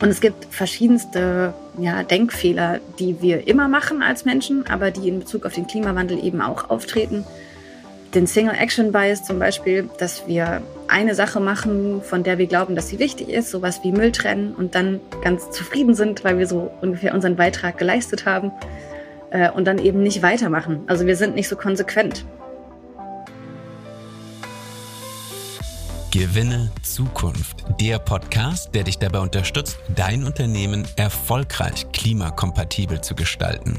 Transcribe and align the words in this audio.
Und 0.00 0.08
es 0.08 0.20
gibt 0.20 0.46
verschiedenste 0.46 1.52
ja, 1.78 2.02
Denkfehler, 2.02 2.80
die 2.98 3.20
wir 3.20 3.46
immer 3.46 3.68
machen 3.68 4.02
als 4.02 4.24
Menschen, 4.24 4.66
aber 4.66 4.90
die 4.90 5.08
in 5.08 5.18
Bezug 5.18 5.44
auf 5.44 5.54
den 5.54 5.66
Klimawandel 5.66 6.24
eben 6.24 6.40
auch 6.40 6.70
auftreten. 6.70 7.24
Den 8.14 8.26
Single 8.26 8.54
Action 8.54 8.92
Bias 8.92 9.22
zum 9.22 9.38
Beispiel, 9.38 9.88
dass 9.98 10.26
wir 10.26 10.62
eine 10.88 11.14
Sache 11.14 11.38
machen, 11.38 12.02
von 12.02 12.24
der 12.24 12.38
wir 12.38 12.46
glauben, 12.46 12.74
dass 12.74 12.88
sie 12.88 12.98
wichtig 12.98 13.28
ist, 13.28 13.50
sowas 13.50 13.80
wie 13.84 13.92
Müll 13.92 14.10
trennen 14.10 14.54
und 14.54 14.74
dann 14.74 15.00
ganz 15.22 15.50
zufrieden 15.50 15.94
sind, 15.94 16.24
weil 16.24 16.38
wir 16.38 16.46
so 16.46 16.72
ungefähr 16.80 17.14
unseren 17.14 17.36
Beitrag 17.36 17.78
geleistet 17.78 18.24
haben 18.24 18.50
äh, 19.30 19.50
und 19.50 19.66
dann 19.66 19.78
eben 19.78 20.02
nicht 20.02 20.22
weitermachen. 20.22 20.80
Also 20.86 21.06
wir 21.06 21.14
sind 21.14 21.36
nicht 21.36 21.46
so 21.48 21.56
konsequent. 21.56 22.24
Gewinne 26.12 26.72
Zukunft. 26.82 27.64
Der 27.80 28.00
Podcast, 28.00 28.74
der 28.74 28.82
dich 28.82 28.98
dabei 28.98 29.20
unterstützt, 29.20 29.78
dein 29.94 30.24
Unternehmen 30.24 30.84
erfolgreich 30.96 31.86
klimakompatibel 31.92 33.00
zu 33.00 33.14
gestalten. 33.14 33.78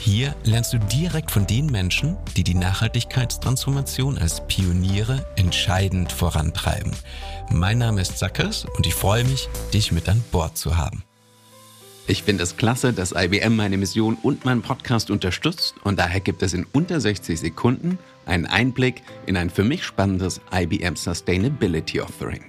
Hier 0.00 0.34
lernst 0.42 0.72
du 0.72 0.78
direkt 0.78 1.30
von 1.30 1.46
den 1.46 1.66
Menschen, 1.66 2.16
die 2.36 2.42
die 2.42 2.54
Nachhaltigkeitstransformation 2.54 4.18
als 4.18 4.44
Pioniere 4.48 5.24
entscheidend 5.36 6.10
vorantreiben. 6.10 6.90
Mein 7.52 7.78
Name 7.78 8.00
ist 8.00 8.18
Zackers 8.18 8.64
und 8.76 8.84
ich 8.84 8.94
freue 8.94 9.22
mich, 9.22 9.48
dich 9.72 9.92
mit 9.92 10.08
an 10.08 10.24
Bord 10.32 10.58
zu 10.58 10.76
haben. 10.76 11.04
Ich 12.08 12.24
finde 12.24 12.42
es 12.42 12.56
klasse, 12.56 12.92
dass 12.92 13.12
IBM 13.12 13.54
meine 13.54 13.76
Mission 13.76 14.18
und 14.20 14.44
meinen 14.44 14.62
Podcast 14.62 15.12
unterstützt 15.12 15.76
und 15.84 16.00
daher 16.00 16.18
gibt 16.18 16.42
es 16.42 16.52
in 16.52 16.66
unter 16.72 17.00
60 17.00 17.38
Sekunden 17.38 18.00
einen 18.30 18.46
Einblick 18.46 19.02
in 19.26 19.36
ein 19.36 19.50
für 19.50 19.64
mich 19.64 19.84
spannendes 19.84 20.40
IBM 20.54 20.96
Sustainability 20.96 22.00
Offering. 22.00 22.44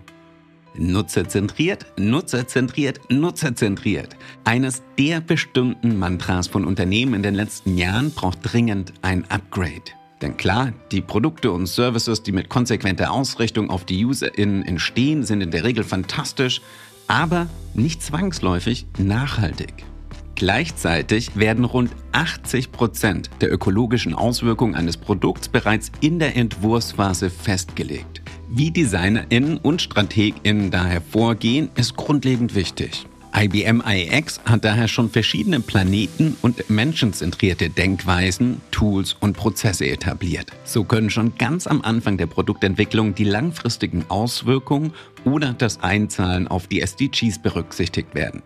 Nutzerzentriert, 0.76 1.86
nutzerzentriert, 1.98 3.02
nutzerzentriert. 3.10 4.16
Eines 4.46 4.84
der 4.98 5.20
bestimmten 5.20 6.00
Mantras 6.00 6.48
von 6.48 6.66
Unternehmen 6.66 7.16
in 7.16 7.24
den 7.24 7.36
letzten 7.36 7.78
Jahren 7.78 8.12
braucht 8.12 8.40
dringend 8.42 8.94
ein 9.02 9.30
Upgrade. 9.30 9.92
Denn 10.22 10.38
klar, 10.38 10.72
die 10.92 11.02
Produkte 11.02 11.52
und 11.52 11.66
Services, 11.66 12.24
die 12.24 12.32
mit 12.32 12.48
konsequenter 12.48 13.12
Ausrichtung 13.12 13.70
auf 13.70 13.84
die 13.84 14.06
UserInnen 14.06 14.64
entstehen, 14.64 15.24
sind 15.24 15.42
in 15.42 15.52
der 15.52 15.64
Regel 15.64 15.84
fantastisch, 15.84 16.62
aber 17.08 17.48
nicht 17.74 18.02
zwangsläufig 18.02 18.86
nachhaltig. 18.98 19.84
Gleichzeitig 20.42 21.36
werden 21.36 21.66
rund 21.66 21.92
80 22.14 22.72
Prozent 22.72 23.30
der 23.42 23.54
ökologischen 23.54 24.16
Auswirkungen 24.16 24.74
eines 24.74 24.98
Produkts 24.98 25.48
bereits 25.48 25.92
in 26.02 26.18
der 26.18 26.36
Entwurfsphase 26.36 27.30
festgelegt. 27.30 28.24
Wie 28.50 28.72
DesignerInnen 28.72 29.58
und 29.58 29.84
StrategInnen 29.84 30.72
daher 30.72 31.00
vorgehen, 31.00 31.70
ist 31.76 31.96
grundlegend 31.96 32.56
wichtig. 32.56 33.06
IBM 33.38 33.84
iX 33.88 34.42
hat 34.44 34.66
daher 34.66 34.88
schon 34.88 35.12
verschiedene 35.12 35.60
Planeten- 35.60 36.36
und 36.42 36.72
menschenzentrierte 36.72 37.70
Denkweisen, 37.70 38.62
Tools 38.72 39.16
und 39.20 39.38
Prozesse 39.38 39.86
etabliert. 39.86 40.48
So 40.64 40.86
können 40.86 41.12
schon 41.12 41.36
ganz 41.38 41.68
am 41.68 41.84
Anfang 41.84 42.18
der 42.18 42.26
Produktentwicklung 42.26 43.14
die 43.14 43.26
langfristigen 43.26 44.06
Auswirkungen 44.08 44.94
oder 45.24 45.54
das 45.54 45.84
Einzahlen 45.84 46.48
auf 46.48 46.66
die 46.66 46.82
SDGs 46.82 47.44
berücksichtigt 47.44 48.16
werden. 48.16 48.42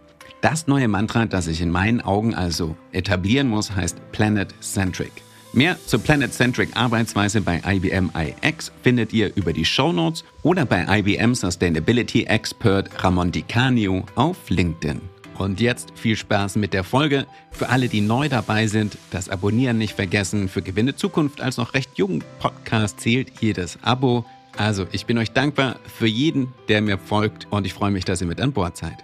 Das 0.45 0.67
neue 0.67 0.87
Mantra, 0.87 1.25
das 1.25 1.45
sich 1.45 1.59
in 1.59 1.71
meinen 1.71 2.01
Augen 2.01 2.35
also 2.35 2.75
etablieren 2.91 3.47
muss, 3.47 3.75
heißt 3.75 3.97
Planet 4.11 4.53
Centric. 4.61 5.11
Mehr 5.53 5.75
zur 5.87 5.99
Planet-Centric 5.99 6.77
Arbeitsweise 6.77 7.41
bei 7.41 7.63
IBM 7.65 8.11
iX 8.15 8.71
findet 8.83 9.11
ihr 9.11 9.35
über 9.35 9.53
die 9.53 9.65
Show 9.65 9.91
Notes 9.91 10.23
oder 10.43 10.63
bei 10.65 10.85
IBM 10.99 11.33
Sustainability 11.33 12.25
Expert 12.25 12.91
Ramon 13.03 13.31
Di 13.31 13.41
Canio 13.41 14.05
auf 14.13 14.37
LinkedIn. 14.49 15.01
Und 15.39 15.59
jetzt 15.61 15.91
viel 15.95 16.15
Spaß 16.15 16.57
mit 16.57 16.75
der 16.75 16.83
Folge. 16.83 17.25
Für 17.49 17.69
alle, 17.69 17.87
die 17.87 18.01
neu 18.01 18.29
dabei 18.29 18.67
sind, 18.67 18.99
das 19.09 19.29
Abonnieren 19.29 19.79
nicht 19.79 19.95
vergessen. 19.95 20.47
Für 20.47 20.61
Gewinne 20.61 20.95
Zukunft 20.95 21.41
als 21.41 21.57
noch 21.57 21.73
recht 21.73 21.97
jungen 21.97 22.23
Podcast 22.39 22.99
zählt 22.99 23.31
jedes 23.41 23.79
Abo. 23.81 24.25
Also, 24.57 24.85
ich 24.91 25.07
bin 25.07 25.17
euch 25.17 25.31
dankbar 25.31 25.77
für 25.97 26.05
jeden, 26.05 26.53
der 26.69 26.83
mir 26.83 26.99
folgt 26.99 27.47
und 27.49 27.65
ich 27.65 27.73
freue 27.73 27.89
mich, 27.89 28.05
dass 28.05 28.21
ihr 28.21 28.27
mit 28.27 28.39
an 28.39 28.53
Bord 28.53 28.77
seid. 28.77 29.03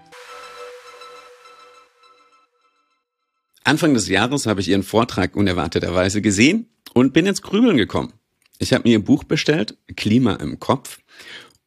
Anfang 3.64 3.94
des 3.94 4.08
Jahres 4.08 4.48
habe 4.48 4.62
ich 4.62 4.70
Ihren 4.70 4.84
Vortrag 4.84 5.36
unerwarteterweise 5.36 6.22
gesehen 6.22 6.68
und 6.94 7.14
bin 7.14 7.28
ins 7.28 7.42
Grübeln 7.42 7.78
gekommen. 7.78 8.14
Ich 8.58 8.74
habe 8.74 8.88
mir 8.88 8.94
Ihr 8.94 9.04
Buch 9.04 9.24
bestellt, 9.24 9.78
Klima 9.96 10.34
im 10.36 10.60
Kopf. 10.60 11.00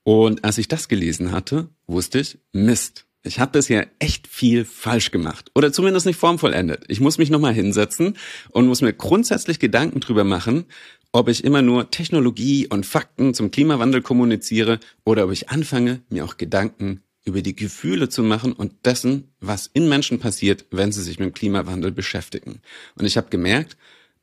Und 0.02 0.44
als 0.44 0.58
ich 0.58 0.68
das 0.68 0.88
gelesen 0.88 1.32
hatte, 1.32 1.68
wusste 1.86 2.18
ich, 2.18 2.38
Mist, 2.52 3.06
ich 3.22 3.40
habe 3.40 3.52
bisher 3.52 3.88
echt 4.00 4.26
viel 4.26 4.64
falsch 4.64 5.10
gemacht 5.10 5.50
oder 5.54 5.72
zumindest 5.72 6.04
nicht 6.04 6.18
formvollendet. 6.18 6.84
Ich 6.88 7.00
muss 7.00 7.16
mich 7.16 7.30
nochmal 7.30 7.54
hinsetzen 7.54 8.18
und 8.50 8.66
muss 8.66 8.82
mir 8.82 8.92
grundsätzlich 8.92 9.58
Gedanken 9.58 10.00
drüber 10.00 10.24
machen, 10.24 10.66
ob 11.10 11.28
ich 11.28 11.42
immer 11.42 11.62
nur 11.62 11.90
Technologie 11.90 12.66
und 12.66 12.84
Fakten 12.84 13.32
zum 13.32 13.50
Klimawandel 13.50 14.02
kommuniziere 14.02 14.78
oder 15.04 15.24
ob 15.24 15.32
ich 15.32 15.48
anfange, 15.48 16.02
mir 16.10 16.24
auch 16.24 16.36
Gedanken 16.36 17.02
über 17.24 17.42
die 17.42 17.56
Gefühle 17.56 18.08
zu 18.08 18.22
machen 18.22 18.52
und 18.52 18.86
dessen, 18.86 19.32
was 19.40 19.66
in 19.72 19.88
Menschen 19.88 20.18
passiert, 20.18 20.66
wenn 20.70 20.92
sie 20.92 21.02
sich 21.02 21.18
mit 21.18 21.28
dem 21.28 21.34
Klimawandel 21.34 21.90
beschäftigen. 21.90 22.60
Und 22.96 23.06
ich 23.06 23.16
habe 23.16 23.30
gemerkt, 23.30 23.76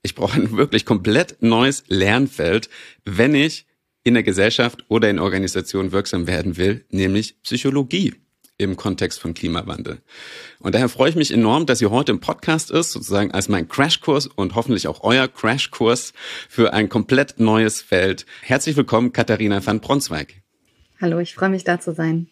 ich 0.04 0.16
brauche 0.16 0.40
ein 0.40 0.58
wirklich 0.58 0.86
komplett 0.86 1.42
neues 1.42 1.84
Lernfeld, 1.88 2.70
wenn 3.06 3.36
ich 3.36 3.66
in 4.04 4.14
der 4.16 4.24
Gesellschaft 4.24 4.86
oder 4.88 5.10
in 5.10 5.20
Organisationen 5.20 5.92
wirksam 5.92 6.28
werden 6.28 6.58
will, 6.58 6.86
nämlich 6.90 7.42
Psychologie 7.44 8.16
im 8.58 8.76
Kontext 8.76 9.20
von 9.20 9.34
Klimawandel. 9.34 10.02
Und 10.60 10.76
daher 10.76 10.90
freue 10.90 11.10
ich 11.10 11.16
mich 11.16 11.32
enorm, 11.32 11.66
dass 11.66 11.82
ihr 11.82 11.90
heute 11.90 12.12
im 12.12 12.20
Podcast 12.20 12.70
ist, 12.70 12.92
sozusagen 12.92 13.32
als 13.32 13.50
mein 13.50 13.68
Crashkurs 13.68 14.28
und 14.28 14.56
hoffentlich 14.56 14.88
auch 14.88 15.04
euer 15.04 15.28
Crashkurs 15.28 16.14
für 16.48 16.74
ein 16.74 16.90
komplett 16.90 17.40
neues 17.40 17.82
Feld. 17.82 18.26
Herzlich 18.42 18.76
willkommen, 18.76 19.14
Katharina 19.14 19.66
van 19.66 19.80
Bronswijk. 19.80 20.42
Hallo, 21.00 21.20
ich 21.20 21.34
freue 21.34 21.50
mich 21.50 21.64
da 21.64 21.80
zu 21.80 21.94
sein. 21.94 22.28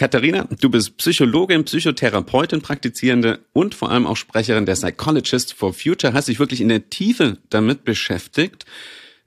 Katharina, 0.00 0.48
du 0.62 0.70
bist 0.70 0.96
Psychologin, 0.96 1.64
Psychotherapeutin, 1.64 2.62
Praktizierende 2.62 3.40
und 3.52 3.74
vor 3.74 3.90
allem 3.90 4.06
auch 4.06 4.16
Sprecherin 4.16 4.64
der 4.64 4.72
Psychologist 4.72 5.52
for 5.52 5.74
Future. 5.74 6.14
Hast 6.14 6.28
dich 6.28 6.38
wirklich 6.38 6.62
in 6.62 6.70
der 6.70 6.88
Tiefe 6.88 7.36
damit 7.50 7.84
beschäftigt, 7.84 8.64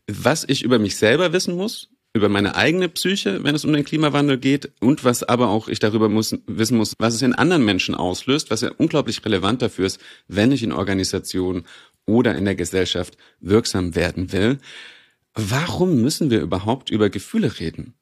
was 0.08 0.44
ich 0.44 0.64
über 0.64 0.80
mich 0.80 0.96
selber 0.96 1.32
wissen 1.32 1.56
muss, 1.56 1.90
über 2.14 2.28
meine 2.28 2.56
eigene 2.56 2.90
Psyche, 2.90 3.44
wenn 3.44 3.54
es 3.54 3.66
um 3.66 3.72
den 3.72 3.86
Klimawandel 3.86 4.40
geht 4.40 4.72
und 4.80 5.04
was 5.04 5.22
aber 5.22 5.50
auch 5.50 5.68
ich 5.68 5.78
darüber 5.78 6.10
muss, 6.10 6.36
wissen 6.48 6.78
muss, 6.78 6.96
was 6.98 7.14
es 7.14 7.22
in 7.22 7.36
anderen 7.36 7.64
Menschen 7.64 7.94
auslöst, 7.94 8.50
was 8.50 8.62
ja 8.62 8.72
unglaublich 8.76 9.24
relevant 9.24 9.62
dafür 9.62 9.86
ist, 9.86 10.02
wenn 10.28 10.52
ich 10.52 10.64
in 10.64 10.72
Organisationen 10.72 11.66
oder 12.08 12.34
in 12.34 12.46
der 12.46 12.56
Gesellschaft 12.56 13.16
wirksam 13.40 13.94
werden 13.94 14.32
will. 14.32 14.58
Warum 15.36 16.02
müssen 16.02 16.32
wir 16.32 16.42
überhaupt 16.42 16.90
über 16.90 17.12
Gefühle 17.12 17.60
reden? 17.60 17.94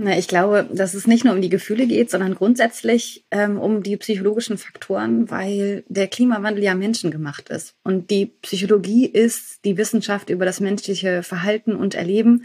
Na, 0.00 0.16
ich 0.16 0.28
glaube, 0.28 0.64
dass 0.72 0.94
es 0.94 1.08
nicht 1.08 1.24
nur 1.24 1.34
um 1.34 1.42
die 1.42 1.48
Gefühle 1.48 1.84
geht, 1.88 2.08
sondern 2.08 2.36
grundsätzlich 2.36 3.24
ähm, 3.32 3.58
um 3.58 3.82
die 3.82 3.96
psychologischen 3.96 4.56
Faktoren, 4.56 5.28
weil 5.28 5.82
der 5.88 6.06
Klimawandel 6.06 6.62
ja 6.62 6.76
menschengemacht 6.76 7.48
ist. 7.48 7.74
Und 7.82 8.08
die 8.12 8.26
Psychologie 8.26 9.06
ist 9.06 9.64
die 9.64 9.76
Wissenschaft 9.76 10.30
über 10.30 10.44
das 10.44 10.60
menschliche 10.60 11.24
Verhalten 11.24 11.74
und 11.74 11.96
Erleben. 11.96 12.44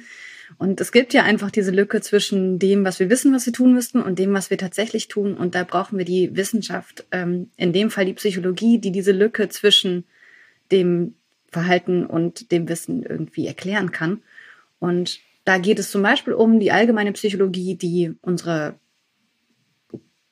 Und 0.58 0.82
es 0.82 0.92
gibt 0.92 1.14
ja 1.14 1.26
einfach 1.26 1.52
diese 1.52 1.70
Lücke 1.70 2.02
zwischen 2.02 2.58
dem, 2.58 2.86
was 2.86 3.00
wir 3.00 3.12
wissen, 3.12 3.36
was 3.36 3.46
wir 3.46 3.54
tun 3.54 3.76
müssten, 3.76 4.02
und 4.02 4.18
dem, 4.18 4.34
was 4.34 4.50
wir 4.50 4.58
tatsächlich 4.58 5.08
tun. 5.08 5.36
Und 5.36 5.54
da 5.54 5.64
brauchen 5.64 6.00
wir 6.00 6.06
die 6.06 6.36
Wissenschaft, 6.36 7.06
ähm, 7.12 7.52
in 7.56 7.72
dem 7.72 7.92
Fall 7.92 8.06
die 8.06 8.14
Psychologie, 8.14 8.80
die 8.80 8.92
diese 8.92 9.12
Lücke 9.12 9.48
zwischen 9.50 10.06
dem 10.72 11.14
Verhalten 11.52 12.08
und 12.08 12.52
dem 12.52 12.68
Wissen 12.68 13.04
irgendwie 13.04 13.46
erklären 13.46 13.92
kann. 13.92 14.24
Und 14.80 15.20
da 15.44 15.58
geht 15.58 15.80
es 15.80 15.92
zum 15.92 16.02
Beispiel 16.02 16.34
um 16.34 16.60
die 16.60 16.72
allgemeine 16.72 17.12
Psychologie, 17.12 17.76
die 17.76 18.14
unsere 18.22 18.76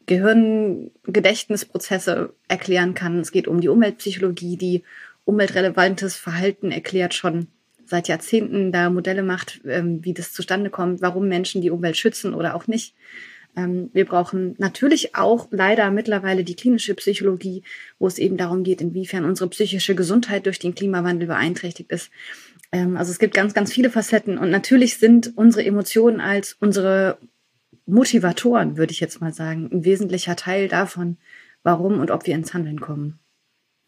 Gehirngedächtnisprozesse 0.05 2.33
erklären 2.47 2.93
kann. 2.93 3.19
Es 3.19 3.31
geht 3.31 3.47
um 3.47 3.61
die 3.61 3.69
Umweltpsychologie, 3.69 4.57
die 4.57 4.83
umweltrelevantes 5.25 6.15
Verhalten 6.15 6.71
erklärt 6.71 7.13
schon 7.13 7.47
seit 7.85 8.07
Jahrzehnten, 8.07 8.71
da 8.71 8.89
Modelle 8.89 9.23
macht, 9.23 9.61
ähm, 9.65 10.03
wie 10.03 10.13
das 10.13 10.33
zustande 10.33 10.69
kommt, 10.69 11.01
warum 11.01 11.27
Menschen 11.27 11.61
die 11.61 11.69
Umwelt 11.69 11.97
schützen 11.97 12.33
oder 12.33 12.55
auch 12.55 12.67
nicht. 12.67 12.95
Ähm, 13.55 13.89
wir 13.93 14.05
brauchen 14.05 14.55
natürlich 14.57 15.15
auch 15.15 15.47
leider 15.51 15.91
mittlerweile 15.91 16.43
die 16.43 16.55
klinische 16.55 16.95
Psychologie, 16.95 17.63
wo 17.99 18.07
es 18.07 18.17
eben 18.17 18.37
darum 18.37 18.63
geht, 18.63 18.81
inwiefern 18.81 19.25
unsere 19.25 19.49
psychische 19.49 19.95
Gesundheit 19.95 20.45
durch 20.45 20.59
den 20.59 20.75
Klimawandel 20.75 21.27
beeinträchtigt 21.27 21.91
ist. 21.91 22.11
Ähm, 22.71 22.97
also 22.97 23.11
es 23.11 23.19
gibt 23.19 23.33
ganz, 23.33 23.53
ganz 23.53 23.73
viele 23.73 23.89
Facetten 23.89 24.37
und 24.37 24.49
natürlich 24.49 24.97
sind 24.97 25.33
unsere 25.35 25.65
Emotionen 25.65 26.21
als 26.21 26.55
unsere 26.59 27.17
Motivatoren, 27.85 28.77
würde 28.77 28.93
ich 28.93 28.99
jetzt 28.99 29.19
mal 29.19 29.33
sagen, 29.33 29.69
ein 29.71 29.83
wesentlicher 29.83 30.35
Teil 30.35 30.67
davon, 30.67 31.17
warum 31.63 31.99
und 31.99 32.11
ob 32.11 32.25
wir 32.25 32.35
ins 32.35 32.53
Handeln 32.53 32.79
kommen. 32.79 33.19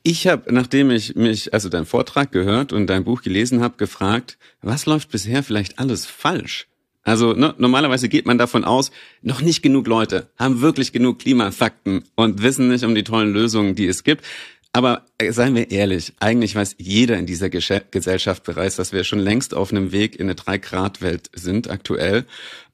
Ich 0.06 0.27
habe, 0.27 0.54
nachdem 0.54 0.92
ich 0.92 1.15
mich, 1.15 1.54
also 1.54 1.69
deinen 1.69 1.86
Vortrag 1.86 2.33
gehört 2.33 2.74
und 2.74 2.88
dein 2.88 3.06
Buch 3.06 3.21
gelesen 3.21 3.62
habe, 3.62 3.77
gefragt, 3.77 4.38
was 4.62 4.86
läuft 4.86 5.12
bisher 5.12 5.44
vielleicht 5.44 5.80
alles 5.80 6.06
falsch 6.06 6.68
Also 7.03 7.33
ne, 7.33 7.53
normalerweise 7.57 8.07
geht 8.07 8.25
man 8.25 8.38
davon 8.38 8.63
aus, 8.63 8.91
noch 9.21 9.41
nicht 9.41 9.61
genug 9.61 9.88
Leute 9.88 10.29
haben 10.38 10.61
wirklich 10.61 10.94
genug 10.94 11.19
Klimafakten 11.19 12.05
und 12.15 12.41
wissen 12.41 12.69
nicht 12.69 12.85
um 12.85 12.95
die 12.95 13.03
tollen 13.03 13.33
Lösungen, 13.33 13.75
die 13.75 13.88
es 13.88 14.03
gibt. 14.03 14.23
Aber 14.71 15.05
äh, 15.19 15.31
seien 15.31 15.53
wir 15.53 15.69
ehrlich, 15.69 16.13
eigentlich 16.19 16.55
weiß 16.55 16.77
jeder 16.79 17.17
in 17.17 17.27
dieser 17.27 17.50
Gesellschaft 17.50 18.44
bereits, 18.44 18.75
dass 18.77 18.91
wir 18.91 19.03
schon 19.03 19.19
längst 19.19 19.53
auf 19.53 19.71
einem 19.71 19.91
Weg 19.91 20.15
in 20.15 20.25
eine 20.25 20.35
Drei-Grad-Welt 20.35 21.29
sind 21.33 21.69
aktuell. 21.69 22.25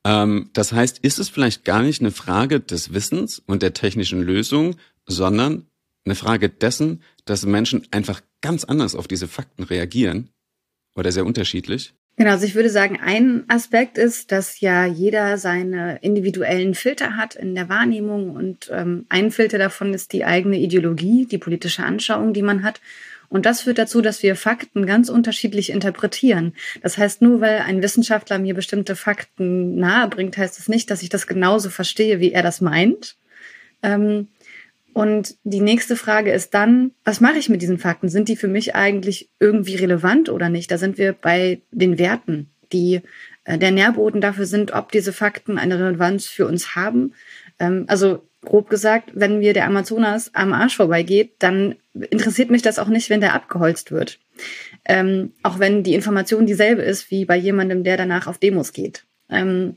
Ähm, 0.05 0.49
das 0.53 0.71
heißt, 0.71 0.99
ist 0.99 1.19
es 1.19 1.27
vielleicht 1.27 1.65
gar 1.65 1.81
nicht 1.81 1.99
eine 1.99 2.11
Frage 2.11 2.61
des 2.61 2.93
Wissens 2.93 3.41
und 3.45 3.61
der 3.61 3.73
technischen 3.73 4.21
Lösung, 4.21 4.77
sondern 5.07 5.65
eine 6.05 6.15
Frage 6.15 6.49
dessen, 6.49 7.03
dass 7.25 7.45
Menschen 7.45 7.85
einfach 7.91 8.21
ganz 8.41 8.63
anders 8.63 8.95
auf 8.95 9.07
diese 9.09 9.27
Fakten 9.27 9.63
reagieren 9.63 10.29
oder 10.95 11.11
sehr 11.11 11.25
unterschiedlich? 11.25 11.93
Genau, 12.19 12.31
also 12.31 12.45
ich 12.45 12.53
würde 12.53 12.69
sagen, 12.69 12.99
ein 13.01 13.45
Aspekt 13.47 13.97
ist, 13.97 14.33
dass 14.33 14.59
ja 14.59 14.85
jeder 14.85 15.37
seine 15.37 15.99
individuellen 16.01 16.75
Filter 16.75 17.15
hat 17.15 17.35
in 17.35 17.55
der 17.55 17.69
Wahrnehmung 17.69 18.31
und 18.31 18.69
ähm, 18.73 19.05
ein 19.07 19.31
Filter 19.31 19.57
davon 19.57 19.93
ist 19.93 20.11
die 20.11 20.25
eigene 20.25 20.57
Ideologie, 20.57 21.27
die 21.27 21.37
politische 21.37 21.83
Anschauung, 21.85 22.33
die 22.33 22.41
man 22.41 22.61
hat. 22.63 22.81
Und 23.29 23.45
das 23.45 23.61
führt 23.61 23.77
dazu, 23.77 24.01
dass 24.01 24.21
wir 24.21 24.35
Fakten 24.35 24.85
ganz 24.85 25.07
unterschiedlich 25.07 25.69
interpretieren. 25.69 26.55
Das 26.81 26.97
heißt, 26.97 27.21
nur 27.21 27.39
weil 27.39 27.59
ein 27.59 27.81
Wissenschaftler 27.81 28.37
mir 28.37 28.53
bestimmte 28.53 28.97
Fakten 28.97 29.77
nahebringt, 29.77 30.37
heißt 30.37 30.59
es 30.59 30.65
das 30.65 30.67
nicht, 30.67 30.91
dass 30.91 31.01
ich 31.01 31.07
das 31.07 31.25
genauso 31.25 31.69
verstehe, 31.69 32.19
wie 32.19 32.33
er 32.33 32.43
das 32.43 32.59
meint. 32.59 33.15
Ähm, 33.81 34.27
und 34.93 35.35
die 35.43 35.61
nächste 35.61 35.95
Frage 35.95 36.31
ist 36.31 36.53
dann, 36.53 36.91
was 37.03 37.21
mache 37.21 37.37
ich 37.37 37.49
mit 37.49 37.61
diesen 37.61 37.77
Fakten? 37.77 38.09
Sind 38.09 38.27
die 38.27 38.35
für 38.35 38.47
mich 38.47 38.75
eigentlich 38.75 39.29
irgendwie 39.39 39.75
relevant 39.75 40.29
oder 40.29 40.49
nicht? 40.49 40.71
Da 40.71 40.77
sind 40.77 40.97
wir 40.97 41.13
bei 41.13 41.61
den 41.71 41.99
Werten, 41.99 42.49
die 42.71 43.01
äh, 43.45 43.57
der 43.57 43.71
Nährboden 43.71 44.21
dafür 44.21 44.45
sind, 44.45 44.73
ob 44.73 44.91
diese 44.91 45.13
Fakten 45.13 45.57
eine 45.57 45.79
Relevanz 45.79 46.25
für 46.25 46.47
uns 46.47 46.75
haben. 46.75 47.13
Ähm, 47.59 47.85
also 47.87 48.23
grob 48.43 48.69
gesagt, 48.69 49.11
wenn 49.13 49.39
mir 49.39 49.53
der 49.53 49.67
Amazonas 49.67 50.33
am 50.33 50.53
Arsch 50.53 50.77
vorbeigeht, 50.77 51.33
dann 51.39 51.75
interessiert 51.93 52.49
mich 52.49 52.61
das 52.61 52.79
auch 52.79 52.87
nicht, 52.87 53.09
wenn 53.09 53.21
der 53.21 53.33
abgeholzt 53.33 53.91
wird. 53.91 54.19
Ähm, 54.85 55.33
auch 55.43 55.59
wenn 55.59 55.83
die 55.83 55.93
Information 55.93 56.45
dieselbe 56.45 56.81
ist 56.81 57.11
wie 57.11 57.25
bei 57.25 57.35
jemandem, 57.35 57.83
der 57.83 57.97
danach 57.97 58.27
auf 58.27 58.37
Demos 58.37 58.73
geht. 58.73 59.05
Ähm, 59.29 59.75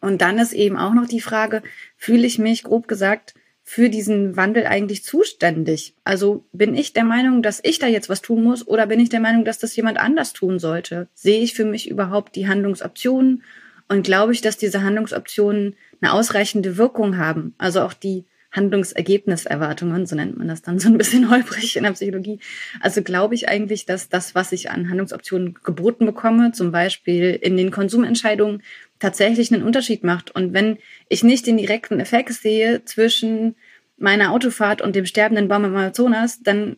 und 0.00 0.20
dann 0.20 0.38
ist 0.38 0.52
eben 0.52 0.76
auch 0.76 0.94
noch 0.94 1.06
die 1.06 1.20
Frage, 1.20 1.62
fühle 1.96 2.26
ich 2.26 2.38
mich, 2.38 2.64
grob 2.64 2.88
gesagt, 2.88 3.34
für 3.68 3.90
diesen 3.90 4.36
Wandel 4.36 4.64
eigentlich 4.64 5.02
zuständig? 5.02 5.94
Also 6.04 6.44
bin 6.52 6.76
ich 6.76 6.92
der 6.92 7.02
Meinung, 7.02 7.42
dass 7.42 7.60
ich 7.64 7.80
da 7.80 7.88
jetzt 7.88 8.08
was 8.08 8.22
tun 8.22 8.44
muss 8.44 8.66
oder 8.66 8.86
bin 8.86 9.00
ich 9.00 9.08
der 9.08 9.18
Meinung, 9.18 9.44
dass 9.44 9.58
das 9.58 9.74
jemand 9.74 9.98
anders 9.98 10.32
tun 10.32 10.60
sollte? 10.60 11.08
Sehe 11.14 11.42
ich 11.42 11.54
für 11.54 11.64
mich 11.64 11.90
überhaupt 11.90 12.36
die 12.36 12.46
Handlungsoptionen 12.46 13.42
und 13.88 14.04
glaube 14.04 14.32
ich, 14.32 14.40
dass 14.40 14.56
diese 14.56 14.84
Handlungsoptionen 14.84 15.74
eine 16.00 16.12
ausreichende 16.12 16.76
Wirkung 16.78 17.18
haben? 17.18 17.56
Also 17.58 17.80
auch 17.80 17.92
die 17.92 18.24
Handlungsergebniserwartungen, 18.52 20.06
so 20.06 20.14
nennt 20.14 20.38
man 20.38 20.46
das 20.46 20.62
dann 20.62 20.78
so 20.78 20.88
ein 20.88 20.96
bisschen 20.96 21.28
holprig 21.30 21.76
in 21.76 21.82
der 21.82 21.92
Psychologie. 21.92 22.38
Also 22.80 23.02
glaube 23.02 23.34
ich 23.34 23.48
eigentlich, 23.48 23.84
dass 23.84 24.08
das, 24.08 24.36
was 24.36 24.52
ich 24.52 24.70
an 24.70 24.88
Handlungsoptionen 24.88 25.54
geboten 25.64 26.06
bekomme, 26.06 26.52
zum 26.52 26.70
Beispiel 26.70 27.32
in 27.32 27.56
den 27.56 27.72
Konsumentscheidungen, 27.72 28.62
tatsächlich 28.98 29.52
einen 29.52 29.62
Unterschied 29.62 30.04
macht. 30.04 30.34
Und 30.34 30.52
wenn 30.52 30.78
ich 31.08 31.22
nicht 31.22 31.46
den 31.46 31.56
direkten 31.56 32.00
Effekt 32.00 32.32
sehe 32.32 32.84
zwischen 32.84 33.56
meiner 33.96 34.32
Autofahrt 34.32 34.82
und 34.82 34.96
dem 34.96 35.06
sterbenden 35.06 35.48
Baum 35.48 35.64
im 35.64 35.76
Amazonas, 35.76 36.40
dann, 36.42 36.76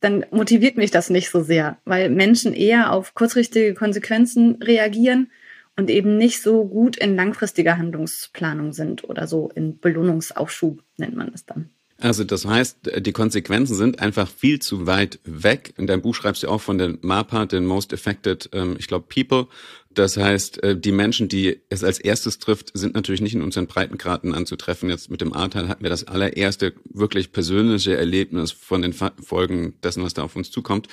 dann 0.00 0.26
motiviert 0.30 0.76
mich 0.76 0.90
das 0.90 1.10
nicht 1.10 1.30
so 1.30 1.42
sehr, 1.42 1.78
weil 1.84 2.10
Menschen 2.10 2.52
eher 2.52 2.92
auf 2.92 3.14
kurzfristige 3.14 3.74
Konsequenzen 3.74 4.62
reagieren 4.62 5.30
und 5.76 5.90
eben 5.90 6.16
nicht 6.16 6.42
so 6.42 6.64
gut 6.64 6.96
in 6.96 7.16
langfristiger 7.16 7.78
Handlungsplanung 7.78 8.72
sind 8.72 9.04
oder 9.04 9.26
so 9.26 9.50
in 9.54 9.78
Belohnungsaufschub 9.78 10.82
nennt 10.98 11.16
man 11.16 11.32
es 11.34 11.46
dann. 11.46 11.70
Also 12.00 12.24
das 12.24 12.44
heißt, 12.44 12.90
die 12.98 13.12
Konsequenzen 13.12 13.76
sind 13.76 14.00
einfach 14.00 14.28
viel 14.28 14.58
zu 14.58 14.86
weit 14.86 15.20
weg. 15.24 15.74
In 15.78 15.86
deinem 15.86 16.02
Buch 16.02 16.14
schreibst 16.14 16.42
du 16.42 16.48
auch 16.48 16.60
von 16.60 16.76
den 16.76 16.98
MAPA, 17.02 17.46
den 17.46 17.64
Most 17.64 17.94
Affected, 17.94 18.50
ähm, 18.52 18.76
ich 18.78 18.88
glaube, 18.88 19.06
People. 19.08 19.46
Das 19.94 20.16
heißt, 20.16 20.62
äh, 20.62 20.76
die 20.78 20.92
Menschen, 20.92 21.28
die 21.28 21.60
es 21.68 21.84
als 21.84 21.98
erstes 21.98 22.38
trifft, 22.38 22.70
sind 22.74 22.94
natürlich 22.94 23.20
nicht 23.20 23.34
in 23.34 23.42
unseren 23.42 23.66
Breitengraden 23.66 24.34
anzutreffen. 24.34 24.90
Jetzt 24.90 25.10
mit 25.10 25.20
dem 25.20 25.32
A-Teil 25.32 25.68
hatten 25.68 25.82
wir 25.82 25.90
das 25.90 26.06
allererste 26.06 26.74
wirklich 26.92 27.32
persönliche 27.32 27.96
Erlebnis 27.96 28.52
von 28.52 28.82
den 28.82 28.92
Folgen 28.92 29.74
dessen, 29.82 30.02
was 30.02 30.14
da 30.14 30.22
auf 30.22 30.36
uns 30.36 30.50
zukommt. 30.50 30.88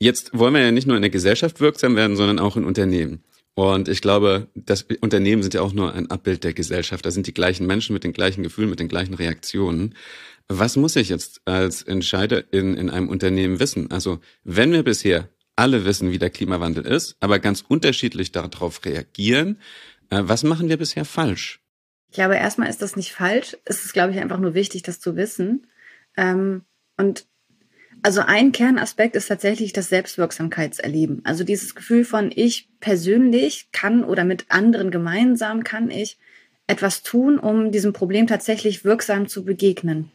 Jetzt 0.00 0.30
wollen 0.36 0.54
wir 0.54 0.60
ja 0.60 0.70
nicht 0.70 0.86
nur 0.86 0.96
in 0.96 1.02
der 1.02 1.10
Gesellschaft 1.10 1.60
wirksam 1.60 1.96
werden, 1.96 2.16
sondern 2.16 2.38
auch 2.38 2.56
in 2.56 2.64
Unternehmen. 2.64 3.24
Und 3.54 3.88
ich 3.88 4.00
glaube, 4.00 4.46
das 4.54 4.86
Unternehmen 5.00 5.42
sind 5.42 5.54
ja 5.54 5.62
auch 5.62 5.72
nur 5.72 5.92
ein 5.92 6.10
Abbild 6.10 6.44
der 6.44 6.54
Gesellschaft. 6.54 7.04
Da 7.04 7.10
sind 7.10 7.26
die 7.26 7.34
gleichen 7.34 7.66
Menschen 7.66 7.92
mit 7.92 8.04
den 8.04 8.12
gleichen 8.12 8.44
Gefühlen, 8.44 8.70
mit 8.70 8.78
den 8.78 8.86
gleichen 8.86 9.14
Reaktionen. 9.14 9.96
Was 10.46 10.76
muss 10.76 10.94
ich 10.94 11.08
jetzt 11.08 11.40
als 11.44 11.82
Entscheider 11.82 12.44
in, 12.52 12.74
in 12.74 12.88
einem 12.88 13.08
Unternehmen 13.08 13.58
wissen? 13.58 13.90
Also, 13.90 14.20
wenn 14.44 14.70
wir 14.70 14.84
bisher 14.84 15.28
alle 15.58 15.84
wissen, 15.84 16.10
wie 16.12 16.18
der 16.18 16.30
Klimawandel 16.30 16.86
ist, 16.86 17.16
aber 17.20 17.38
ganz 17.38 17.64
unterschiedlich 17.66 18.32
darauf 18.32 18.84
reagieren, 18.84 19.58
äh, 20.10 20.22
was 20.22 20.42
machen 20.42 20.68
wir 20.68 20.76
bisher 20.76 21.04
falsch? 21.04 21.60
Ich 22.08 22.14
glaube, 22.14 22.36
erstmal 22.36 22.70
ist 22.70 22.80
das 22.80 22.96
nicht 22.96 23.12
falsch. 23.12 23.56
Es 23.64 23.84
ist, 23.84 23.92
glaube 23.92 24.12
ich, 24.12 24.18
einfach 24.18 24.38
nur 24.38 24.54
wichtig, 24.54 24.82
das 24.82 25.00
zu 25.00 25.16
wissen. 25.16 25.66
Ähm, 26.16 26.62
und 26.96 27.26
also 28.02 28.20
ein 28.20 28.52
Kernaspekt 28.52 29.16
ist 29.16 29.26
tatsächlich 29.26 29.72
das 29.72 29.88
Selbstwirksamkeitserleben. 29.88 31.22
Also 31.24 31.44
dieses 31.44 31.74
Gefühl 31.74 32.04
von 32.04 32.30
ich 32.34 32.70
persönlich 32.80 33.70
kann 33.72 34.04
oder 34.04 34.24
mit 34.24 34.46
anderen 34.48 34.90
gemeinsam 34.90 35.64
kann 35.64 35.90
ich 35.90 36.18
etwas 36.68 37.02
tun, 37.02 37.38
um 37.38 37.72
diesem 37.72 37.92
Problem 37.92 38.28
tatsächlich 38.28 38.84
wirksam 38.84 39.26
zu 39.26 39.44
begegnen. 39.44 40.12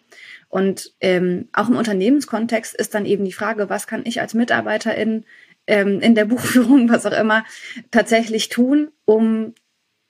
Und 0.48 0.94
ähm, 1.02 1.50
auch 1.52 1.68
im 1.68 1.76
Unternehmenskontext 1.76 2.76
ist 2.76 2.94
dann 2.94 3.06
eben 3.06 3.26
die 3.26 3.34
Frage, 3.34 3.70
was 3.70 3.88
kann 3.88 4.04
ich 4.06 4.22
als 4.22 4.36
Mitarbeiterin 4.36 5.26
ähm, 5.68 6.00
in 6.00 6.16
der 6.16 6.26
Buchführung, 6.34 6.90
was 6.90 7.06
auch 7.06 7.20
immer, 7.20 7.44
tatsächlich 7.92 8.50
tun, 8.50 8.92
um 9.06 9.54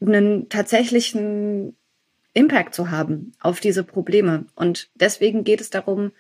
einen 0.02 0.50
tatsächlichen 0.50 1.78
Impact 2.34 2.76
zu 2.76 2.92
haben 2.92 3.32
auf 3.40 3.62
diese 3.62 3.86
Probleme. 3.86 4.46
Und 4.56 4.90
deswegen 4.96 5.46
geht 5.46 5.62
es 5.62 5.70
darum, 5.70 6.12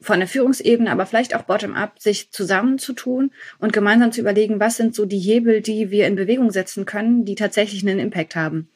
von 0.00 0.18
der 0.18 0.28
Führungsebene, 0.28 0.90
aber 0.90 1.06
vielleicht 1.06 1.34
auch 1.34 1.42
bottom-up, 1.42 1.98
sich 1.98 2.30
zusammenzutun 2.30 3.30
und 3.58 3.72
gemeinsam 3.72 4.12
zu 4.12 4.20
überlegen, 4.20 4.60
was 4.60 4.76
sind 4.76 4.94
so 4.94 5.06
die 5.06 5.18
Hebel, 5.18 5.62
die 5.62 5.90
wir 5.90 6.08
in 6.08 6.16
Bewegung 6.16 6.50
setzen 6.50 6.84
können, 6.84 7.24
die 7.24 7.36
tatsächlich 7.36 7.86
einen 7.86 8.00
Impact 8.00 8.36
haben. 8.36 8.68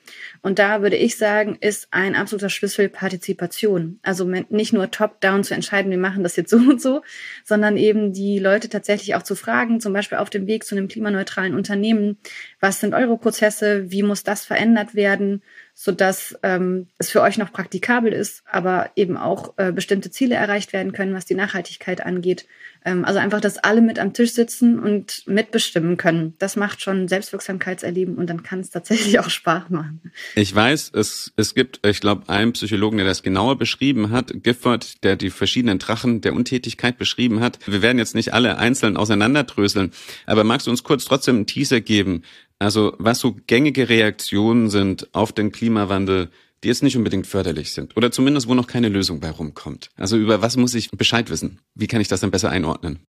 Und 0.43 0.59
da 0.59 0.83
würde 0.83 0.97
ich 0.97 1.17
sagen, 1.17 1.57
ist 1.61 1.89
ein 1.91 2.15
absoluter 2.15 2.49
Schlüssel 2.49 2.89
Partizipation. 2.89 3.99
Also 4.03 4.25
nicht 4.25 4.73
nur 4.73 4.91
top-down 4.91 5.45
zu 5.45 5.55
entscheiden, 5.55 5.91
wir 5.91 5.99
machen 5.99 6.23
das 6.23 6.37
jetzt 6.37 6.51
so 6.57 6.57
und 6.57 6.81
so, 6.81 7.03
sondern 7.45 7.77
eben 7.77 8.13
die 8.13 8.39
Leute 8.39 8.69
tatsächlich 8.69 9.15
auch 9.15 9.23
zu 9.23 9.35
fragen, 9.35 9.81
zum 9.81 9.93
Beispiel 9.93 10.19
auf 10.19 10.31
dem 10.31 10.47
Weg 10.47 10.65
zu 10.65 10.77
einem 10.77 10.89
klimaneutralen 10.89 11.55
Unternehmen, 11.55 12.19
was 12.61 12.81
sind 12.81 12.95
eure 12.95 13.19
Prozesse, 13.19 13.91
wie 13.91 14.03
muss 14.03 14.23
das 14.23 14.45
verändert 14.45 14.95
werden, 14.95 15.43
so 15.79 15.93
dass 15.93 16.39
ähm, 16.43 16.89
es 16.97 17.11
für 17.11 17.21
euch 17.21 17.37
noch 17.37 17.53
praktikabel 17.53 18.13
ist, 18.13 18.43
aber 18.51 18.91
eben 18.97 19.19
auch 19.19 19.53
äh, 19.59 19.73
bestimmte 19.73 20.11
Ziele 20.11 20.35
erreicht 20.35 20.73
werden 20.73 20.93
können, 20.93 21.15
was 21.15 21.27
die 21.27 21.35
Nachhaltigkeit 21.35 22.01
angeht. 22.01 22.47
Ähm, 22.87 23.05
also 23.05 23.19
einfach, 23.19 23.41
dass 23.41 23.59
alle 23.59 23.83
mit 23.83 23.99
am 23.99 24.13
Tisch 24.13 24.31
sitzen 24.31 24.79
und 24.79 25.25
mitbestimmen 25.27 25.97
können. 25.97 26.35
Das 26.39 26.55
macht 26.55 26.81
schon 26.81 27.09
Selbstwirksamkeitserleben 27.09 28.15
und 28.15 28.31
dann 28.31 28.45
kann 28.45 28.61
es 28.61 28.71
tatsächlich 28.71 29.19
auch 29.21 29.29
Spaß 29.29 29.71
machen. 29.71 30.13
Ich 30.37 30.55
weiß, 30.55 30.93
es, 30.95 31.33
es 31.37 31.55
gibt, 31.55 31.85
ich 31.85 32.01
glaube, 32.01 32.29
einen 32.29 32.53
Psychologen, 32.53 32.99
der 32.99 33.07
das 33.07 33.25
genauer 33.25 33.59
beschrieben 33.59 34.13
hat, 34.13 34.33
Gifford, 34.45 35.03
der 35.03 35.17
die 35.17 35.31
verschiedenen 35.31 35.81
Drachen 35.81 36.21
der 36.21 36.33
Untätigkeit 36.33 36.97
beschrieben 36.97 37.41
hat. 37.41 37.59
Wir 37.67 37.83
werden 37.83 37.99
jetzt 37.99 38.15
nicht 38.15 38.33
alle 38.33 38.57
einzeln 38.57 38.97
auseinanderdröseln, 38.97 39.91
aber 40.25 40.45
magst 40.45 40.69
du 40.69 40.71
uns 40.71 40.85
kurz 40.85 41.05
trotzdem 41.05 41.37
einen 41.37 41.47
Teaser 41.47 41.81
geben, 41.81 42.23
also 42.61 42.95
was 42.99 43.19
so 43.19 43.37
gängige 43.47 43.89
Reaktionen 43.89 44.71
sind 44.71 45.09
auf 45.13 45.33
den 45.33 45.51
Klimawandel, 45.51 46.31
die 46.63 46.69
jetzt 46.69 46.83
nicht 46.83 46.97
unbedingt 46.97 47.27
förderlich 47.27 47.73
sind 47.73 47.97
oder 47.97 48.11
zumindest 48.11 48.49
wo 48.49 48.55
noch 48.55 48.67
keine 48.67 48.89
Lösung 48.89 49.21
bei 49.21 49.31
rumkommt. 49.31 49.91
Also 49.97 50.17
über 50.17 50.43
was 50.43 50.57
muss 50.57 50.75
ich 50.75 50.91
Bescheid 50.91 51.31
wissen? 51.31 51.61
Wie 51.75 51.87
kann 51.87 52.01
ich 52.01 52.09
das 52.09 52.21
dann 52.21 52.31
besser 52.31 52.51
einordnen? 52.51 53.01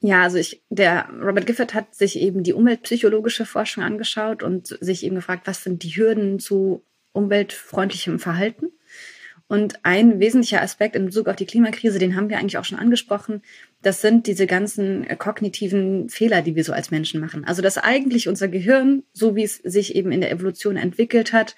Ja, 0.00 0.22
also 0.22 0.38
ich, 0.38 0.62
der 0.70 1.08
Robert 1.20 1.46
Gifford 1.46 1.74
hat 1.74 1.94
sich 1.94 2.20
eben 2.20 2.44
die 2.44 2.52
umweltpsychologische 2.52 3.46
Forschung 3.46 3.82
angeschaut 3.82 4.42
und 4.42 4.68
sich 4.80 5.04
eben 5.04 5.16
gefragt, 5.16 5.46
was 5.46 5.64
sind 5.64 5.82
die 5.82 5.96
Hürden 5.96 6.38
zu 6.38 6.84
umweltfreundlichem 7.12 8.20
Verhalten? 8.20 8.70
Und 9.48 9.82
ein 9.82 10.20
wesentlicher 10.20 10.60
Aspekt 10.60 10.94
in 10.94 11.06
Bezug 11.06 11.26
auf 11.26 11.36
die 11.36 11.46
Klimakrise, 11.46 11.98
den 11.98 12.14
haben 12.14 12.28
wir 12.28 12.38
eigentlich 12.38 12.58
auch 12.58 12.66
schon 12.66 12.78
angesprochen, 12.78 13.42
das 13.80 14.02
sind 14.02 14.26
diese 14.26 14.46
ganzen 14.46 15.04
äh, 15.04 15.16
kognitiven 15.16 16.10
Fehler, 16.10 16.42
die 16.42 16.54
wir 16.54 16.64
so 16.64 16.74
als 16.74 16.90
Menschen 16.90 17.18
machen. 17.18 17.46
Also 17.46 17.62
dass 17.62 17.78
eigentlich 17.78 18.28
unser 18.28 18.48
Gehirn, 18.48 19.04
so 19.14 19.36
wie 19.36 19.44
es 19.44 19.56
sich 19.56 19.96
eben 19.96 20.12
in 20.12 20.20
der 20.20 20.30
Evolution 20.30 20.76
entwickelt 20.76 21.32
hat, 21.32 21.56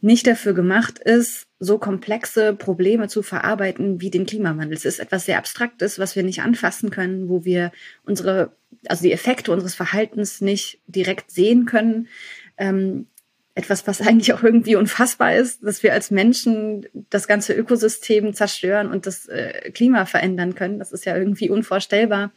nicht 0.00 0.26
dafür 0.26 0.54
gemacht 0.54 0.98
ist, 0.98 1.46
so 1.58 1.78
komplexe 1.78 2.54
Probleme 2.54 3.08
zu 3.08 3.22
verarbeiten 3.22 4.00
wie 4.00 4.10
den 4.10 4.26
Klimawandel. 4.26 4.76
Es 4.76 4.84
ist 4.84 5.00
etwas 5.00 5.24
sehr 5.24 5.38
Abstraktes, 5.38 5.98
was 5.98 6.14
wir 6.14 6.22
nicht 6.22 6.42
anfassen 6.42 6.90
können, 6.90 7.28
wo 7.28 7.44
wir 7.44 7.72
unsere, 8.04 8.52
also 8.86 9.02
die 9.02 9.12
Effekte 9.12 9.50
unseres 9.50 9.74
Verhaltens 9.74 10.40
nicht 10.40 10.80
direkt 10.86 11.30
sehen 11.30 11.64
können. 11.64 12.08
Ähm, 12.56 13.06
etwas, 13.54 13.88
was 13.88 14.00
eigentlich 14.00 14.32
auch 14.32 14.44
irgendwie 14.44 14.76
unfassbar 14.76 15.34
ist, 15.34 15.64
dass 15.64 15.82
wir 15.82 15.92
als 15.92 16.12
Menschen 16.12 16.86
das 17.10 17.26
ganze 17.26 17.54
Ökosystem 17.54 18.32
zerstören 18.32 18.88
und 18.88 19.04
das 19.04 19.26
äh, 19.26 19.72
Klima 19.72 20.06
verändern 20.06 20.54
können. 20.54 20.78
Das 20.78 20.92
ist 20.92 21.04
ja 21.04 21.16
irgendwie 21.16 21.50
unvorstellbar. 21.50 22.32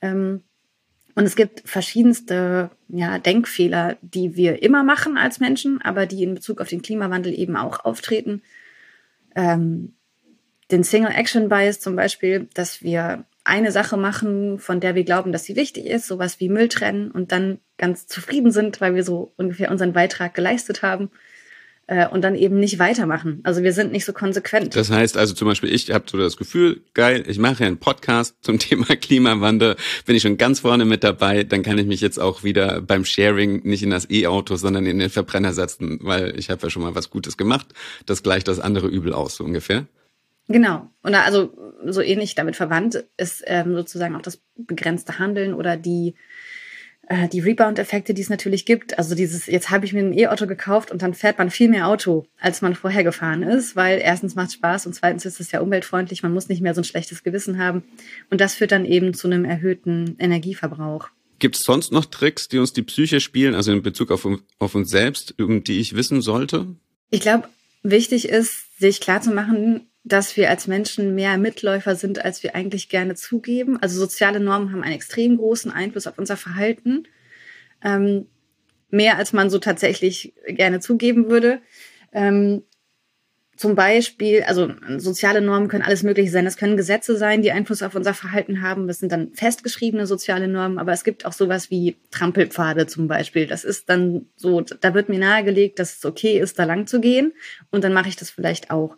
Ähm, 0.00 0.44
und 1.16 1.24
es 1.24 1.34
gibt 1.34 1.66
verschiedenste 1.66 2.70
ja, 2.88 3.18
Denkfehler, 3.18 3.96
die 4.02 4.36
wir 4.36 4.62
immer 4.62 4.84
machen 4.84 5.16
als 5.16 5.40
Menschen, 5.40 5.80
aber 5.80 6.04
die 6.04 6.22
in 6.22 6.34
Bezug 6.34 6.60
auf 6.60 6.68
den 6.68 6.82
Klimawandel 6.82 7.32
eben 7.32 7.56
auch 7.56 7.86
auftreten. 7.86 8.42
Ähm, 9.34 9.94
den 10.70 10.84
Single 10.84 11.12
Action 11.12 11.48
Bias 11.48 11.80
zum 11.80 11.96
Beispiel, 11.96 12.48
dass 12.52 12.82
wir 12.82 13.24
eine 13.44 13.72
Sache 13.72 13.96
machen, 13.96 14.58
von 14.58 14.78
der 14.78 14.94
wir 14.94 15.04
glauben, 15.04 15.32
dass 15.32 15.44
sie 15.44 15.56
wichtig 15.56 15.86
ist, 15.86 16.06
sowas 16.06 16.38
wie 16.38 16.50
Müll 16.50 16.68
trennen 16.68 17.10
und 17.10 17.32
dann 17.32 17.60
ganz 17.78 18.06
zufrieden 18.06 18.50
sind, 18.50 18.82
weil 18.82 18.94
wir 18.94 19.02
so 19.02 19.32
ungefähr 19.36 19.70
unseren 19.70 19.94
Beitrag 19.94 20.34
geleistet 20.34 20.82
haben 20.82 21.10
äh, 21.86 22.08
und 22.08 22.22
dann 22.22 22.34
eben 22.34 22.58
nicht 22.58 22.78
weitermachen. 22.78 23.40
Also 23.44 23.62
wir 23.62 23.72
sind 23.72 23.92
nicht 23.92 24.04
so 24.04 24.12
konsequent. 24.12 24.74
Das 24.74 24.90
heißt 24.90 25.16
also 25.16 25.34
zum 25.34 25.48
Beispiel, 25.48 25.72
ich 25.72 25.90
habe 25.90 26.04
so 26.08 26.18
das 26.18 26.36
Gefühl, 26.36 26.82
geil, 26.94 27.24
ich 27.26 27.38
mache 27.38 27.64
einen 27.64 27.78
Podcast 27.78 28.36
zum 28.42 28.58
Thema 28.60 28.96
Klimawandel, 28.96 29.76
bin 30.04 30.16
ich 30.16 30.22
schon 30.22 30.38
ganz 30.38 30.60
vorne 30.60 30.84
mit 30.84 31.04
dabei, 31.04 31.44
dann 31.44 31.62
kann 31.62 31.78
ich 31.78 31.86
mich 31.86 32.00
jetzt 32.00 32.18
auch 32.18 32.42
wieder 32.42 32.80
beim 32.80 33.04
Sharing 33.04 33.62
nicht 33.64 33.82
in 33.82 33.90
das 33.90 34.10
E-Auto, 34.10 34.56
sondern 34.56 34.86
in 34.86 34.98
den 34.98 35.10
Verbrenner 35.10 35.52
setzen, 35.52 35.98
weil 36.02 36.38
ich 36.38 36.50
habe 36.50 36.62
ja 36.62 36.70
schon 36.70 36.82
mal 36.82 36.94
was 36.94 37.10
Gutes 37.10 37.36
gemacht. 37.36 37.68
Das 38.06 38.22
gleicht 38.22 38.48
das 38.48 38.60
andere 38.60 38.88
übel 38.88 39.12
aus, 39.12 39.36
so 39.36 39.44
ungefähr. 39.44 39.86
Genau. 40.48 40.90
Und 41.02 41.14
also 41.14 41.52
so 41.84 42.00
ähnlich 42.00 42.34
damit 42.34 42.56
verwandt 42.56 43.04
ist 43.16 43.42
ähm, 43.46 43.74
sozusagen 43.74 44.14
auch 44.14 44.22
das 44.22 44.40
begrenzte 44.56 45.18
Handeln 45.18 45.54
oder 45.54 45.76
die 45.76 46.14
äh, 47.08 47.28
die 47.28 47.40
Rebound-Effekte, 47.40 48.14
die 48.14 48.22
es 48.22 48.30
natürlich 48.30 48.66
gibt. 48.66 48.98
Also 48.98 49.14
dieses, 49.14 49.46
jetzt 49.46 49.70
habe 49.70 49.84
ich 49.84 49.92
mir 49.92 50.00
ein 50.00 50.16
E-Auto 50.16 50.46
gekauft 50.46 50.90
und 50.90 51.02
dann 51.02 51.14
fährt 51.14 51.38
man 51.38 51.50
viel 51.50 51.68
mehr 51.68 51.86
Auto, 51.86 52.26
als 52.38 52.62
man 52.62 52.74
vorher 52.74 53.04
gefahren 53.04 53.42
ist, 53.42 53.76
weil 53.76 54.00
erstens 54.00 54.34
macht 54.34 54.48
es 54.48 54.54
Spaß 54.54 54.86
und 54.86 54.94
zweitens 54.94 55.24
ist 55.24 55.40
es 55.40 55.52
ja 55.52 55.60
umweltfreundlich, 55.60 56.22
man 56.22 56.32
muss 56.32 56.48
nicht 56.48 56.60
mehr 56.60 56.74
so 56.74 56.80
ein 56.80 56.84
schlechtes 56.84 57.22
Gewissen 57.22 57.58
haben. 57.58 57.84
Und 58.30 58.40
das 58.40 58.54
führt 58.54 58.72
dann 58.72 58.84
eben 58.84 59.14
zu 59.14 59.28
einem 59.28 59.44
erhöhten 59.44 60.16
Energieverbrauch. 60.18 61.08
Gibt 61.38 61.56
es 61.56 61.62
sonst 61.62 61.92
noch 61.92 62.06
Tricks, 62.06 62.48
die 62.48 62.58
uns 62.58 62.72
die 62.72 62.82
Psyche 62.82 63.20
spielen, 63.20 63.54
also 63.54 63.72
in 63.72 63.82
Bezug 63.82 64.10
auf, 64.10 64.26
auf 64.58 64.74
uns 64.74 64.90
selbst, 64.90 65.38
um 65.38 65.62
die 65.62 65.80
ich 65.80 65.94
wissen 65.94 66.22
sollte? 66.22 66.66
Ich 67.10 67.20
glaube, 67.20 67.48
wichtig 67.82 68.28
ist, 68.28 68.78
sich 68.78 69.00
klar 69.00 69.20
zu 69.20 69.30
machen, 69.30 69.86
dass 70.06 70.36
wir 70.36 70.50
als 70.50 70.68
Menschen 70.68 71.16
mehr 71.16 71.36
Mitläufer 71.36 71.96
sind, 71.96 72.24
als 72.24 72.44
wir 72.44 72.54
eigentlich 72.54 72.88
gerne 72.88 73.16
zugeben. 73.16 73.76
Also 73.82 73.98
soziale 73.98 74.38
Normen 74.38 74.70
haben 74.70 74.84
einen 74.84 74.94
extrem 74.94 75.36
großen 75.36 75.72
Einfluss 75.72 76.06
auf 76.06 76.16
unser 76.16 76.36
Verhalten. 76.36 77.08
Ähm, 77.82 78.26
mehr 78.88 79.18
als 79.18 79.32
man 79.32 79.50
so 79.50 79.58
tatsächlich 79.58 80.32
gerne 80.46 80.78
zugeben 80.78 81.28
würde. 81.28 81.58
Ähm, 82.12 82.62
zum 83.56 83.74
Beispiel, 83.74 84.44
also 84.44 84.70
soziale 84.98 85.40
Normen 85.40 85.66
können 85.66 85.82
alles 85.82 86.04
Mögliche 86.04 86.30
sein. 86.30 86.44
Das 86.44 86.56
können 86.56 86.76
Gesetze 86.76 87.16
sein, 87.16 87.42
die 87.42 87.50
Einfluss 87.50 87.82
auf 87.82 87.96
unser 87.96 88.14
Verhalten 88.14 88.62
haben. 88.62 88.86
Das 88.86 89.00
sind 89.00 89.10
dann 89.10 89.32
festgeschriebene 89.34 90.06
soziale 90.06 90.46
Normen. 90.46 90.78
Aber 90.78 90.92
es 90.92 91.02
gibt 91.02 91.26
auch 91.26 91.32
sowas 91.32 91.68
wie 91.68 91.96
Trampelpfade 92.12 92.86
zum 92.86 93.08
Beispiel. 93.08 93.48
Das 93.48 93.64
ist 93.64 93.88
dann 93.88 94.26
so, 94.36 94.60
da 94.60 94.94
wird 94.94 95.08
mir 95.08 95.18
nahegelegt, 95.18 95.80
dass 95.80 95.96
es 95.96 96.04
okay 96.04 96.38
ist, 96.38 96.60
da 96.60 96.64
lang 96.64 96.86
zu 96.86 97.00
gehen. 97.00 97.32
Und 97.72 97.82
dann 97.82 97.92
mache 97.92 98.08
ich 98.08 98.16
das 98.16 98.30
vielleicht 98.30 98.70
auch. 98.70 98.96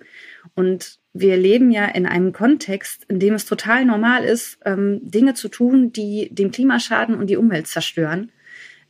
Und 0.54 0.98
wir 1.12 1.36
leben 1.36 1.70
ja 1.70 1.86
in 1.86 2.06
einem 2.06 2.32
Kontext, 2.32 3.04
in 3.08 3.18
dem 3.18 3.34
es 3.34 3.44
total 3.46 3.84
normal 3.84 4.24
ist, 4.24 4.58
ähm, 4.64 5.00
Dinge 5.02 5.34
zu 5.34 5.48
tun, 5.48 5.92
die 5.92 6.28
dem 6.32 6.50
Klima 6.50 6.78
schaden 6.80 7.16
und 7.16 7.28
die 7.28 7.36
Umwelt 7.36 7.66
zerstören. 7.66 8.30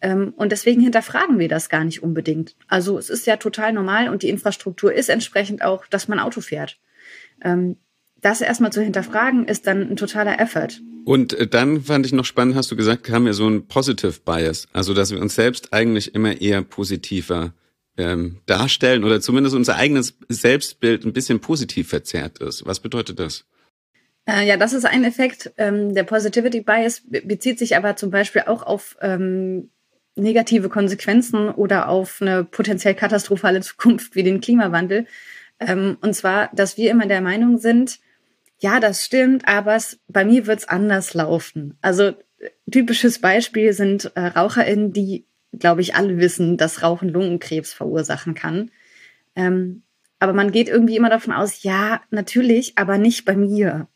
Ähm, 0.00 0.32
und 0.36 0.52
deswegen 0.52 0.80
hinterfragen 0.80 1.38
wir 1.38 1.48
das 1.48 1.68
gar 1.68 1.84
nicht 1.84 2.02
unbedingt. 2.02 2.54
Also 2.68 2.98
es 2.98 3.10
ist 3.10 3.26
ja 3.26 3.36
total 3.36 3.72
normal 3.72 4.08
und 4.08 4.22
die 4.22 4.28
Infrastruktur 4.28 4.92
ist 4.92 5.08
entsprechend 5.08 5.62
auch, 5.62 5.86
dass 5.86 6.08
man 6.08 6.18
Auto 6.18 6.40
fährt. 6.40 6.78
Ähm, 7.42 7.76
das 8.20 8.40
erstmal 8.40 8.72
zu 8.72 8.82
hinterfragen, 8.82 9.46
ist 9.46 9.66
dann 9.66 9.90
ein 9.90 9.96
totaler 9.96 10.40
Effort. 10.40 10.80
Und 11.04 11.34
äh, 11.34 11.46
dann 11.46 11.82
fand 11.82 12.06
ich 12.06 12.12
noch 12.12 12.24
spannend, 12.24 12.54
hast 12.54 12.70
du 12.70 12.76
gesagt, 12.76 13.08
haben 13.10 13.26
wir 13.26 13.34
so 13.34 13.48
ein 13.48 13.66
Positive 13.66 14.20
Bias, 14.24 14.68
also 14.72 14.94
dass 14.94 15.10
wir 15.10 15.20
uns 15.20 15.34
selbst 15.34 15.72
eigentlich 15.72 16.14
immer 16.14 16.40
eher 16.40 16.62
positiver 16.62 17.54
ähm, 17.98 18.40
darstellen 18.46 19.04
oder 19.04 19.20
zumindest 19.20 19.54
unser 19.54 19.76
eigenes 19.76 20.16
Selbstbild 20.28 21.04
ein 21.04 21.12
bisschen 21.12 21.40
positiv 21.40 21.88
verzerrt 21.88 22.38
ist. 22.38 22.64
Was 22.64 22.80
bedeutet 22.80 23.18
das? 23.18 23.44
Äh, 24.26 24.46
ja, 24.46 24.56
das 24.56 24.72
ist 24.72 24.86
ein 24.86 25.04
Effekt. 25.04 25.52
Ähm, 25.58 25.94
der 25.94 26.04
Positivity 26.04 26.60
Bias 26.60 27.02
bezieht 27.08 27.58
sich 27.58 27.76
aber 27.76 27.96
zum 27.96 28.10
Beispiel 28.10 28.42
auch 28.46 28.62
auf 28.62 28.96
ähm, 29.00 29.70
negative 30.14 30.68
Konsequenzen 30.68 31.50
oder 31.50 31.88
auf 31.88 32.22
eine 32.22 32.44
potenziell 32.44 32.94
katastrophale 32.94 33.60
Zukunft 33.62 34.14
wie 34.14 34.22
den 34.22 34.40
Klimawandel. 34.40 35.06
Ähm, 35.60 35.98
und 36.00 36.14
zwar, 36.14 36.50
dass 36.54 36.76
wir 36.76 36.90
immer 36.90 37.06
der 37.06 37.20
Meinung 37.20 37.58
sind, 37.58 37.98
ja, 38.60 38.80
das 38.80 39.04
stimmt, 39.04 39.46
aber 39.46 39.76
es, 39.76 40.00
bei 40.08 40.24
mir 40.24 40.46
wird's 40.46 40.66
anders 40.66 41.14
laufen. 41.14 41.78
Also 41.80 42.12
typisches 42.70 43.20
Beispiel 43.20 43.72
sind 43.72 44.12
äh, 44.14 44.20
RaucherInnen, 44.20 44.92
die 44.92 45.26
glaube 45.52 45.80
ich, 45.80 45.94
alle 45.94 46.18
wissen, 46.18 46.56
dass 46.56 46.82
Rauchen 46.82 47.08
Lungenkrebs 47.08 47.72
verursachen 47.72 48.34
kann. 48.34 48.70
Ähm, 49.34 49.82
aber 50.18 50.32
man 50.32 50.50
geht 50.50 50.68
irgendwie 50.68 50.96
immer 50.96 51.10
davon 51.10 51.32
aus, 51.32 51.62
ja, 51.62 52.02
natürlich, 52.10 52.76
aber 52.76 52.98
nicht 52.98 53.24
bei 53.24 53.36
mir. 53.36 53.88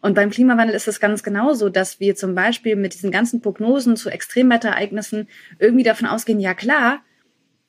Und 0.00 0.14
beim 0.14 0.30
Klimawandel 0.30 0.74
ist 0.74 0.88
es 0.88 0.98
ganz 0.98 1.22
genauso, 1.22 1.68
dass 1.68 2.00
wir 2.00 2.16
zum 2.16 2.34
Beispiel 2.34 2.74
mit 2.74 2.94
diesen 2.94 3.12
ganzen 3.12 3.40
Prognosen 3.40 3.96
zu 3.96 4.10
Extremwetterereignissen 4.10 5.28
irgendwie 5.58 5.84
davon 5.84 6.08
ausgehen, 6.08 6.40
ja 6.40 6.54
klar, 6.54 7.04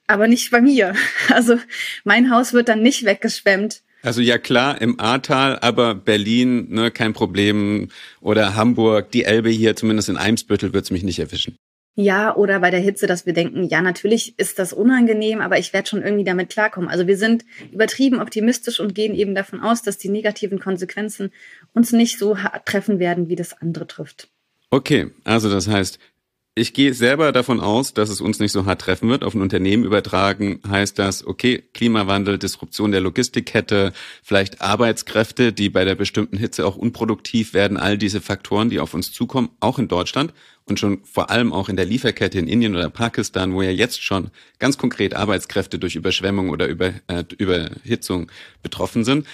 aber 0.08 0.28
nicht 0.28 0.52
bei 0.52 0.62
mir. 0.62 0.96
Also 1.30 1.58
mein 2.04 2.32
Haus 2.32 2.54
wird 2.54 2.70
dann 2.70 2.82
nicht 2.82 3.06
weggeschwemmt. 3.06 3.84
Also 4.04 4.22
ja 4.22 4.40
klar, 4.40 4.82
im 4.82 5.00
Ahrtal, 5.00 5.60
aber 5.60 5.94
Berlin, 5.94 6.70
ne, 6.70 6.90
kein 6.90 7.14
Problem. 7.14 7.90
Oder 8.20 8.56
Hamburg, 8.56 9.12
die 9.12 9.26
Elbe 9.26 9.50
hier, 9.50 9.76
zumindest 9.76 10.10
in 10.10 10.18
Eimsbüttel, 10.18 10.74
wird's 10.74 10.90
mich 10.90 11.04
nicht 11.04 11.20
erwischen. 11.20 11.56
Ja, 11.96 12.36
oder 12.36 12.62
bei 12.62 12.72
der 12.72 12.80
Hitze, 12.80 13.06
dass 13.06 13.26
wir 13.26 13.34
denken, 13.34 13.66
ja, 13.66 13.82
natürlich 13.82 14.40
ist 14.40 14.60
das 14.60 14.72
unangenehm, 14.72 15.42
aber 15.42 15.60
ich 15.60 15.74
werde 15.74 15.90
schon 15.90 16.02
irgendwie 16.02 16.24
damit 16.24 16.50
klarkommen. 16.50 16.90
Also 16.90 17.06
wir 17.06 17.18
sind 17.18 17.44
übertrieben 17.72 18.22
optimistisch 18.22 18.80
und 18.80 18.96
gehen 18.96 19.14
eben 19.14 19.36
davon 19.36 19.60
aus, 19.60 19.82
dass 19.82 19.98
die 19.98 20.10
negativen 20.10 20.60
Konsequenzen 20.60 21.32
uns 21.74 21.92
nicht 21.92 22.18
so 22.18 22.38
treffen 22.66 23.00
werden, 23.00 23.28
wie 23.28 23.36
das 23.36 23.54
andere 23.62 23.88
trifft. 23.88 24.30
Okay, 24.70 25.12
also 25.26 25.52
das 25.52 25.68
heißt, 25.68 26.00
ich 26.54 26.74
gehe 26.74 26.94
selber 26.94 27.32
davon 27.32 27.62
aus, 27.62 27.94
dass 27.94 28.10
es 28.10 28.20
uns 28.20 28.40
nicht 28.40 28.52
so 28.52 28.66
hart 28.66 28.82
treffen 28.82 29.08
wird. 29.10 29.24
Auf 29.24 29.34
ein 29.34 29.42
Unternehmen 29.42 29.86
übertragen 29.86 30.60
heißt 30.68 31.00
das, 31.00 31.26
okay, 31.26 31.64
Klimawandel, 31.74 32.38
Disruption 32.38 32.92
der 32.92 33.00
Logistikkette, 33.00 33.94
vielleicht 34.22 34.62
Arbeitskräfte, 34.62 35.54
die 35.54 35.70
bei 35.70 35.86
der 35.86 35.96
bestimmten 35.96 36.38
Hitze 36.38 36.66
auch 36.66 36.76
unproduktiv 36.76 37.54
werden, 37.54 37.78
all 37.78 37.98
diese 37.98 38.20
Faktoren, 38.20 38.70
die 38.70 38.82
auf 38.82 38.94
uns 38.94 39.14
zukommen, 39.14 39.50
auch 39.62 39.80
in 39.80 39.88
Deutschland 39.88 40.34
und 40.66 40.78
schon 40.78 41.06
vor 41.06 41.30
allem 41.30 41.54
auch 41.54 41.70
in 41.70 41.78
der 41.78 41.86
Lieferkette 41.86 42.38
in 42.38 42.48
Indien 42.48 42.76
oder 42.76 42.90
Pakistan, 42.90 43.54
wo 43.54 43.62
ja 43.62 43.72
jetzt 43.72 44.04
schon 44.04 44.30
ganz 44.60 44.78
konkret 44.78 45.16
Arbeitskräfte 45.16 45.80
durch 45.80 45.96
Überschwemmung 45.96 46.50
oder 46.50 46.68
über, 46.68 46.94
äh, 47.08 47.24
Überhitzung 47.38 48.30
betroffen 48.62 49.06
sind 49.06 49.26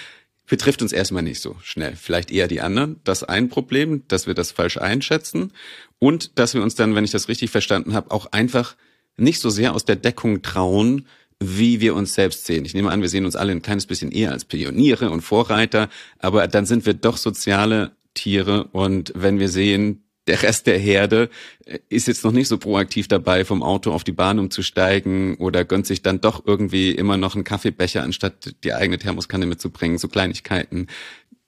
betrifft 0.47 0.81
uns 0.81 0.93
erstmal 0.93 1.23
nicht 1.23 1.41
so 1.41 1.55
schnell. 1.61 1.95
Vielleicht 1.95 2.31
eher 2.31 2.47
die 2.47 2.61
anderen. 2.61 2.99
Das 3.03 3.23
ein 3.23 3.49
Problem, 3.49 4.03
dass 4.07 4.27
wir 4.27 4.33
das 4.33 4.51
falsch 4.51 4.77
einschätzen 4.77 5.51
und 5.99 6.39
dass 6.39 6.53
wir 6.53 6.63
uns 6.63 6.75
dann, 6.75 6.95
wenn 6.95 7.03
ich 7.03 7.11
das 7.11 7.27
richtig 7.27 7.51
verstanden 7.51 7.93
habe, 7.93 8.11
auch 8.11 8.31
einfach 8.31 8.75
nicht 9.17 9.41
so 9.41 9.49
sehr 9.49 9.73
aus 9.73 9.85
der 9.85 9.95
Deckung 9.97 10.41
trauen, 10.41 11.05
wie 11.39 11.81
wir 11.81 11.95
uns 11.95 12.13
selbst 12.13 12.45
sehen. 12.45 12.65
Ich 12.65 12.73
nehme 12.73 12.91
an, 12.91 13.01
wir 13.01 13.09
sehen 13.09 13.25
uns 13.25 13.35
alle 13.35 13.51
ein 13.51 13.61
kleines 13.61 13.85
bisschen 13.85 14.11
eher 14.11 14.31
als 14.31 14.45
Pioniere 14.45 15.11
und 15.11 15.21
Vorreiter, 15.21 15.89
aber 16.17 16.47
dann 16.47 16.65
sind 16.65 16.85
wir 16.85 16.93
doch 16.93 17.17
soziale 17.17 17.91
Tiere 18.13 18.65
und 18.71 19.13
wenn 19.15 19.39
wir 19.39 19.49
sehen, 19.49 20.03
der 20.27 20.43
Rest 20.43 20.67
der 20.67 20.77
Herde 20.77 21.29
äh, 21.65 21.79
ist 21.89 22.07
jetzt 22.07 22.23
noch 22.23 22.31
nicht 22.31 22.47
so 22.47 22.57
proaktiv 22.57 23.07
dabei, 23.07 23.45
vom 23.45 23.63
Auto 23.63 23.91
auf 23.91 24.03
die 24.03 24.11
Bahn 24.11 24.39
umzusteigen 24.39 25.35
oder 25.35 25.65
gönnt 25.65 25.87
sich 25.87 26.01
dann 26.01 26.21
doch 26.21 26.45
irgendwie 26.45 26.91
immer 26.91 27.17
noch 27.17 27.35
einen 27.35 27.43
Kaffeebecher, 27.43 28.03
anstatt 28.03 28.55
die 28.63 28.73
eigene 28.73 28.97
Thermoskanne 28.97 29.45
mitzubringen. 29.45 29.97
So 29.97 30.07
Kleinigkeiten 30.07 30.87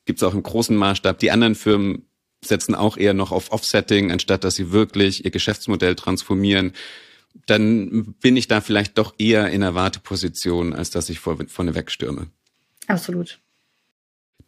gibt's 0.05 0.23
auch 0.23 0.33
im 0.33 0.43
großen 0.43 0.75
Maßstab. 0.75 1.19
Die 1.19 1.31
anderen 1.31 1.55
Firmen 1.55 2.05
setzen 2.43 2.73
auch 2.73 2.97
eher 2.97 3.13
noch 3.13 3.31
auf 3.31 3.51
Offsetting, 3.51 4.11
anstatt 4.11 4.43
dass 4.43 4.55
sie 4.55 4.71
wirklich 4.71 5.25
ihr 5.25 5.31
Geschäftsmodell 5.31 5.95
transformieren. 5.95 6.73
Dann 7.45 8.15
bin 8.21 8.37
ich 8.37 8.47
da 8.47 8.61
vielleicht 8.61 8.97
doch 8.97 9.13
eher 9.17 9.49
in 9.49 9.61
der 9.61 9.75
Warteposition, 9.75 10.73
als 10.73 10.89
dass 10.89 11.09
ich 11.09 11.19
vor, 11.19 11.37
vorne 11.47 11.75
wegstürme. 11.75 12.27
Absolut. 12.87 13.39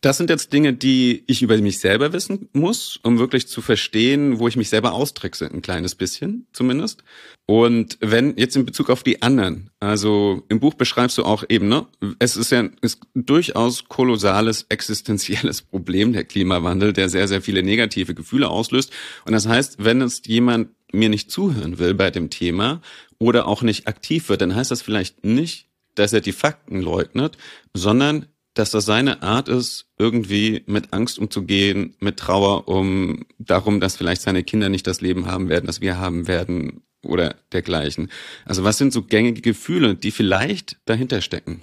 Das 0.02 0.18
sind 0.18 0.32
jetzt 0.32 0.52
Dinge, 0.52 0.74
die 0.74 1.24
ich 1.28 1.44
über 1.44 1.56
mich 1.60 1.80
selber 1.80 2.12
wissen 2.12 2.50
muss, 2.54 3.00
um 3.04 3.20
wirklich 3.20 3.48
zu 3.48 3.62
verstehen, 3.62 4.40
wo 4.40 4.48
ich 4.48 4.56
mich 4.56 4.70
selber 4.70 4.94
austrickse, 4.94 5.46
ein 5.46 5.62
kleines 5.62 5.94
bisschen 5.94 6.48
zumindest. 6.54 7.04
Und 7.46 8.00
wenn 8.02 8.36
jetzt 8.36 8.56
in 8.56 8.66
Bezug 8.66 8.90
auf 8.90 9.04
die 9.04 9.22
anderen, 9.22 9.70
also 9.80 10.42
im 10.50 10.60
Buch 10.60 10.74
beschreibst 10.74 11.20
du 11.20 11.24
auch 11.24 11.44
eben, 11.50 11.68
ne, 11.68 11.86
es 12.18 12.36
ist 12.36 12.52
ja 12.52 12.68
ist 12.82 13.00
durchaus 13.14 13.90
kolossales 13.90 14.66
existenzielles 14.70 15.62
Problem 15.62 16.14
der 16.14 16.24
Klimawandel, 16.24 16.94
der 16.94 17.08
sehr 17.08 17.28
sehr 17.28 17.44
viele 17.44 17.62
negative 17.62 18.16
Gefühle 18.16 18.50
auslöst. 18.50 18.92
Und 19.26 19.34
das 19.34 19.48
heißt, 19.48 19.84
wenn 19.84 20.02
es 20.02 20.24
jemand 20.26 20.70
mir 20.92 21.10
nicht 21.10 21.30
zuhören 21.30 21.78
will 21.78 21.94
bei 21.94 22.10
dem 22.10 22.32
Thema 22.32 22.82
oder 23.20 23.48
auch 23.48 23.62
nicht 23.62 23.88
aktiv 23.88 24.30
wird, 24.30 24.42
dann 24.42 24.56
heißt 24.56 24.72
das 24.72 24.82
vielleicht 24.82 25.24
nicht, 25.24 25.68
dass 25.94 26.12
er 26.12 26.22
die 26.22 26.32
Fakten 26.32 26.82
leugnet, 26.82 27.38
sondern 27.76 28.26
dass 28.54 28.72
das 28.72 28.86
seine 28.86 29.22
Art 29.22 29.48
ist, 29.48 29.88
irgendwie 29.98 30.64
mit 30.66 30.94
Angst 30.94 31.20
umzugehen, 31.20 31.96
mit 32.00 32.18
Trauer 32.18 32.68
um 32.68 33.26
darum, 33.38 33.80
dass 33.80 33.96
vielleicht 33.96 34.22
seine 34.22 34.44
Kinder 34.44 34.70
nicht 34.70 34.88
das 34.88 35.02
Leben 35.02 35.26
haben 35.26 35.50
werden, 35.50 35.68
das 35.68 35.82
wir 35.82 35.98
haben 35.98 36.28
werden 36.28 36.84
oder 37.04 37.36
dergleichen. 37.52 38.12
Also 38.46 38.64
was 38.64 38.78
sind 38.78 38.94
so 38.94 39.04
gängige 39.04 39.42
Gefühle, 39.42 39.96
die 39.96 40.12
vielleicht 40.12 40.78
dahinter 40.86 41.22
stecken? 41.22 41.62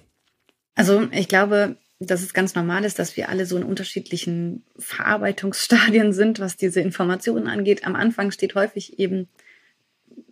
Also 0.75 1.09
ich 1.13 1.29
glaube, 1.29 1.77
dass 2.01 2.23
es 2.23 2.33
ganz 2.33 2.55
normal 2.55 2.85
ist, 2.85 2.99
dass 2.99 3.17
wir 3.17 3.29
alle 3.29 3.45
so 3.45 3.57
in 3.57 3.65
unterschiedlichen 3.65 4.65
Verarbeitungsstadien 4.79 6.13
sind, 6.13 6.41
was 6.41 6.57
diese 6.57 6.81
Informationen 6.81 7.49
angeht. 7.49 7.85
Am 7.85 7.97
Anfang 7.97 8.31
steht 8.31 8.55
häufig 8.55 8.99
eben 8.99 9.29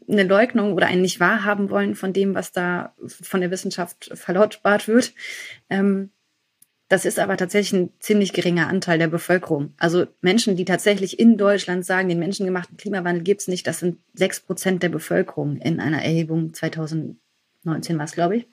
eine 0.08 0.22
Leugnung 0.22 0.72
oder 0.72 0.86
ein 0.86 1.02
nicht 1.02 1.18
wahrhaben 1.18 1.68
wollen 1.68 1.96
von 1.96 2.12
dem, 2.12 2.34
was 2.34 2.52
da 2.52 2.94
von 3.06 3.40
der 3.40 3.50
Wissenschaft 3.50 4.10
verlautbart 4.14 4.86
wird. 4.86 5.12
Ähm, 5.68 6.10
das 6.88 7.04
ist 7.04 7.18
aber 7.18 7.36
tatsächlich 7.36 7.80
ein 7.80 7.90
ziemlich 7.98 8.32
geringer 8.32 8.68
Anteil 8.68 8.98
der 8.98 9.08
Bevölkerung. 9.08 9.74
Also 9.76 10.06
Menschen, 10.20 10.56
die 10.56 10.64
tatsächlich 10.64 11.18
in 11.18 11.36
Deutschland 11.36 11.84
sagen, 11.84 12.08
den 12.08 12.20
menschengemachten 12.20 12.76
Klimawandel 12.76 13.24
gibt's 13.24 13.48
nicht, 13.48 13.66
das 13.66 13.80
sind 13.80 13.98
sechs 14.14 14.40
Prozent 14.40 14.82
der 14.82 14.88
Bevölkerung 14.88 15.56
in 15.56 15.80
einer 15.80 16.02
Erhebung 16.02 16.54
2019 16.54 17.18
war 17.98 18.04
es, 18.04 18.12
glaube 18.12 18.36
ich. 18.36 18.46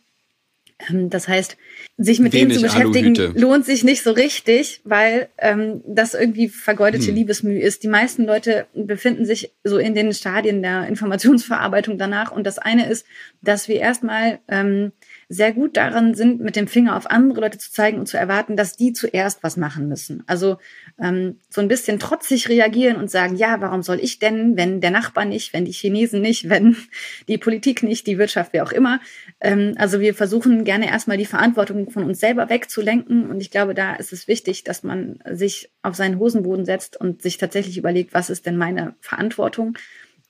Ähm, 0.89 1.09
das 1.09 1.27
heißt, 1.27 1.57
sich 1.97 2.19
mit 2.19 2.33
Wenig 2.33 2.57
denen 2.57 2.59
zu 2.59 2.61
beschäftigen 2.65 3.15
Aluhüte. 3.17 3.39
lohnt 3.39 3.65
sich 3.65 3.83
nicht 3.83 4.01
so 4.01 4.11
richtig, 4.11 4.81
weil 4.83 5.29
ähm, 5.37 5.81
das 5.85 6.15
irgendwie 6.15 6.49
vergeudete 6.49 7.07
hm. 7.07 7.15
Liebesmüh 7.15 7.59
ist. 7.59 7.83
Die 7.83 7.87
meisten 7.87 8.25
Leute 8.25 8.65
befinden 8.73 9.25
sich 9.25 9.51
so 9.63 9.77
in 9.77 9.93
den 9.93 10.13
Stadien 10.13 10.61
der 10.61 10.87
Informationsverarbeitung 10.87 11.97
danach. 11.97 12.31
Und 12.31 12.45
das 12.45 12.57
eine 12.57 12.89
ist, 12.89 13.05
dass 13.41 13.67
wir 13.67 13.75
erstmal 13.75 14.39
ähm, 14.47 14.91
sehr 15.29 15.53
gut 15.53 15.77
daran 15.77 16.13
sind, 16.15 16.41
mit 16.41 16.55
dem 16.55 16.67
Finger 16.67 16.95
auf 16.95 17.09
andere 17.09 17.41
Leute 17.41 17.57
zu 17.57 17.71
zeigen 17.71 17.99
und 17.99 18.07
zu 18.07 18.17
erwarten, 18.17 18.55
dass 18.55 18.75
die 18.75 18.93
zuerst 18.93 19.43
was 19.43 19.57
machen 19.57 19.87
müssen. 19.87 20.23
Also 20.27 20.57
ähm, 21.01 21.39
so 21.49 21.61
ein 21.61 21.67
bisschen 21.67 21.99
trotzig 21.99 22.49
reagieren 22.49 22.97
und 22.97 23.09
sagen, 23.09 23.35
ja, 23.35 23.61
warum 23.61 23.83
soll 23.83 23.99
ich 23.99 24.19
denn, 24.19 24.57
wenn 24.57 24.81
der 24.81 24.91
Nachbar 24.91 25.25
nicht, 25.25 25.53
wenn 25.53 25.65
die 25.65 25.71
Chinesen 25.71 26.21
nicht, 26.21 26.49
wenn 26.49 26.75
die 27.27 27.37
Politik 27.37 27.83
nicht, 27.83 28.07
die 28.07 28.17
Wirtschaft, 28.17 28.53
wer 28.53 28.63
auch 28.63 28.71
immer. 28.71 28.99
Ähm, 29.39 29.73
also 29.77 29.99
wir 29.99 30.13
versuchen 30.13 30.63
gerne 30.63 30.87
erstmal 30.89 31.17
die 31.17 31.25
Verantwortung 31.25 31.89
von 31.89 32.03
uns 32.03 32.19
selber 32.19 32.49
wegzulenken. 32.49 33.29
Und 33.29 33.41
ich 33.41 33.51
glaube, 33.51 33.73
da 33.73 33.95
ist 33.95 34.13
es 34.13 34.27
wichtig, 34.27 34.63
dass 34.63 34.83
man 34.83 35.19
sich 35.31 35.71
auf 35.81 35.95
seinen 35.95 36.19
Hosenboden 36.19 36.65
setzt 36.65 36.99
und 36.99 37.21
sich 37.21 37.37
tatsächlich 37.37 37.77
überlegt, 37.77 38.13
was 38.13 38.29
ist 38.29 38.45
denn 38.45 38.57
meine 38.57 38.95
Verantwortung? 38.99 39.77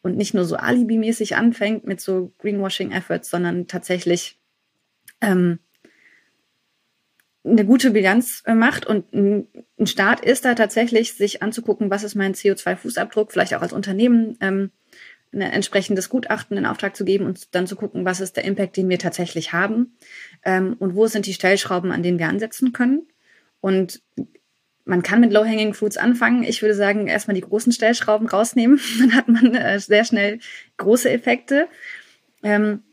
Und 0.02 0.18
nicht 0.18 0.34
nur 0.34 0.44
so 0.44 0.58
alibimäßig 0.58 1.38
anfängt 1.38 1.86
mit 1.86 2.02
so 2.02 2.34
Greenwashing-Efforts, 2.40 3.30
sondern 3.30 3.68
tatsächlich 3.68 4.38
ähm, 5.24 5.60
eine 7.46 7.66
gute 7.66 7.92
Bilanz 7.92 8.44
äh, 8.46 8.54
macht 8.54 8.86
und 8.86 9.12
ein, 9.14 9.48
Start 9.86 10.24
ist 10.24 10.46
da 10.46 10.56
tatsächlich, 10.56 11.14
sich 11.14 11.44
anzugucken, 11.44 11.90
was 11.90 12.04
ist 12.04 12.16
mein 12.16 12.34
CO2-Fußabdruck, 12.34 13.32
vielleicht 13.32 13.54
auch 13.54 13.62
als 13.62 13.74
Unternehmen 13.74 14.38
ähm, 14.40 14.72
ein 15.34 15.42
entsprechendes 15.42 16.08
Gutachten 16.10 16.58
in 16.58 16.66
Auftrag 16.66 16.96
zu 16.96 17.04
geben 17.04 17.26
und 17.26 17.54
dann 17.54 17.68
zu 17.68 17.76
gucken, 17.76 18.06
was 18.06 18.22
ist 18.22 18.38
der 18.38 18.46
Impact, 18.46 18.78
den 18.78 18.88
wir 18.88 19.00
tatsächlich 19.00 19.52
haben 19.52 19.98
ähm, 20.46 20.76
und 20.80 20.96
wo 20.96 21.08
sind 21.08 21.26
die 21.26 21.34
Stellschrauben, 21.34 21.92
an 21.92 22.04
denen 22.04 22.20
wir 22.20 22.30
ansetzen 22.30 22.72
können. 22.72 23.08
Und 23.60 24.02
man 24.86 25.02
kann 25.02 25.22
mit 25.22 25.34
Low-Hanging 25.34 25.74
Fruits 25.74 25.98
anfangen. 25.98 26.44
Ich 26.44 26.62
würde 26.62 26.76
sagen, 26.76 27.08
erstmal 27.08 27.36
die 27.36 27.42
großen 27.42 27.72
Stellschrauben 27.72 28.28
rausnehmen. 28.28 28.80
Dann 29.00 29.16
hat 29.16 29.28
man 29.28 29.56
äh, 29.56 29.80
sehr 29.80 30.06
schnell 30.06 30.40
große 30.78 31.10
Effekte. 31.10 31.68
Ähm, 32.42 32.84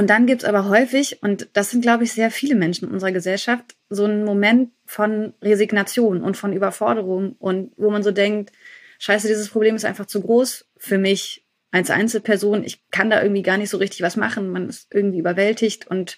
und 0.00 0.08
dann 0.08 0.24
gibt's 0.24 0.46
aber 0.46 0.66
häufig, 0.70 1.22
und 1.22 1.50
das 1.52 1.68
sind, 1.68 1.82
glaube 1.82 2.04
ich, 2.04 2.12
sehr 2.12 2.30
viele 2.30 2.54
Menschen 2.54 2.88
in 2.88 2.94
unserer 2.94 3.12
Gesellschaft, 3.12 3.76
so 3.90 4.04
einen 4.04 4.24
Moment 4.24 4.70
von 4.86 5.34
Resignation 5.42 6.22
und 6.22 6.38
von 6.38 6.54
Überforderung 6.54 7.36
und 7.38 7.72
wo 7.76 7.90
man 7.90 8.02
so 8.02 8.10
denkt, 8.10 8.50
scheiße, 8.98 9.28
dieses 9.28 9.50
Problem 9.50 9.76
ist 9.76 9.84
einfach 9.84 10.06
zu 10.06 10.22
groß 10.22 10.64
für 10.78 10.96
mich 10.96 11.44
als 11.70 11.90
Einzelperson. 11.90 12.64
Ich 12.64 12.88
kann 12.90 13.10
da 13.10 13.20
irgendwie 13.20 13.42
gar 13.42 13.58
nicht 13.58 13.68
so 13.68 13.76
richtig 13.76 14.00
was 14.00 14.16
machen. 14.16 14.50
Man 14.50 14.70
ist 14.70 14.88
irgendwie 14.90 15.18
überwältigt 15.18 15.86
und 15.86 16.16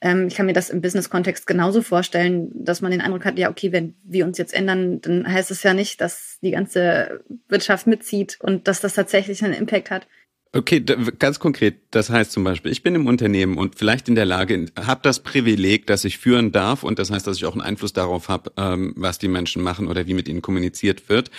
ähm, 0.00 0.26
ich 0.26 0.34
kann 0.34 0.46
mir 0.46 0.52
das 0.52 0.68
im 0.68 0.80
Business-Kontext 0.80 1.46
genauso 1.46 1.82
vorstellen, 1.82 2.50
dass 2.52 2.80
man 2.80 2.90
den 2.90 3.00
Eindruck 3.00 3.24
hat, 3.24 3.38
ja, 3.38 3.48
okay, 3.48 3.70
wenn 3.70 3.94
wir 4.02 4.26
uns 4.26 4.38
jetzt 4.38 4.54
ändern, 4.54 5.00
dann 5.02 5.32
heißt 5.32 5.52
es 5.52 5.62
ja 5.62 5.72
nicht, 5.72 6.00
dass 6.00 6.38
die 6.42 6.50
ganze 6.50 7.22
Wirtschaft 7.46 7.86
mitzieht 7.86 8.38
und 8.40 8.66
dass 8.66 8.80
das 8.80 8.94
tatsächlich 8.94 9.44
einen 9.44 9.54
Impact 9.54 9.92
hat. 9.92 10.08
Okay, 10.52 10.80
ganz 10.80 11.38
konkret, 11.38 11.76
das 11.92 12.10
heißt 12.10 12.32
zum 12.32 12.42
Beispiel, 12.42 12.72
ich 12.72 12.82
bin 12.82 12.96
im 12.96 13.06
Unternehmen 13.06 13.56
und 13.56 13.76
vielleicht 13.76 14.08
in 14.08 14.16
der 14.16 14.24
Lage, 14.24 14.66
habe 14.76 14.98
das 15.04 15.20
Privileg, 15.20 15.86
dass 15.86 16.04
ich 16.04 16.18
führen 16.18 16.50
darf 16.50 16.82
und 16.82 16.98
das 16.98 17.12
heißt, 17.12 17.24
dass 17.24 17.36
ich 17.36 17.44
auch 17.44 17.52
einen 17.52 17.60
Einfluss 17.60 17.92
darauf 17.92 18.28
habe, 18.28 18.50
ähm, 18.56 18.92
was 18.96 19.20
die 19.20 19.28
Menschen 19.28 19.62
machen 19.62 19.86
oder 19.86 20.08
wie 20.08 20.14
mit 20.14 20.26
ihnen 20.26 20.42
kommuniziert 20.42 21.08
wird. 21.08 21.30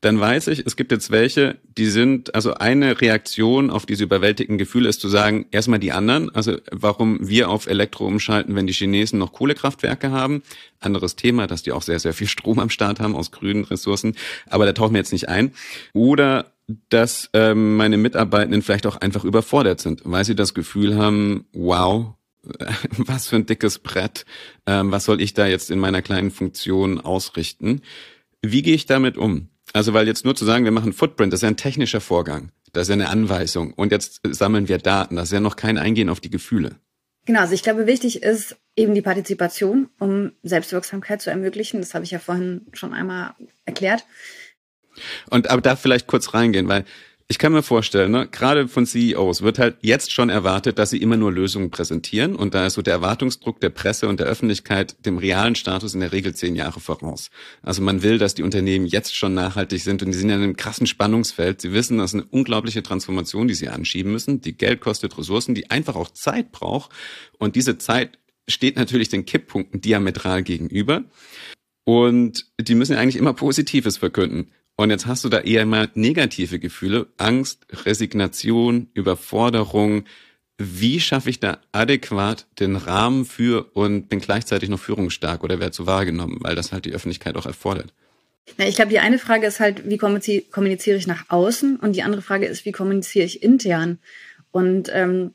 Dann 0.00 0.18
weiß 0.18 0.48
ich, 0.48 0.64
es 0.66 0.76
gibt 0.76 0.92
jetzt 0.92 1.10
welche, 1.10 1.58
die 1.76 1.86
sind, 1.86 2.34
also 2.34 2.54
eine 2.54 3.02
Reaktion 3.02 3.68
auf 3.68 3.84
diese 3.84 4.04
überwältigenden 4.04 4.56
Gefühle 4.56 4.88
ist 4.88 5.00
zu 5.00 5.08
sagen, 5.08 5.44
erstmal 5.50 5.78
die 5.78 5.92
anderen, 5.92 6.34
also 6.34 6.56
warum 6.72 7.26
wir 7.28 7.50
auf 7.50 7.66
Elektro 7.66 8.06
umschalten, 8.06 8.54
wenn 8.54 8.66
die 8.66 8.72
Chinesen 8.72 9.18
noch 9.18 9.32
Kohlekraftwerke 9.32 10.10
haben. 10.10 10.42
Anderes 10.80 11.16
Thema, 11.16 11.46
dass 11.46 11.62
die 11.62 11.72
auch 11.72 11.82
sehr, 11.82 11.98
sehr 11.98 12.14
viel 12.14 12.28
Strom 12.28 12.58
am 12.58 12.70
Start 12.70 12.98
haben 13.00 13.14
aus 13.14 13.30
grünen 13.30 13.64
Ressourcen, 13.64 14.16
aber 14.48 14.64
da 14.64 14.72
tauchen 14.72 14.94
wir 14.94 15.00
jetzt 15.00 15.12
nicht 15.12 15.28
ein. 15.28 15.52
Oder 15.92 16.53
dass 16.66 17.30
ähm, 17.34 17.76
meine 17.76 17.96
Mitarbeitenden 17.96 18.62
vielleicht 18.62 18.86
auch 18.86 18.96
einfach 18.96 19.24
überfordert 19.24 19.80
sind, 19.80 20.02
weil 20.04 20.24
sie 20.24 20.34
das 20.34 20.54
Gefühl 20.54 20.96
haben, 20.96 21.46
wow, 21.52 22.14
was 22.96 23.28
für 23.28 23.36
ein 23.36 23.46
dickes 23.46 23.78
Brett, 23.78 24.24
ähm, 24.66 24.90
was 24.90 25.04
soll 25.04 25.20
ich 25.20 25.34
da 25.34 25.46
jetzt 25.46 25.70
in 25.70 25.78
meiner 25.78 26.02
kleinen 26.02 26.30
Funktion 26.30 27.00
ausrichten? 27.00 27.82
Wie 28.42 28.62
gehe 28.62 28.74
ich 28.74 28.86
damit 28.86 29.16
um? 29.16 29.48
Also 29.72 29.92
weil 29.92 30.06
jetzt 30.06 30.24
nur 30.24 30.36
zu 30.36 30.44
sagen, 30.44 30.64
wir 30.64 30.72
machen 30.72 30.92
Footprint, 30.92 31.32
das 31.32 31.38
ist 31.38 31.42
ja 31.42 31.48
ein 31.48 31.56
technischer 31.56 32.00
Vorgang, 32.00 32.50
das 32.72 32.82
ist 32.82 32.88
ja 32.90 32.94
eine 32.94 33.08
Anweisung 33.08 33.72
und 33.72 33.92
jetzt 33.92 34.20
sammeln 34.24 34.68
wir 34.68 34.78
Daten, 34.78 35.16
das 35.16 35.24
ist 35.24 35.32
ja 35.32 35.40
noch 35.40 35.56
kein 35.56 35.78
Eingehen 35.78 36.08
auf 36.08 36.20
die 36.20 36.30
Gefühle. 36.30 36.76
Genau, 37.26 37.40
also 37.40 37.54
ich 37.54 37.62
glaube, 37.62 37.86
wichtig 37.86 38.22
ist 38.22 38.56
eben 38.76 38.94
die 38.94 39.00
Partizipation, 39.00 39.88
um 39.98 40.32
Selbstwirksamkeit 40.42 41.22
zu 41.22 41.30
ermöglichen. 41.30 41.80
Das 41.80 41.94
habe 41.94 42.04
ich 42.04 42.10
ja 42.10 42.18
vorhin 42.18 42.66
schon 42.74 42.92
einmal 42.92 43.34
erklärt. 43.64 44.04
Und 45.30 45.50
aber 45.50 45.60
da 45.60 45.76
vielleicht 45.76 46.06
kurz 46.06 46.34
reingehen, 46.34 46.68
weil 46.68 46.84
ich 47.26 47.38
kann 47.38 47.52
mir 47.52 47.62
vorstellen, 47.62 48.12
ne, 48.12 48.28
gerade 48.30 48.68
von 48.68 48.84
CEOs 48.84 49.40
wird 49.40 49.58
halt 49.58 49.78
jetzt 49.80 50.12
schon 50.12 50.28
erwartet, 50.28 50.78
dass 50.78 50.90
sie 50.90 51.00
immer 51.00 51.16
nur 51.16 51.32
Lösungen 51.32 51.70
präsentieren 51.70 52.36
und 52.36 52.52
da 52.52 52.66
ist 52.66 52.74
so 52.74 52.82
der 52.82 52.92
Erwartungsdruck 52.94 53.60
der 53.60 53.70
Presse 53.70 54.08
und 54.08 54.20
der 54.20 54.26
Öffentlichkeit 54.26 54.94
dem 55.06 55.16
realen 55.16 55.54
Status 55.54 55.94
in 55.94 56.00
der 56.00 56.12
Regel 56.12 56.34
zehn 56.34 56.54
Jahre 56.54 56.80
voraus. 56.80 57.30
Also 57.62 57.80
man 57.80 58.02
will, 58.02 58.18
dass 58.18 58.34
die 58.34 58.42
Unternehmen 58.42 58.84
jetzt 58.84 59.16
schon 59.16 59.32
nachhaltig 59.32 59.82
sind 59.82 60.02
und 60.02 60.12
die 60.12 60.18
sind 60.18 60.28
in 60.28 60.42
einem 60.42 60.56
krassen 60.56 60.86
Spannungsfeld. 60.86 61.62
Sie 61.62 61.72
wissen, 61.72 61.96
das 61.96 62.12
ist 62.12 62.20
eine 62.20 62.28
unglaubliche 62.30 62.82
Transformation, 62.82 63.48
die 63.48 63.54
sie 63.54 63.70
anschieben 63.70 64.12
müssen, 64.12 64.42
die 64.42 64.56
Geld 64.56 64.82
kostet, 64.82 65.16
Ressourcen, 65.16 65.54
die 65.54 65.70
einfach 65.70 65.96
auch 65.96 66.10
Zeit 66.10 66.52
braucht 66.52 66.90
und 67.38 67.56
diese 67.56 67.78
Zeit 67.78 68.18
steht 68.48 68.76
natürlich 68.76 69.08
den 69.08 69.24
Kipppunkten 69.24 69.80
diametral 69.80 70.42
gegenüber. 70.42 71.04
Und 71.84 72.46
die 72.58 72.74
müssen 72.74 72.92
ja 72.92 72.98
eigentlich 72.98 73.16
immer 73.16 73.34
Positives 73.34 73.98
verkünden. 73.98 74.50
Und 74.76 74.90
jetzt 74.90 75.06
hast 75.06 75.24
du 75.24 75.28
da 75.28 75.40
eher 75.40 75.66
mal 75.66 75.88
negative 75.94 76.58
Gefühle, 76.58 77.06
Angst, 77.16 77.66
Resignation, 77.84 78.88
Überforderung. 78.92 80.04
Wie 80.58 81.00
schaffe 81.00 81.30
ich 81.30 81.40
da 81.40 81.58
adäquat 81.72 82.46
den 82.58 82.76
Rahmen 82.76 83.24
für 83.24 83.70
und 83.74 84.08
bin 84.08 84.20
gleichzeitig 84.20 84.68
noch 84.68 84.80
führungsstark 84.80 85.44
oder 85.44 85.60
werde 85.60 85.74
so 85.74 85.86
wahrgenommen, 85.86 86.38
weil 86.40 86.56
das 86.56 86.72
halt 86.72 86.86
die 86.86 86.92
Öffentlichkeit 86.92 87.36
auch 87.36 87.46
erfordert? 87.46 87.92
Na, 88.58 88.66
ich 88.66 88.76
glaube, 88.76 88.90
die 88.90 88.98
eine 88.98 89.18
Frage 89.18 89.46
ist 89.46 89.60
halt, 89.60 89.88
wie 89.88 89.96
kommuniziere 89.96 90.96
ich 90.96 91.06
nach 91.06 91.24
außen? 91.28 91.76
Und 91.76 91.96
die 91.96 92.02
andere 92.02 92.22
Frage 92.22 92.46
ist, 92.46 92.64
wie 92.64 92.72
kommuniziere 92.72 93.24
ich 93.24 93.42
intern? 93.42 93.98
Und 94.50 94.90
ähm, 94.92 95.34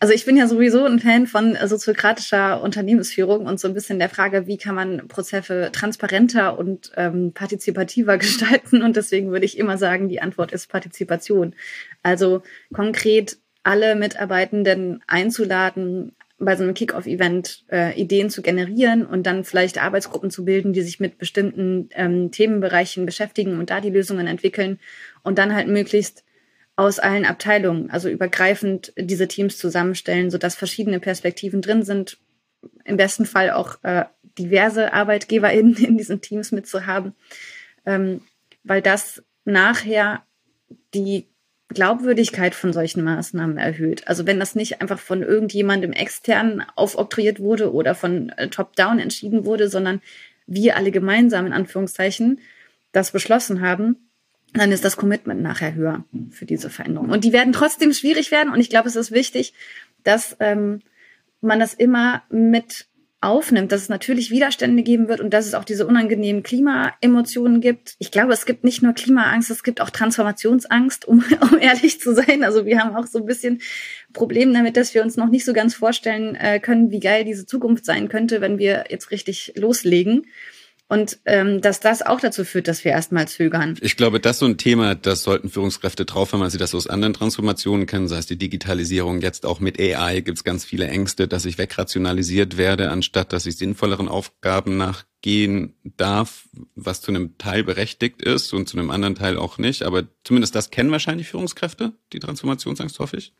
also 0.00 0.14
ich 0.14 0.24
bin 0.24 0.36
ja 0.36 0.46
sowieso 0.46 0.84
ein 0.84 1.00
Fan 1.00 1.26
von 1.26 1.56
soziokratischer 1.66 2.62
Unternehmensführung 2.62 3.46
und 3.46 3.58
so 3.58 3.68
ein 3.68 3.74
bisschen 3.74 3.98
der 3.98 4.08
Frage, 4.08 4.46
wie 4.46 4.56
kann 4.56 4.74
man 4.74 5.08
Prozesse 5.08 5.70
transparenter 5.72 6.58
und 6.58 6.92
ähm, 6.96 7.32
partizipativer 7.32 8.18
gestalten. 8.18 8.82
Und 8.82 8.96
deswegen 8.96 9.30
würde 9.30 9.46
ich 9.46 9.58
immer 9.58 9.78
sagen, 9.78 10.08
die 10.08 10.20
Antwort 10.20 10.52
ist 10.52 10.68
Partizipation. 10.68 11.54
Also 12.02 12.42
konkret 12.72 13.38
alle 13.62 13.96
Mitarbeitenden 13.96 15.02
einzuladen, 15.06 16.12
bei 16.38 16.54
so 16.54 16.62
einem 16.62 16.74
Kick-Off-Event 16.74 17.64
äh, 17.70 18.00
Ideen 18.00 18.30
zu 18.30 18.42
generieren 18.42 19.04
und 19.04 19.26
dann 19.26 19.42
vielleicht 19.42 19.82
Arbeitsgruppen 19.82 20.30
zu 20.30 20.44
bilden, 20.44 20.72
die 20.72 20.82
sich 20.82 21.00
mit 21.00 21.18
bestimmten 21.18 21.88
ähm, 21.94 22.30
Themenbereichen 22.30 23.06
beschäftigen 23.06 23.58
und 23.58 23.70
da 23.70 23.80
die 23.80 23.90
Lösungen 23.90 24.28
entwickeln 24.28 24.78
und 25.24 25.38
dann 25.38 25.52
halt 25.52 25.66
möglichst 25.66 26.24
aus 26.78 27.00
allen 27.00 27.24
Abteilungen, 27.24 27.90
also 27.90 28.08
übergreifend 28.08 28.92
diese 28.96 29.26
Teams 29.26 29.58
zusammenstellen, 29.58 30.30
sodass 30.30 30.54
verschiedene 30.54 31.00
Perspektiven 31.00 31.60
drin 31.60 31.82
sind. 31.82 32.18
Im 32.84 32.96
besten 32.96 33.26
Fall 33.26 33.50
auch 33.50 33.82
äh, 33.82 34.04
diverse 34.38 34.92
ArbeitgeberInnen 34.92 35.76
in 35.84 35.98
diesen 35.98 36.20
Teams 36.20 36.52
mitzuhaben, 36.52 37.16
ähm, 37.84 38.20
weil 38.62 38.80
das 38.80 39.24
nachher 39.44 40.22
die 40.94 41.26
Glaubwürdigkeit 41.66 42.54
von 42.54 42.72
solchen 42.72 43.02
Maßnahmen 43.02 43.58
erhöht. 43.58 44.06
Also 44.06 44.24
wenn 44.28 44.38
das 44.38 44.54
nicht 44.54 44.80
einfach 44.80 45.00
von 45.00 45.24
irgendjemandem 45.24 45.92
extern 45.92 46.64
aufoktroyiert 46.76 47.40
wurde 47.40 47.72
oder 47.72 47.96
von 47.96 48.28
äh, 48.36 48.48
Top-Down 48.50 49.00
entschieden 49.00 49.44
wurde, 49.44 49.68
sondern 49.68 50.00
wir 50.46 50.76
alle 50.76 50.92
gemeinsam 50.92 51.44
in 51.46 51.52
Anführungszeichen 51.52 52.38
das 52.92 53.10
beschlossen 53.10 53.62
haben, 53.62 54.07
dann 54.54 54.72
ist 54.72 54.84
das 54.84 54.96
Commitment 54.96 55.42
nachher 55.42 55.74
höher 55.74 56.04
für 56.30 56.46
diese 56.46 56.70
Veränderung. 56.70 57.10
Und 57.10 57.24
die 57.24 57.32
werden 57.32 57.52
trotzdem 57.52 57.92
schwierig 57.92 58.30
werden. 58.30 58.52
Und 58.52 58.60
ich 58.60 58.70
glaube, 58.70 58.88
es 58.88 58.96
ist 58.96 59.12
wichtig, 59.12 59.52
dass 60.04 60.36
ähm, 60.40 60.80
man 61.40 61.60
das 61.60 61.74
immer 61.74 62.22
mit 62.30 62.86
aufnimmt, 63.20 63.72
dass 63.72 63.82
es 63.82 63.88
natürlich 63.88 64.30
Widerstände 64.30 64.84
geben 64.84 65.08
wird 65.08 65.20
und 65.20 65.30
dass 65.30 65.46
es 65.46 65.54
auch 65.54 65.64
diese 65.64 65.86
unangenehmen 65.86 66.44
Klimaemotionen 66.44 67.60
gibt. 67.60 67.96
Ich 67.98 68.12
glaube, 68.12 68.32
es 68.32 68.46
gibt 68.46 68.62
nicht 68.62 68.80
nur 68.80 68.92
Klimaangst, 68.92 69.50
es 69.50 69.64
gibt 69.64 69.80
auch 69.80 69.90
Transformationsangst, 69.90 71.06
um, 71.06 71.24
um 71.40 71.58
ehrlich 71.58 72.00
zu 72.00 72.14
sein. 72.14 72.44
Also 72.44 72.64
wir 72.64 72.78
haben 72.78 72.94
auch 72.94 73.06
so 73.06 73.18
ein 73.18 73.26
bisschen 73.26 73.60
Problem 74.12 74.54
damit, 74.54 74.76
dass 74.76 74.94
wir 74.94 75.02
uns 75.02 75.16
noch 75.16 75.28
nicht 75.28 75.44
so 75.44 75.52
ganz 75.52 75.74
vorstellen 75.74 76.36
äh, 76.36 76.60
können, 76.60 76.92
wie 76.92 77.00
geil 77.00 77.24
diese 77.24 77.44
Zukunft 77.44 77.84
sein 77.84 78.08
könnte, 78.08 78.40
wenn 78.40 78.58
wir 78.58 78.84
jetzt 78.88 79.10
richtig 79.10 79.52
loslegen. 79.56 80.26
Und 80.90 81.18
ähm, 81.26 81.60
dass 81.60 81.80
das 81.80 82.00
auch 82.00 82.18
dazu 82.18 82.44
führt, 82.44 82.66
dass 82.66 82.82
wir 82.82 82.92
erstmal 82.92 83.28
zögern. 83.28 83.76
Ich 83.82 83.96
glaube, 83.96 84.20
das 84.20 84.36
ist 84.36 84.40
so 84.40 84.46
ein 84.46 84.56
Thema, 84.56 84.94
das 84.94 85.22
sollten 85.22 85.50
Führungskräfte 85.50 86.06
drauf 86.06 86.32
haben, 86.32 86.40
weil 86.40 86.50
sie 86.50 86.56
das 86.56 86.74
aus 86.74 86.86
anderen 86.86 87.12
Transformationen 87.12 87.86
kennen, 87.86 88.08
sei 88.08 88.16
es 88.16 88.26
die 88.26 88.38
Digitalisierung, 88.38 89.20
jetzt 89.20 89.44
auch 89.44 89.60
mit 89.60 89.78
AI 89.78 90.20
gibt 90.20 90.38
es 90.38 90.44
ganz 90.44 90.64
viele 90.64 90.88
Ängste, 90.88 91.28
dass 91.28 91.44
ich 91.44 91.58
wegrationalisiert 91.58 92.56
werde, 92.56 92.90
anstatt 92.90 93.34
dass 93.34 93.44
ich 93.44 93.58
sinnvolleren 93.58 94.08
Aufgaben 94.08 94.78
nachgehen 94.78 95.74
darf, 95.84 96.48
was 96.74 97.02
zu 97.02 97.10
einem 97.10 97.36
Teil 97.36 97.64
berechtigt 97.64 98.22
ist 98.22 98.54
und 98.54 98.66
zu 98.66 98.78
einem 98.78 98.88
anderen 98.88 99.14
Teil 99.14 99.36
auch 99.36 99.58
nicht. 99.58 99.82
Aber 99.82 100.04
zumindest 100.24 100.54
das 100.54 100.70
kennen 100.70 100.90
wahrscheinlich 100.90 101.28
Führungskräfte, 101.28 101.92
die 102.14 102.18
Transformationsangst, 102.18 102.98
hoffe 102.98 103.18
ich. 103.18 103.34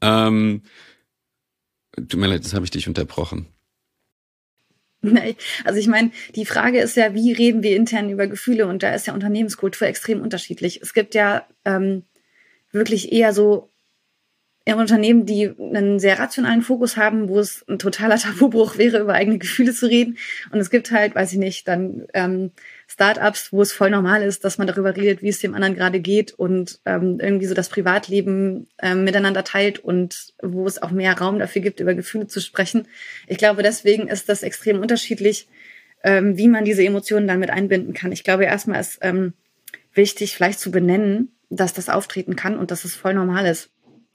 Ähm, 0.00 0.62
tut 1.96 2.20
mir 2.20 2.28
leid, 2.28 2.44
das 2.44 2.54
habe 2.54 2.64
ich 2.64 2.70
dich 2.70 2.86
unterbrochen. 2.86 3.48
Also 5.64 5.78
ich 5.78 5.88
meine, 5.88 6.10
die 6.36 6.46
Frage 6.46 6.80
ist 6.80 6.96
ja, 6.96 7.14
wie 7.14 7.32
reden 7.32 7.62
wir 7.62 7.76
intern 7.76 8.10
über 8.10 8.26
Gefühle? 8.26 8.66
Und 8.66 8.82
da 8.82 8.94
ist 8.94 9.06
ja 9.06 9.14
Unternehmenskultur 9.14 9.88
extrem 9.88 10.20
unterschiedlich. 10.20 10.80
Es 10.82 10.94
gibt 10.94 11.14
ja 11.14 11.46
ähm, 11.64 12.04
wirklich 12.70 13.12
eher 13.12 13.32
so 13.32 13.68
Unternehmen, 14.64 15.26
die 15.26 15.52
einen 15.58 15.98
sehr 15.98 16.18
rationalen 16.18 16.62
Fokus 16.62 16.96
haben, 16.96 17.28
wo 17.28 17.38
es 17.38 17.64
ein 17.68 17.78
totaler 17.78 18.16
Tabubruch 18.18 18.78
wäre, 18.78 18.98
über 19.00 19.14
eigene 19.14 19.38
Gefühle 19.38 19.72
zu 19.72 19.86
reden. 19.86 20.18
Und 20.50 20.60
es 20.60 20.70
gibt 20.70 20.90
halt, 20.90 21.14
weiß 21.14 21.32
ich 21.32 21.38
nicht, 21.38 21.66
dann 21.66 22.06
ähm, 22.14 22.52
Startups, 22.92 23.52
wo 23.52 23.62
es 23.62 23.72
voll 23.72 23.88
normal 23.88 24.22
ist, 24.22 24.44
dass 24.44 24.58
man 24.58 24.66
darüber 24.66 24.94
redet, 24.94 25.22
wie 25.22 25.30
es 25.30 25.40
dem 25.40 25.54
anderen 25.54 25.74
gerade 25.74 25.98
geht 25.98 26.32
und 26.32 26.80
ähm, 26.84 27.18
irgendwie 27.20 27.46
so 27.46 27.54
das 27.54 27.70
Privatleben 27.70 28.68
ähm, 28.82 29.04
miteinander 29.04 29.44
teilt 29.44 29.78
und 29.78 30.34
wo 30.42 30.66
es 30.66 30.82
auch 30.82 30.90
mehr 30.90 31.16
Raum 31.16 31.38
dafür 31.38 31.62
gibt, 31.62 31.80
über 31.80 31.94
Gefühle 31.94 32.26
zu 32.26 32.40
sprechen. 32.40 32.86
Ich 33.26 33.38
glaube, 33.38 33.62
deswegen 33.62 34.08
ist 34.08 34.28
das 34.28 34.42
extrem 34.42 34.78
unterschiedlich, 34.80 35.48
ähm, 36.04 36.36
wie 36.36 36.48
man 36.48 36.66
diese 36.66 36.84
Emotionen 36.84 37.26
dann 37.26 37.38
mit 37.38 37.48
einbinden 37.48 37.94
kann. 37.94 38.12
Ich 38.12 38.24
glaube, 38.24 38.44
erstmal 38.44 38.80
ist 38.80 38.98
ähm, 39.00 39.32
wichtig, 39.94 40.34
vielleicht 40.34 40.60
zu 40.60 40.70
benennen, 40.70 41.32
dass 41.48 41.72
das 41.72 41.88
auftreten 41.88 42.36
kann 42.36 42.58
und 42.58 42.70
dass 42.70 42.84
es 42.84 42.94
voll 42.94 43.14
normal 43.14 43.46
ist 43.46 43.70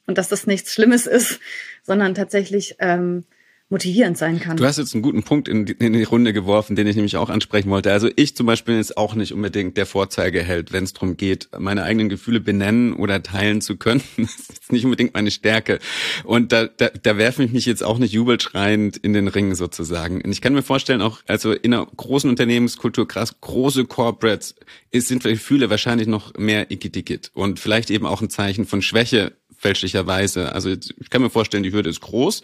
und 0.05 0.19
dass 0.19 0.29
das 0.29 0.45
nichts 0.45 0.71
Schlimmes 0.71 1.07
ist, 1.07 1.39
sondern 1.81 2.13
tatsächlich 2.13 2.75
ähm, 2.77 3.23
motivierend 3.69 4.17
sein 4.17 4.39
kann. 4.39 4.55
Du 4.55 4.65
hast 4.65 4.77
jetzt 4.77 4.93
einen 4.93 5.01
guten 5.01 5.23
Punkt 5.23 5.49
in 5.49 5.65
die, 5.65 5.73
in 5.73 5.91
die, 5.91 6.03
Runde 6.03 6.31
geworfen, 6.31 6.77
den 6.77 6.87
ich 6.87 6.95
nämlich 6.95 7.17
auch 7.17 7.29
ansprechen 7.29 7.69
wollte. 7.69 7.91
Also 7.91 8.09
ich 8.15 8.33
zum 8.35 8.45
Beispiel 8.45 8.75
bin 8.75 8.81
jetzt 8.81 8.97
auch 8.97 9.13
nicht 9.13 9.33
unbedingt 9.33 9.75
der 9.75 9.85
Vorzeigeheld, 9.85 10.71
wenn 10.71 10.85
es 10.85 10.93
darum 10.93 11.17
geht, 11.17 11.49
meine 11.57 11.83
eigenen 11.83 12.07
Gefühle 12.07 12.39
benennen 12.39 12.93
oder 12.93 13.21
teilen 13.21 13.61
zu 13.61 13.77
können. 13.77 14.01
Das 14.27 14.59
ist 14.59 14.71
nicht 14.71 14.85
unbedingt 14.85 15.13
meine 15.13 15.31
Stärke. 15.31 15.79
Und 16.23 16.51
da, 16.51 16.65
da, 16.65 16.89
da 16.89 17.17
werfe 17.17 17.43
ich 17.43 17.51
mich 17.51 17.65
jetzt 17.65 17.83
auch 17.83 17.97
nicht 17.97 18.13
jubelschreiend 18.13 18.97
in 18.97 19.13
den 19.13 19.27
Ring 19.27 19.55
sozusagen. 19.55 20.21
Und 20.21 20.31
ich 20.31 20.41
kann 20.41 20.53
mir 20.53 20.63
vorstellen, 20.63 21.01
auch 21.01 21.21
also 21.27 21.53
in 21.53 21.73
einer 21.73 21.85
großen 21.85 22.29
Unternehmenskultur, 22.29 23.07
krass 23.07 23.39
große 23.39 23.85
Corporates, 23.85 24.55
ist, 24.91 25.07
sind 25.07 25.23
Gefühle 25.23 25.69
wahrscheinlich 25.69 26.07
noch 26.07 26.33
mehr 26.37 26.71
ikidikit 26.71 27.31
und 27.33 27.59
vielleicht 27.59 27.89
eben 27.89 28.05
auch 28.05 28.21
ein 28.21 28.29
Zeichen 28.29 28.65
von 28.65 28.81
Schwäche 28.81 29.33
fälschlicherweise. 29.57 30.53
Also 30.53 30.69
ich 30.69 31.09
kann 31.09 31.21
mir 31.21 31.29
vorstellen, 31.29 31.63
die 31.63 31.71
Hürde 31.71 31.89
ist 31.89 32.01
groß. 32.01 32.41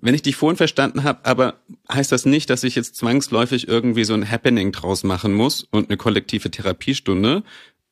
Wenn 0.00 0.14
ich 0.14 0.22
dich 0.22 0.36
vorhin 0.36 0.56
verstanden 0.56 1.04
habe, 1.04 1.20
aber 1.24 1.60
heißt 1.92 2.10
das 2.10 2.24
nicht, 2.24 2.50
dass 2.50 2.64
ich 2.64 2.74
jetzt 2.74 2.96
zwangsläufig 2.96 3.68
irgendwie 3.68 4.04
so 4.04 4.14
ein 4.14 4.28
Happening 4.28 4.72
draus 4.72 5.04
machen 5.04 5.34
muss 5.34 5.66
und 5.70 5.88
eine 5.88 5.96
kollektive 5.96 6.50
Therapiestunde? 6.50 7.42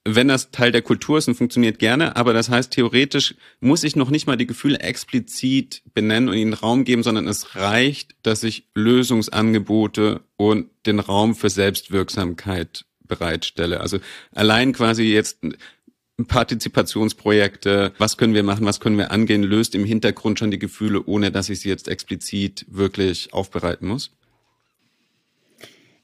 Wenn 0.08 0.28
das 0.28 0.52
Teil 0.52 0.70
der 0.70 0.82
Kultur 0.82 1.18
ist 1.18 1.26
und 1.26 1.34
funktioniert 1.34 1.80
gerne, 1.80 2.14
aber 2.14 2.32
das 2.32 2.48
heißt, 2.48 2.70
theoretisch 2.70 3.34
muss 3.58 3.82
ich 3.82 3.96
noch 3.96 4.08
nicht 4.08 4.28
mal 4.28 4.36
die 4.36 4.46
Gefühle 4.46 4.78
explizit 4.78 5.82
benennen 5.94 6.28
und 6.28 6.36
ihnen 6.36 6.52
Raum 6.52 6.84
geben, 6.84 7.02
sondern 7.02 7.26
es 7.26 7.56
reicht, 7.56 8.14
dass 8.22 8.44
ich 8.44 8.68
Lösungsangebote 8.74 10.20
und 10.36 10.70
den 10.86 11.00
Raum 11.00 11.34
für 11.34 11.50
Selbstwirksamkeit 11.50 12.84
bereitstelle. 13.08 13.80
Also 13.80 13.98
allein 14.32 14.72
quasi 14.72 15.04
jetzt 15.04 15.38
Partizipationsprojekte, 16.24 17.92
was 17.98 18.16
können 18.16 18.34
wir 18.34 18.42
machen, 18.42 18.64
was 18.64 18.80
können 18.80 18.96
wir 18.96 19.10
angehen, 19.10 19.42
löst 19.42 19.74
im 19.74 19.84
Hintergrund 19.84 20.38
schon 20.38 20.50
die 20.50 20.58
Gefühle, 20.58 21.04
ohne 21.04 21.30
dass 21.30 21.50
ich 21.50 21.60
sie 21.60 21.68
jetzt 21.68 21.88
explizit 21.88 22.64
wirklich 22.68 23.34
aufbereiten 23.34 23.88
muss? 23.88 24.12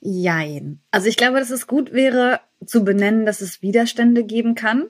Jein. 0.00 0.80
Also 0.90 1.06
ich 1.06 1.16
glaube, 1.16 1.38
dass 1.38 1.50
es 1.50 1.66
gut 1.66 1.92
wäre, 1.92 2.40
zu 2.66 2.84
benennen, 2.84 3.24
dass 3.24 3.40
es 3.40 3.62
Widerstände 3.62 4.24
geben 4.24 4.54
kann. 4.54 4.88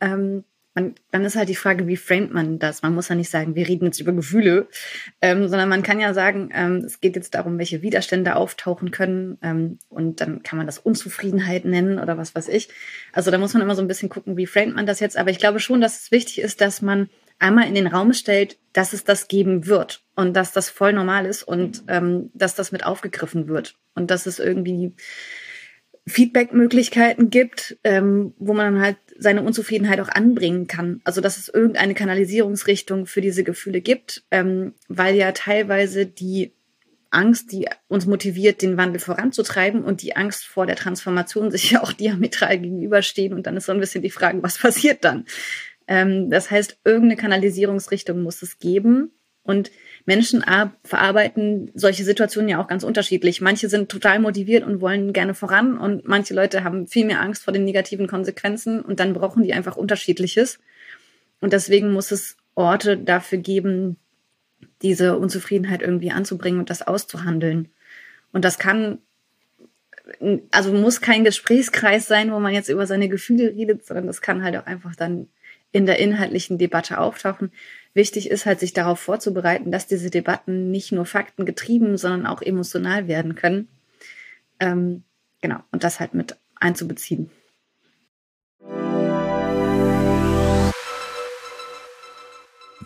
Ähm, 0.00 0.44
man, 0.74 0.94
dann 1.10 1.24
ist 1.24 1.36
halt 1.36 1.48
die 1.48 1.54
Frage, 1.54 1.86
wie 1.86 1.96
framet 1.96 2.32
man 2.32 2.58
das? 2.58 2.82
Man 2.82 2.94
muss 2.94 3.08
ja 3.08 3.14
nicht 3.14 3.30
sagen, 3.30 3.54
wir 3.54 3.68
reden 3.68 3.86
jetzt 3.86 4.00
über 4.00 4.12
Gefühle, 4.12 4.68
ähm, 5.22 5.48
sondern 5.48 5.68
man 5.68 5.82
kann 5.82 6.00
ja 6.00 6.12
sagen, 6.12 6.50
ähm, 6.52 6.76
es 6.84 7.00
geht 7.00 7.16
jetzt 7.16 7.34
darum, 7.34 7.58
welche 7.58 7.82
Widerstände 7.82 8.34
auftauchen 8.36 8.90
können 8.90 9.38
ähm, 9.42 9.78
und 9.88 10.20
dann 10.20 10.42
kann 10.42 10.56
man 10.56 10.66
das 10.66 10.78
Unzufriedenheit 10.78 11.64
nennen 11.64 11.98
oder 11.98 12.18
was 12.18 12.34
weiß 12.34 12.48
ich. 12.48 12.68
Also 13.12 13.30
da 13.30 13.38
muss 13.38 13.54
man 13.54 13.62
immer 13.62 13.76
so 13.76 13.82
ein 13.82 13.88
bisschen 13.88 14.08
gucken, 14.08 14.36
wie 14.36 14.46
framet 14.46 14.74
man 14.74 14.86
das 14.86 15.00
jetzt. 15.00 15.16
Aber 15.16 15.30
ich 15.30 15.38
glaube 15.38 15.60
schon, 15.60 15.80
dass 15.80 16.02
es 16.02 16.10
wichtig 16.10 16.40
ist, 16.40 16.60
dass 16.60 16.82
man 16.82 17.08
einmal 17.38 17.68
in 17.68 17.74
den 17.74 17.86
Raum 17.86 18.12
stellt, 18.12 18.58
dass 18.72 18.92
es 18.92 19.04
das 19.04 19.28
geben 19.28 19.66
wird 19.66 20.04
und 20.16 20.34
dass 20.34 20.52
das 20.52 20.70
voll 20.70 20.92
normal 20.92 21.26
ist 21.26 21.42
und 21.42 21.84
ähm, 21.88 22.30
dass 22.34 22.54
das 22.54 22.72
mit 22.72 22.84
aufgegriffen 22.84 23.48
wird 23.48 23.76
und 23.94 24.10
dass 24.10 24.26
es 24.26 24.38
irgendwie 24.38 24.94
Feedback-Möglichkeiten 26.06 27.30
gibt, 27.30 27.78
ähm, 27.82 28.34
wo 28.38 28.52
man 28.52 28.74
dann 28.74 28.82
halt 28.82 28.96
seine 29.18 29.42
Unzufriedenheit 29.42 30.00
auch 30.00 30.08
anbringen 30.08 30.66
kann. 30.66 31.00
Also 31.04 31.20
dass 31.20 31.38
es 31.38 31.48
irgendeine 31.48 31.94
Kanalisierungsrichtung 31.94 33.06
für 33.06 33.20
diese 33.20 33.44
Gefühle 33.44 33.80
gibt, 33.80 34.24
ähm, 34.30 34.74
weil 34.88 35.14
ja 35.14 35.32
teilweise 35.32 36.06
die 36.06 36.52
Angst, 37.10 37.52
die 37.52 37.68
uns 37.88 38.06
motiviert, 38.06 38.60
den 38.60 38.76
Wandel 38.76 39.00
voranzutreiben 39.00 39.84
und 39.84 40.02
die 40.02 40.16
Angst 40.16 40.44
vor 40.44 40.66
der 40.66 40.76
Transformation 40.76 41.50
sich 41.52 41.70
ja 41.70 41.82
auch 41.82 41.92
diametral 41.92 42.58
gegenüberstehen. 42.58 43.32
Und 43.32 43.46
dann 43.46 43.56
ist 43.56 43.66
so 43.66 43.72
ein 43.72 43.80
bisschen 43.80 44.02
die 44.02 44.10
Frage, 44.10 44.42
was 44.42 44.58
passiert 44.58 45.04
dann? 45.04 45.24
Ähm, 45.86 46.30
das 46.30 46.50
heißt, 46.50 46.78
irgendeine 46.84 47.16
Kanalisierungsrichtung 47.16 48.22
muss 48.22 48.42
es 48.42 48.58
geben. 48.58 49.12
Und 49.42 49.70
Menschen 50.06 50.44
verarbeiten 50.84 51.70
solche 51.74 52.04
Situationen 52.04 52.48
ja 52.48 52.62
auch 52.62 52.66
ganz 52.66 52.84
unterschiedlich. 52.84 53.40
Manche 53.40 53.68
sind 53.68 53.88
total 53.88 54.18
motiviert 54.18 54.64
und 54.64 54.80
wollen 54.80 55.12
gerne 55.12 55.34
voran 55.34 55.78
und 55.78 56.06
manche 56.06 56.34
Leute 56.34 56.62
haben 56.62 56.86
viel 56.86 57.06
mehr 57.06 57.20
Angst 57.20 57.44
vor 57.44 57.52
den 57.52 57.64
negativen 57.64 58.06
Konsequenzen 58.06 58.82
und 58.82 59.00
dann 59.00 59.14
brauchen 59.14 59.42
die 59.42 59.54
einfach 59.54 59.76
unterschiedliches. 59.76 60.58
Und 61.40 61.52
deswegen 61.52 61.92
muss 61.92 62.10
es 62.10 62.36
Orte 62.54 62.98
dafür 62.98 63.38
geben, 63.38 63.96
diese 64.82 65.18
Unzufriedenheit 65.18 65.82
irgendwie 65.82 66.10
anzubringen 66.10 66.60
und 66.60 66.70
das 66.70 66.82
auszuhandeln. 66.82 67.70
Und 68.32 68.44
das 68.44 68.58
kann, 68.58 68.98
also 70.50 70.72
muss 70.72 71.00
kein 71.00 71.24
Gesprächskreis 71.24 72.06
sein, 72.06 72.30
wo 72.30 72.40
man 72.40 72.52
jetzt 72.52 72.68
über 72.68 72.86
seine 72.86 73.08
Gefühle 73.08 73.54
redet, 73.54 73.86
sondern 73.86 74.06
das 74.06 74.20
kann 74.20 74.42
halt 74.42 74.56
auch 74.56 74.66
einfach 74.66 74.94
dann 74.94 75.28
in 75.72 75.86
der 75.86 75.98
inhaltlichen 75.98 76.58
Debatte 76.58 76.98
auftauchen. 76.98 77.50
Wichtig 77.94 78.28
ist 78.28 78.44
halt, 78.44 78.58
sich 78.58 78.72
darauf 78.72 78.98
vorzubereiten, 78.98 79.70
dass 79.70 79.86
diese 79.86 80.10
Debatten 80.10 80.72
nicht 80.72 80.90
nur 80.90 81.06
faktengetrieben, 81.06 81.96
sondern 81.96 82.26
auch 82.26 82.42
emotional 82.42 83.06
werden 83.06 83.36
können. 83.36 83.68
Ähm, 84.58 85.04
genau, 85.40 85.60
und 85.70 85.84
das 85.84 86.00
halt 86.00 86.12
mit 86.12 86.36
einzubeziehen. 86.56 87.30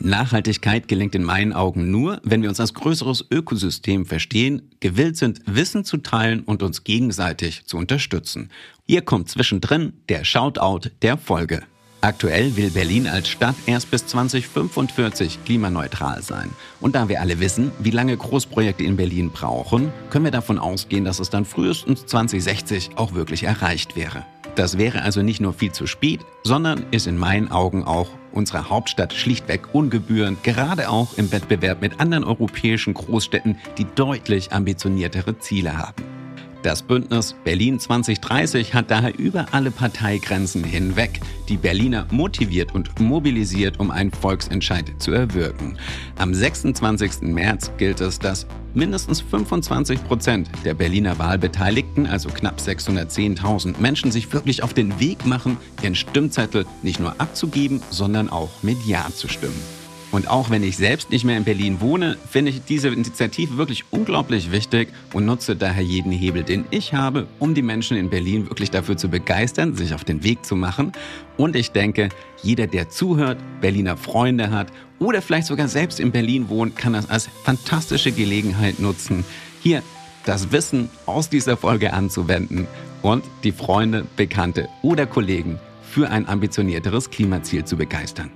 Nachhaltigkeit 0.01 0.89
gelingt 0.89 1.15
in 1.15 1.25
meinen 1.25 1.55
Augen 1.55 1.91
nur, 1.91 2.21
wenn 2.23 2.43
wir 2.43 2.51
uns 2.51 2.61
als 2.61 2.75
größeres 2.75 3.27
Ökosystem 3.31 4.07
verstehen, 4.07 4.71
gewillt 4.81 5.17
sind, 5.17 5.41
Wissen 5.47 5.85
zu 5.85 5.97
teilen 5.97 6.43
und 6.43 6.63
uns 6.63 6.85
gegenseitig 6.85 7.67
zu 7.67 7.79
unterstützen. 7.79 8.51
Hier 8.87 9.03
kommt 9.03 9.31
zwischendrin 9.31 9.95
der 10.09 10.25
Shoutout 10.25 10.91
der 11.03 11.17
Folge. 11.17 11.63
Aktuell 12.01 12.57
will 12.57 12.71
Berlin 12.71 13.09
als 13.09 13.29
Stadt 13.29 13.57
erst 13.67 13.91
bis 13.91 14.07
2045 14.07 15.45
klimaneutral 15.45 16.23
sein. 16.23 16.51
Und 16.81 16.95
da 16.95 17.09
wir 17.09 17.21
alle 17.21 17.41
wissen, 17.41 17.73
wie 17.81 17.91
lange 17.91 18.17
Großprojekte 18.17 18.85
in 18.85 18.97
Berlin 18.97 19.31
brauchen, 19.31 19.93
können 20.09 20.25
wir 20.25 20.31
davon 20.31 20.61
ausgehen, 20.61 21.05
dass 21.05 21.19
es 21.19 21.29
dann 21.29 21.45
frühestens 21.45 22.07
2060 22.07 22.91
auch 22.95 23.15
wirklich 23.15 23.43
erreicht 23.43 23.97
wäre. 23.97 24.25
Das 24.55 24.79
wäre 24.79 25.03
also 25.03 25.23
nicht 25.23 25.41
nur 25.41 25.53
viel 25.53 25.73
zu 25.73 25.89
spät, 25.89 26.21
sondern 26.45 26.87
ist 26.93 27.09
in 27.09 27.19
meinen 27.19 27.51
Augen 27.51 27.83
auch 27.83 28.11
unserer 28.33 28.71
Hauptstadt 28.71 29.13
schlichtweg 29.13 29.75
ungebührend, 29.75 30.45
gerade 30.45 30.91
auch 30.91 31.19
im 31.19 31.33
Wettbewerb 31.33 31.81
mit 31.81 31.99
anderen 31.99 32.23
europäischen 32.23 32.95
Großstädten, 32.95 33.57
die 33.77 33.87
deutlich 33.97 34.53
ambitioniertere 34.53 35.39
Ziele 35.41 35.77
haben. 35.77 36.18
Das 36.63 36.83
Bündnis 36.83 37.37
Berlin 37.45 37.79
2030 37.79 38.75
hat 38.75 38.91
daher 38.91 39.17
über 39.17 39.47
alle 39.53 39.71
Parteigrenzen 39.71 40.65
hinweg 40.65 41.21
die 41.49 41.57
Berliner 41.57 42.07
motiviert 42.11 42.75
und 42.75 42.99
mobilisiert, 42.99 43.79
um 43.79 43.93
einen 43.93 44.11
Volksentscheid 44.11 44.93
zu 44.99 45.13
erwirken. 45.13 45.79
Am 46.17 46.35
26. 46.35 47.23
März 47.23 47.71
gilt 47.79 48.01
es, 48.01 48.19
dass 48.19 48.47
mindestens 48.75 49.21
25 49.21 50.03
Prozent 50.05 50.51
der 50.65 50.75
Berliner 50.75 51.19
Wahlbeteiligten, 51.19 52.07
also 52.07 52.29
knapp 52.29 52.59
610.000 52.59 53.79
Menschen, 53.79 54.11
sich 54.11 54.33
wirklich 54.33 54.65
auf 54.65 54.75
den 54.75 54.99
Weg 54.99 55.27
machen, 55.27 55.59
ihren 55.81 55.95
Stimmzettel 55.95 56.67
nicht 56.83 56.99
nur 56.99 57.21
abzugeben, 57.21 57.81
sondern 57.91 58.29
auch 58.29 58.51
mit 58.63 58.85
Ja 58.85 59.07
zu 59.15 59.29
stimmen. 59.29 59.78
Und 60.11 60.29
auch 60.29 60.49
wenn 60.49 60.63
ich 60.63 60.77
selbst 60.77 61.11
nicht 61.11 61.25
mehr 61.25 61.37
in 61.37 61.45
Berlin 61.45 61.81
wohne, 61.81 62.17
finde 62.31 62.51
ich 62.51 62.63
diese 62.65 62.89
Initiative 62.89 63.59
wirklich 63.59 63.85
unglaublich 63.91 64.51
wichtig 64.51 64.89
und 65.13 65.27
nutze 65.27 65.55
daher 65.55 65.83
jeden 65.83 66.13
Hebel, 66.13 66.45
den 66.45 66.65
ich 66.71 66.95
habe, 66.95 67.27
um 67.39 67.55
die 67.55 67.63
Menschen 67.63 67.97
in 67.97 68.09
Berlin 68.09 68.49
wirklich 68.49 68.71
dafür 68.71 68.97
zu 68.97 69.09
begeistern, 69.09 69.75
sich 69.75 69.93
auf 69.93 70.05
den 70.05 70.25
Weg 70.25 70.47
zu 70.47 70.57
machen. 70.57 70.93
Und 71.37 71.57
ich 71.57 71.73
denke, 71.73 72.09
jeder, 72.43 72.67
der 72.67 72.89
zuhört, 72.89 73.39
Berliner 73.61 73.99
Freunde 73.99 74.51
hat 74.51 74.69
oder 74.99 75.21
vielleicht 75.21 75.47
sogar 75.47 75.69
selbst 75.69 76.01
in 76.01 76.11
Berlin 76.11 76.49
wohnt, 76.49 76.77
kann 76.77 76.95
das 76.95 77.11
als 77.11 77.29
fantastische 77.45 78.11
Gelegenheit 78.11 78.81
nutzen, 78.81 79.25
hier 79.61 79.83
das 80.25 80.53
Wissen 80.53 80.89
aus 81.05 81.29
dieser 81.29 81.57
Folge 81.57 81.93
anzuwenden 81.93 82.67
und 83.03 83.25
die 83.45 83.53
Freunde, 83.53 84.07
Bekannte 84.17 84.69
oder 84.83 85.07
Kollegen 85.07 85.59
für 85.83 86.11
ein 86.11 86.27
ambitionierteres 86.29 87.11
Klimaziel 87.11 87.65
zu 87.65 87.77
begeistern. 87.77 88.31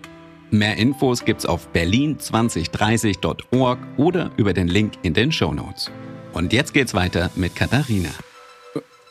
Mehr 0.55 0.77
Infos 0.77 1.25
gibt's 1.25 1.47
auf 1.47 1.71
berlin2030.org 1.73 3.79
oder 3.97 4.31
über 4.37 4.53
den 4.53 4.69
Link 4.69 4.93
in 5.01 5.15
den 5.15 5.33
Show 5.33 5.55
Notes. 5.55 5.91
Und 6.35 6.53
jetzt 6.53 6.75
geht's 6.75 6.93
weiter 6.93 7.31
mit 7.37 7.57
Katharina. 7.57 8.11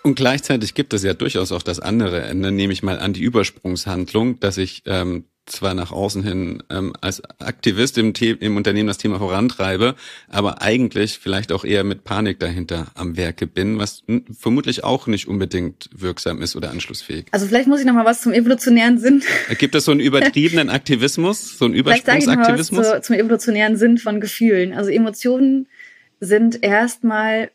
Und 0.03 0.13
gleichzeitig 0.13 0.75
gibt 0.75 0.93
es 0.93 1.01
ja 1.01 1.15
durchaus 1.15 1.51
auch 1.51 1.63
das 1.63 1.79
andere 1.79 2.21
Ende, 2.21 2.51
nehme 2.51 2.73
ich 2.73 2.83
mal 2.83 2.99
an 2.99 3.13
die 3.13 3.23
Übersprungshandlung, 3.23 4.39
dass 4.39 4.59
ich 4.59 4.83
ähm, 4.85 5.23
zwar 5.45 5.73
nach 5.73 5.91
außen 5.91 6.23
hin 6.23 6.63
ähm, 6.69 6.93
als 7.01 7.21
Aktivist 7.39 7.97
im, 7.97 8.13
The 8.15 8.31
im 8.31 8.57
Unternehmen 8.57 8.87
das 8.87 8.97
Thema 8.97 9.17
vorantreibe, 9.19 9.95
aber 10.29 10.61
eigentlich 10.61 11.19
vielleicht 11.19 11.51
auch 11.51 11.65
eher 11.65 11.83
mit 11.83 12.03
Panik 12.03 12.39
dahinter 12.39 12.87
am 12.95 13.17
Werke 13.17 13.47
bin, 13.47 13.79
was 13.79 14.03
vermutlich 14.37 14.83
auch 14.83 15.07
nicht 15.07 15.27
unbedingt 15.27 15.89
wirksam 15.95 16.41
ist 16.41 16.55
oder 16.55 16.69
anschlussfähig. 16.71 17.25
Also 17.31 17.47
vielleicht 17.47 17.67
muss 17.67 17.79
ich 17.79 17.85
noch 17.85 17.93
mal 17.93 18.05
was 18.05 18.21
zum 18.21 18.33
evolutionären 18.33 18.99
Sinn. 18.99 19.23
Gibt 19.57 19.75
es 19.75 19.85
so 19.85 19.91
einen 19.91 19.99
übertriebenen 19.99 20.69
Aktivismus, 20.71 21.57
so 21.57 21.65
einen 21.65 21.73
Übersprungsaktivismus? 21.73 22.87
Vielleicht 22.87 23.05
zum 23.05 23.15
evolutionären 23.15 23.75
Sinn 23.77 23.97
von 23.97 24.21
Gefühlen. 24.21 24.73
Also 24.73 24.89
Emotionen 24.89 25.67
sind 26.19 26.63
erstmal 26.63 27.51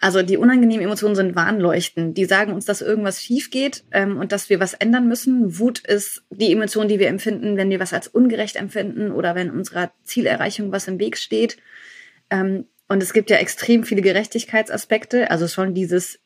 also 0.00 0.22
die 0.22 0.36
unangenehmen 0.36 0.84
Emotionen 0.84 1.14
sind 1.14 1.36
Warnleuchten. 1.36 2.14
Die 2.14 2.24
sagen 2.24 2.52
uns, 2.52 2.64
dass 2.64 2.80
irgendwas 2.80 3.22
schief 3.22 3.50
geht 3.50 3.84
ähm, 3.92 4.18
und 4.18 4.32
dass 4.32 4.50
wir 4.50 4.60
was 4.60 4.74
ändern 4.74 5.08
müssen. 5.08 5.58
Wut 5.58 5.80
ist 5.80 6.22
die 6.30 6.52
Emotion, 6.52 6.88
die 6.88 6.98
wir 6.98 7.08
empfinden, 7.08 7.56
wenn 7.56 7.70
wir 7.70 7.80
was 7.80 7.92
als 7.92 8.08
ungerecht 8.08 8.56
empfinden 8.56 9.10
oder 9.12 9.34
wenn 9.34 9.50
unserer 9.50 9.92
Zielerreichung 10.04 10.72
was 10.72 10.88
im 10.88 10.98
Weg 10.98 11.16
steht. 11.16 11.56
Ähm, 12.30 12.66
und 12.88 13.02
es 13.02 13.12
gibt 13.12 13.30
ja 13.30 13.36
extrem 13.36 13.84
viele 13.84 14.02
Gerechtigkeitsaspekte. 14.02 15.30
Also 15.30 15.48
schon 15.48 15.74
dieses 15.74 16.20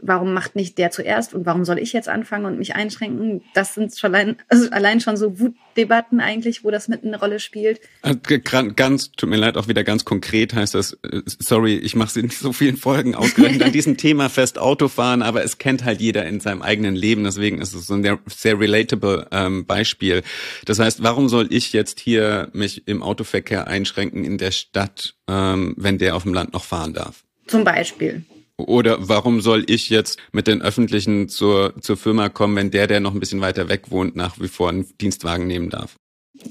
warum 0.00 0.32
macht 0.32 0.56
nicht 0.56 0.78
der 0.78 0.90
zuerst 0.90 1.34
und 1.34 1.46
warum 1.46 1.64
soll 1.64 1.78
ich 1.78 1.92
jetzt 1.92 2.08
anfangen 2.08 2.46
und 2.46 2.58
mich 2.58 2.74
einschränken? 2.74 3.42
Das 3.54 3.74
sind 3.74 3.96
schon 3.96 4.14
allein, 4.14 4.36
also 4.48 4.70
allein 4.70 5.00
schon 5.00 5.16
so 5.16 5.38
Wutdebatten 5.38 6.20
eigentlich, 6.20 6.64
wo 6.64 6.70
das 6.70 6.88
mit 6.88 7.04
eine 7.04 7.18
Rolle 7.18 7.40
spielt. 7.40 7.80
Äh, 8.02 8.38
ganz, 8.38 9.12
tut 9.12 9.28
mir 9.28 9.36
leid, 9.36 9.56
auch 9.56 9.68
wieder 9.68 9.84
ganz 9.84 10.04
konkret 10.04 10.54
heißt 10.54 10.74
das, 10.74 10.98
äh, 11.02 11.22
sorry, 11.26 11.76
ich 11.76 11.96
mache 11.96 12.12
sie 12.12 12.20
in 12.20 12.30
so 12.30 12.52
vielen 12.52 12.76
Folgen 12.76 13.14
ausgerechnet 13.14 13.62
an 13.62 13.72
diesem 13.72 13.96
Thema 13.98 14.28
fest 14.28 14.58
Autofahren, 14.58 15.22
aber 15.22 15.44
es 15.44 15.58
kennt 15.58 15.84
halt 15.84 16.00
jeder 16.00 16.26
in 16.26 16.40
seinem 16.40 16.62
eigenen 16.62 16.94
Leben, 16.94 17.24
deswegen 17.24 17.60
ist 17.60 17.74
es 17.74 17.86
so 17.86 17.94
ein 17.94 18.02
sehr, 18.02 18.18
sehr 18.26 18.58
relatable 18.58 19.26
ähm, 19.30 19.66
Beispiel. 19.66 20.22
Das 20.64 20.78
heißt, 20.78 21.02
warum 21.02 21.28
soll 21.28 21.48
ich 21.50 21.72
jetzt 21.72 22.00
hier 22.00 22.48
mich 22.52 22.86
im 22.86 23.02
Autoverkehr 23.02 23.66
einschränken 23.66 24.24
in 24.24 24.38
der 24.38 24.50
Stadt, 24.50 25.14
ähm, 25.28 25.74
wenn 25.76 25.98
der 25.98 26.16
auf 26.16 26.22
dem 26.22 26.34
Land 26.34 26.52
noch 26.52 26.64
fahren 26.64 26.94
darf? 26.94 27.24
Zum 27.46 27.64
Beispiel. 27.64 28.24
Oder 28.58 29.08
warum 29.08 29.40
soll 29.40 29.64
ich 29.70 29.88
jetzt 29.88 30.18
mit 30.32 30.48
den 30.48 30.60
Öffentlichen 30.62 31.28
zur, 31.28 31.74
zur 31.80 31.96
Firma 31.96 32.28
kommen, 32.28 32.56
wenn 32.56 32.72
der, 32.72 32.88
der 32.88 32.98
noch 32.98 33.14
ein 33.14 33.20
bisschen 33.20 33.40
weiter 33.40 33.68
weg 33.68 33.90
wohnt, 33.90 34.16
nach 34.16 34.40
wie 34.40 34.48
vor 34.48 34.68
einen 34.68 34.86
Dienstwagen 34.98 35.46
nehmen 35.46 35.70
darf? 35.70 35.94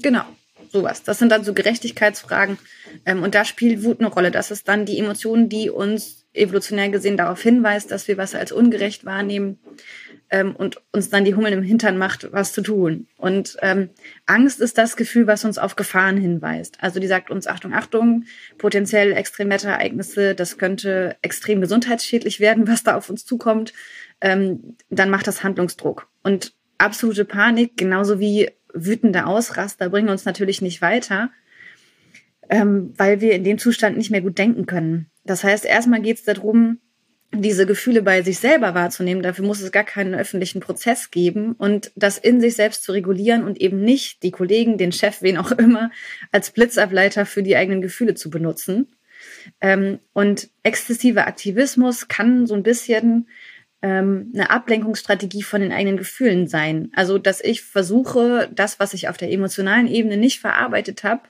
Genau, 0.00 0.22
sowas. 0.72 1.02
Das 1.02 1.18
sind 1.18 1.30
dann 1.30 1.44
so 1.44 1.52
Gerechtigkeitsfragen. 1.52 2.58
Ähm, 3.04 3.22
und 3.22 3.34
da 3.34 3.44
spielt 3.44 3.84
Wut 3.84 4.00
eine 4.00 4.08
Rolle. 4.08 4.30
Das 4.30 4.50
ist 4.50 4.68
dann 4.68 4.86
die 4.86 4.98
Emotion, 4.98 5.50
die 5.50 5.68
uns 5.68 6.26
evolutionär 6.32 6.88
gesehen 6.88 7.18
darauf 7.18 7.42
hinweist, 7.42 7.90
dass 7.90 8.08
wir 8.08 8.16
was 8.16 8.34
als 8.34 8.52
ungerecht 8.52 9.04
wahrnehmen 9.04 9.58
ähm, 10.30 10.54
und 10.54 10.80
uns 10.92 11.10
dann 11.10 11.24
die 11.24 11.34
Hummel 11.34 11.52
im 11.52 11.62
Hintern 11.62 11.98
macht, 11.98 12.32
was 12.32 12.52
zu 12.52 12.62
tun. 12.62 13.06
Und 13.16 13.56
ähm, 13.62 13.90
Angst 14.26 14.60
ist 14.60 14.78
das 14.78 14.96
Gefühl, 14.96 15.26
was 15.26 15.44
uns 15.44 15.58
auf 15.58 15.76
Gefahren 15.76 16.16
hinweist. 16.16 16.78
Also 16.80 17.00
die 17.00 17.06
sagt 17.06 17.30
uns, 17.30 17.46
Achtung, 17.46 17.74
Achtung, 17.74 18.24
potenziell 18.58 19.12
Extremwetterereignisse, 19.12 20.34
das 20.34 20.58
könnte 20.58 21.16
extrem 21.22 21.60
gesundheitsschädlich 21.60 22.40
werden, 22.40 22.68
was 22.68 22.82
da 22.82 22.96
auf 22.96 23.10
uns 23.10 23.24
zukommt. 23.24 23.72
Ähm, 24.20 24.76
dann 24.90 25.10
macht 25.10 25.26
das 25.26 25.42
Handlungsdruck. 25.42 26.08
Und 26.22 26.54
absolute 26.76 27.24
Panik, 27.24 27.76
genauso 27.76 28.20
wie 28.20 28.50
wütende 28.74 29.26
Ausraster, 29.26 29.88
bringen 29.88 30.08
uns 30.08 30.24
natürlich 30.24 30.60
nicht 30.60 30.82
weiter, 30.82 31.30
ähm, 32.50 32.92
weil 32.96 33.20
wir 33.20 33.32
in 33.32 33.44
dem 33.44 33.58
Zustand 33.58 33.96
nicht 33.96 34.10
mehr 34.10 34.20
gut 34.20 34.38
denken 34.38 34.66
können. 34.66 35.10
Das 35.24 35.44
heißt, 35.44 35.64
erstmal 35.64 36.00
geht 36.00 36.18
es 36.18 36.24
darum, 36.24 36.78
diese 37.32 37.66
Gefühle 37.66 38.02
bei 38.02 38.22
sich 38.22 38.38
selber 38.38 38.74
wahrzunehmen. 38.74 39.22
Dafür 39.22 39.44
muss 39.44 39.60
es 39.60 39.70
gar 39.70 39.84
keinen 39.84 40.14
öffentlichen 40.14 40.60
Prozess 40.60 41.10
geben 41.10 41.52
und 41.52 41.92
das 41.94 42.18
in 42.18 42.40
sich 42.40 42.56
selbst 42.56 42.84
zu 42.84 42.92
regulieren 42.92 43.44
und 43.44 43.60
eben 43.60 43.80
nicht 43.82 44.22
die 44.22 44.30
Kollegen, 44.30 44.78
den 44.78 44.92
Chef, 44.92 45.20
wen 45.20 45.36
auch 45.36 45.52
immer, 45.52 45.90
als 46.32 46.50
Blitzableiter 46.50 47.26
für 47.26 47.42
die 47.42 47.56
eigenen 47.56 47.82
Gefühle 47.82 48.14
zu 48.14 48.30
benutzen. 48.30 48.88
Ähm, 49.60 49.98
und 50.12 50.48
exzessiver 50.62 51.26
Aktivismus 51.26 52.08
kann 52.08 52.46
so 52.46 52.54
ein 52.54 52.62
bisschen 52.62 53.28
ähm, 53.82 54.32
eine 54.34 54.50
Ablenkungsstrategie 54.50 55.42
von 55.42 55.60
den 55.60 55.72
eigenen 55.72 55.96
Gefühlen 55.96 56.48
sein. 56.48 56.90
Also, 56.94 57.18
dass 57.18 57.40
ich 57.40 57.62
versuche, 57.62 58.48
das, 58.52 58.80
was 58.80 58.94
ich 58.94 59.08
auf 59.08 59.16
der 59.16 59.30
emotionalen 59.30 59.86
Ebene 59.86 60.16
nicht 60.16 60.40
verarbeitet 60.40 61.04
habe, 61.04 61.22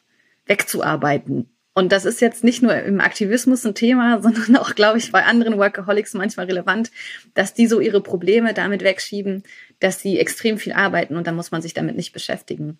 wegzuarbeiten. 0.46 1.50
Und 1.78 1.92
das 1.92 2.04
ist 2.04 2.20
jetzt 2.20 2.42
nicht 2.42 2.60
nur 2.60 2.74
im 2.74 3.00
Aktivismus 3.00 3.64
ein 3.64 3.72
Thema, 3.72 4.20
sondern 4.22 4.56
auch, 4.56 4.74
glaube 4.74 4.98
ich, 4.98 5.12
bei 5.12 5.24
anderen 5.24 5.58
Workaholics 5.58 6.12
manchmal 6.12 6.46
relevant, 6.46 6.90
dass 7.34 7.54
die 7.54 7.68
so 7.68 7.78
ihre 7.78 8.00
Probleme 8.00 8.52
damit 8.52 8.82
wegschieben, 8.82 9.44
dass 9.78 10.00
sie 10.00 10.18
extrem 10.18 10.58
viel 10.58 10.72
arbeiten 10.72 11.14
und 11.14 11.28
dann 11.28 11.36
muss 11.36 11.52
man 11.52 11.62
sich 11.62 11.74
damit 11.74 11.94
nicht 11.94 12.12
beschäftigen. 12.12 12.78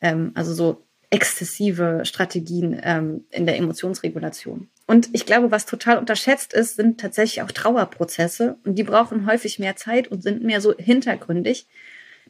Ähm, 0.00 0.32
also 0.34 0.52
so 0.52 0.82
exzessive 1.10 2.00
Strategien 2.02 2.76
ähm, 2.82 3.24
in 3.30 3.46
der 3.46 3.56
Emotionsregulation. 3.56 4.68
Und 4.88 5.10
ich 5.12 5.26
glaube, 5.26 5.52
was 5.52 5.64
total 5.64 5.98
unterschätzt 5.98 6.54
ist, 6.54 6.74
sind 6.74 6.98
tatsächlich 6.98 7.40
auch 7.42 7.52
Trauerprozesse. 7.52 8.56
Und 8.64 8.74
die 8.76 8.82
brauchen 8.82 9.28
häufig 9.28 9.60
mehr 9.60 9.76
Zeit 9.76 10.08
und 10.08 10.24
sind 10.24 10.42
mehr 10.42 10.60
so 10.60 10.74
hintergründig. 10.76 11.68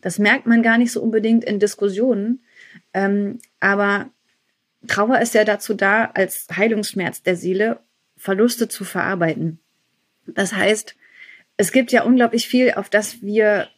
Das 0.02 0.18
merkt 0.18 0.44
man 0.44 0.62
gar 0.62 0.76
nicht 0.76 0.92
so 0.92 1.00
unbedingt 1.00 1.44
in 1.44 1.60
Diskussionen. 1.60 2.42
Ähm, 2.92 3.38
aber 3.58 4.10
Trauer 4.86 5.20
ist 5.20 5.34
ja 5.34 5.44
dazu 5.44 5.74
da, 5.74 6.10
als 6.14 6.46
Heilungsschmerz 6.54 7.22
der 7.22 7.36
Seele 7.36 7.80
Verluste 8.16 8.68
zu 8.68 8.84
verarbeiten. 8.84 9.58
Das 10.26 10.54
heißt, 10.54 10.96
es 11.56 11.72
gibt 11.72 11.92
ja 11.92 12.02
unglaublich 12.02 12.48
viel, 12.48 12.72
auf 12.72 12.88
das 12.88 13.22
wir, 13.22 13.68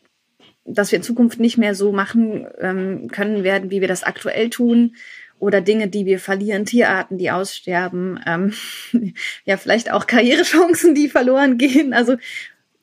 dass 0.64 0.92
wir 0.92 0.98
in 0.98 1.02
Zukunft 1.02 1.40
nicht 1.40 1.58
mehr 1.58 1.74
so 1.74 1.92
machen 1.92 2.46
ähm, 2.58 3.08
können 3.08 3.44
werden, 3.44 3.70
wie 3.70 3.80
wir 3.80 3.88
das 3.88 4.02
aktuell 4.02 4.50
tun. 4.50 4.96
Oder 5.38 5.60
Dinge, 5.60 5.88
die 5.88 6.06
wir 6.06 6.18
verlieren, 6.18 6.64
Tierarten, 6.64 7.18
die 7.18 7.30
aussterben, 7.30 8.20
ähm, 8.26 8.54
ja, 9.44 9.58
vielleicht 9.58 9.92
auch 9.92 10.06
Karrierechancen, 10.06 10.94
die 10.94 11.10
verloren 11.10 11.58
gehen. 11.58 11.92
Also, 11.92 12.16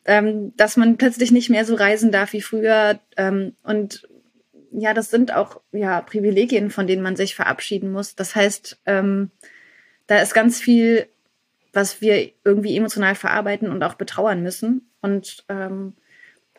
ähm, 0.06 0.56
dass 0.56 0.78
man 0.78 0.98
plötzlich 0.98 1.32
nicht 1.32 1.50
mehr 1.50 1.66
so 1.66 1.74
reisen 1.74 2.12
darf 2.12 2.34
wie 2.34 2.42
früher 2.42 3.00
ähm, 3.18 3.56
und 3.64 4.08
ja, 4.74 4.94
das 4.94 5.10
sind 5.10 5.34
auch 5.34 5.62
ja 5.72 6.02
Privilegien, 6.02 6.72
von 6.72 6.88
denen 6.88 7.04
man 7.04 7.16
sich 7.16 7.36
verabschieden 7.36 7.92
muss. 7.92 8.16
Das 8.16 8.36
heißt, 8.36 8.80
ähm, 8.86 9.32
da 10.08 10.20
ist 10.20 10.34
ganz 10.34 10.60
viel, 10.60 11.08
was 11.72 12.02
wir 12.02 12.32
irgendwie 12.44 12.76
emotional 12.76 13.16
verarbeiten 13.16 13.70
und 13.70 13.84
auch 13.84 13.96
betrauern 13.96 14.42
müssen. 14.44 14.90
Und 15.02 15.46
ähm, 15.50 15.94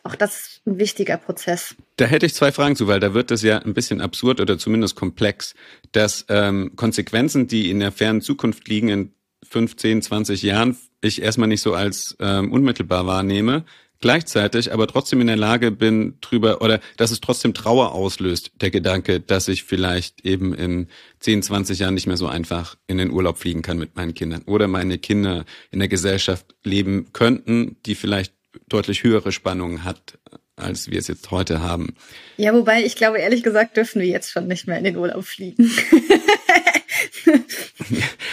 auch 0.03 0.15
das 0.15 0.37
ist 0.37 0.61
ein 0.67 0.77
wichtiger 0.77 1.17
Prozess. 1.17 1.75
Da 1.97 2.05
hätte 2.05 2.25
ich 2.25 2.33
zwei 2.35 2.51
Fragen 2.51 2.75
zu, 2.75 2.87
weil 2.87 2.99
da 2.99 3.13
wird 3.13 3.31
es 3.31 3.41
ja 3.41 3.59
ein 3.59 3.73
bisschen 3.73 4.01
absurd 4.01 4.39
oder 4.39 4.57
zumindest 4.57 4.95
komplex, 4.95 5.55
dass 5.91 6.25
ähm, 6.29 6.73
Konsequenzen, 6.75 7.47
die 7.47 7.69
in 7.69 7.79
der 7.79 7.91
fernen 7.91 8.21
Zukunft 8.21 8.67
liegen, 8.67 8.89
in 8.89 9.13
15, 9.49 10.01
20 10.01 10.43
Jahren, 10.43 10.77
ich 11.01 11.21
erstmal 11.21 11.47
nicht 11.47 11.61
so 11.61 11.73
als 11.73 12.15
ähm, 12.19 12.51
unmittelbar 12.51 13.07
wahrnehme, 13.07 13.65
gleichzeitig 14.01 14.73
aber 14.73 14.87
trotzdem 14.87 15.21
in 15.21 15.27
der 15.27 15.35
Lage 15.35 15.71
bin, 15.71 16.17
drüber 16.21 16.61
oder 16.61 16.79
dass 16.97 17.11
es 17.11 17.21
trotzdem 17.21 17.53
Trauer 17.53 17.93
auslöst, 17.93 18.51
der 18.61 18.71
Gedanke, 18.71 19.19
dass 19.19 19.47
ich 19.47 19.63
vielleicht 19.63 20.25
eben 20.25 20.53
in 20.53 20.87
10, 21.19 21.43
20 21.43 21.79
Jahren 21.79 21.93
nicht 21.93 22.07
mehr 22.07 22.17
so 22.17 22.27
einfach 22.27 22.77
in 22.87 22.97
den 22.97 23.11
Urlaub 23.11 23.37
fliegen 23.37 23.61
kann 23.61 23.77
mit 23.77 23.95
meinen 23.95 24.13
Kindern 24.13 24.43
oder 24.45 24.67
meine 24.67 24.97
Kinder 24.97 25.45
in 25.71 25.79
der 25.79 25.87
Gesellschaft 25.87 26.55
leben 26.63 27.13
könnten, 27.13 27.77
die 27.85 27.95
vielleicht 27.95 28.33
deutlich 28.69 29.03
höhere 29.03 29.31
Spannungen 29.31 29.83
hat, 29.83 30.17
als 30.55 30.89
wir 30.89 30.99
es 30.99 31.07
jetzt 31.07 31.31
heute 31.31 31.61
haben. 31.61 31.95
Ja, 32.37 32.53
wobei 32.53 32.83
ich 32.83 32.95
glaube, 32.95 33.19
ehrlich 33.19 33.43
gesagt, 33.43 33.77
dürfen 33.77 34.01
wir 34.01 34.07
jetzt 34.07 34.31
schon 34.31 34.47
nicht 34.47 34.67
mehr 34.67 34.77
in 34.77 34.83
den 34.83 34.97
Urlaub 34.97 35.25
fliegen. 35.25 35.71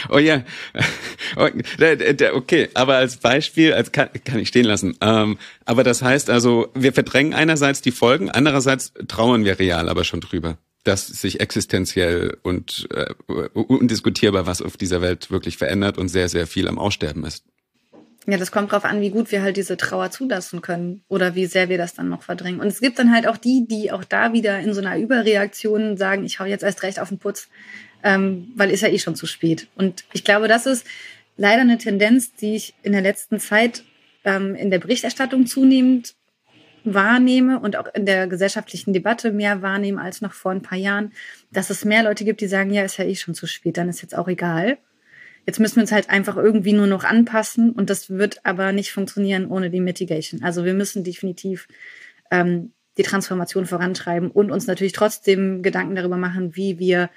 oh 0.09 0.19
ja, 0.19 0.45
oh, 1.37 1.49
okay, 2.35 2.69
aber 2.75 2.97
als 2.97 3.17
Beispiel, 3.17 3.73
als 3.73 3.93
kann, 3.93 4.09
kann 4.25 4.39
ich 4.39 4.49
stehen 4.49 4.65
lassen. 4.65 4.97
Ähm, 5.01 5.39
aber 5.65 5.85
das 5.85 6.03
heißt 6.03 6.31
also, 6.31 6.71
wir 6.75 6.93
verdrängen 6.93 7.35
einerseits 7.35 7.81
die 7.81 7.93
Folgen, 7.93 8.31
andererseits 8.31 8.93
trauern 9.09 9.45
wir 9.45 9.59
real 9.59 9.89
aber 9.89 10.05
schon 10.05 10.21
drüber, 10.21 10.59
dass 10.85 11.07
sich 11.07 11.41
existenziell 11.41 12.39
und 12.43 12.89
äh, 12.93 13.15
undiskutierbar 13.55 14.47
was 14.47 14.63
auf 14.63 14.77
dieser 14.77 15.01
Welt 15.01 15.31
wirklich 15.31 15.57
verändert 15.57 15.99
und 15.99 16.09
sehr, 16.09 16.29
sehr 16.29 16.47
viel 16.47 16.69
am 16.69 16.79
Aussterben 16.79 17.25
ist. 17.25 17.45
Ja, 18.27 18.37
das 18.37 18.53
kommt 18.53 18.71
drauf 18.71 18.85
an, 18.85 19.01
wie 19.01 19.11
gut 19.11 19.33
wir 19.33 19.43
halt 19.43 19.57
diese 19.57 19.77
Trauer 19.77 20.13
zulassen 20.13 20.61
können 20.61 21.03
oder 21.09 21.35
wie 21.35 21.47
sehr 21.47 21.69
wir 21.69 21.77
das 21.77 21.95
dann 21.95 22.09
noch 22.09 22.23
verdrängen. 22.23 22.61
Und 22.61 22.69
es 22.69 22.81
gibt 22.81 23.01
dann 23.01 23.13
halt 23.13 23.27
auch 23.27 23.37
die, 23.37 23.67
die 23.69 23.91
auch 23.91 24.05
da 24.05 24.33
wieder 24.33 24.61
in 24.61 24.75
so 24.75 24.81
einer 24.81 24.97
Überreaktion 24.97 25.97
sagen, 25.97 26.25
ich 26.25 26.39
hau 26.39 26.45
jetzt 26.45 26.63
erst 26.63 26.85
recht 26.85 27.01
auf 27.01 27.09
den 27.09 27.19
Putz, 27.19 27.49
ähm, 28.03 28.53
weil 28.57 28.71
ist 28.71 28.83
ja 28.83 28.89
eh 28.89 28.99
schon 28.99 29.17
zu 29.17 29.27
spät. 29.27 29.69
Und 29.75 30.05
ich 30.13 30.25
glaube, 30.25 30.49
das 30.49 30.67
ist 30.67 30.87
leider 31.37 31.63
eine 31.63 31.79
Tendenz, 31.79 32.35
die 32.35 32.57
ich 32.57 32.75
in 32.83 32.93
der 32.93 33.01
letzten 33.01 33.41
Zeit 33.41 33.85
ähm, 34.25 34.55
in 34.55 34.71
der 34.71 34.79
Berichterstattung 34.79 35.47
zunehmend 35.47 36.15
wahrnehme 36.85 37.61
und 37.61 37.77
auch 37.77 37.93
in 37.95 38.07
der 38.07 38.27
gesellschaftlichen 38.27 38.93
Debatte 38.93 39.33
mehr 39.33 39.63
wahrnehme 39.63 40.01
als 40.01 40.21
noch 40.21 40.33
vor 40.33 40.53
ein 40.53 40.63
paar 40.63 40.79
Jahren, 40.79 41.13
dass 41.53 41.71
es 41.71 41.85
mehr 41.85 42.03
Leute 42.03 42.25
gibt, 42.25 42.41
die 42.41 42.49
sagen, 42.49 42.73
ja, 42.73 42.83
ist 42.83 42.97
ja 42.97 43.05
eh 43.05 43.15
schon 43.15 43.35
zu 43.35 43.47
spät, 43.47 43.77
dann 43.77 43.89
ist 43.89 44.03
jetzt 44.03 44.17
auch 44.17 44.29
egal. 44.29 44.79
Jetzt 45.47 45.59
müssen 45.59 45.77
wir 45.77 45.83
uns 45.83 45.93
halt 45.93 46.11
einfach 46.11 46.37
irgendwie 46.37 46.73
nur 46.73 46.87
noch 46.87 47.05
anpassen 47.05 47.73
und 47.73 47.91
das 47.91 48.11
wird 48.11 48.45
aber 48.45 48.73
nicht 48.73 48.93
funktionieren 48.93 49.47
ohne 49.47 49.71
die 49.71 49.81
Mitigation. 49.81 50.43
Also 50.43 50.65
wir 50.65 50.75
müssen 50.75 51.05
definitiv 51.05 51.69
ähm, 52.31 52.73
die 52.97 53.03
Transformation 53.03 53.67
vorantreiben 53.67 54.31
und 54.31 54.51
uns 54.51 54.67
natürlich 54.67 54.93
trotzdem 54.93 55.63
Gedanken 55.63 55.97
darüber 55.97 56.17
machen, 56.17 56.55
wie 56.57 56.79
wir 56.79 57.11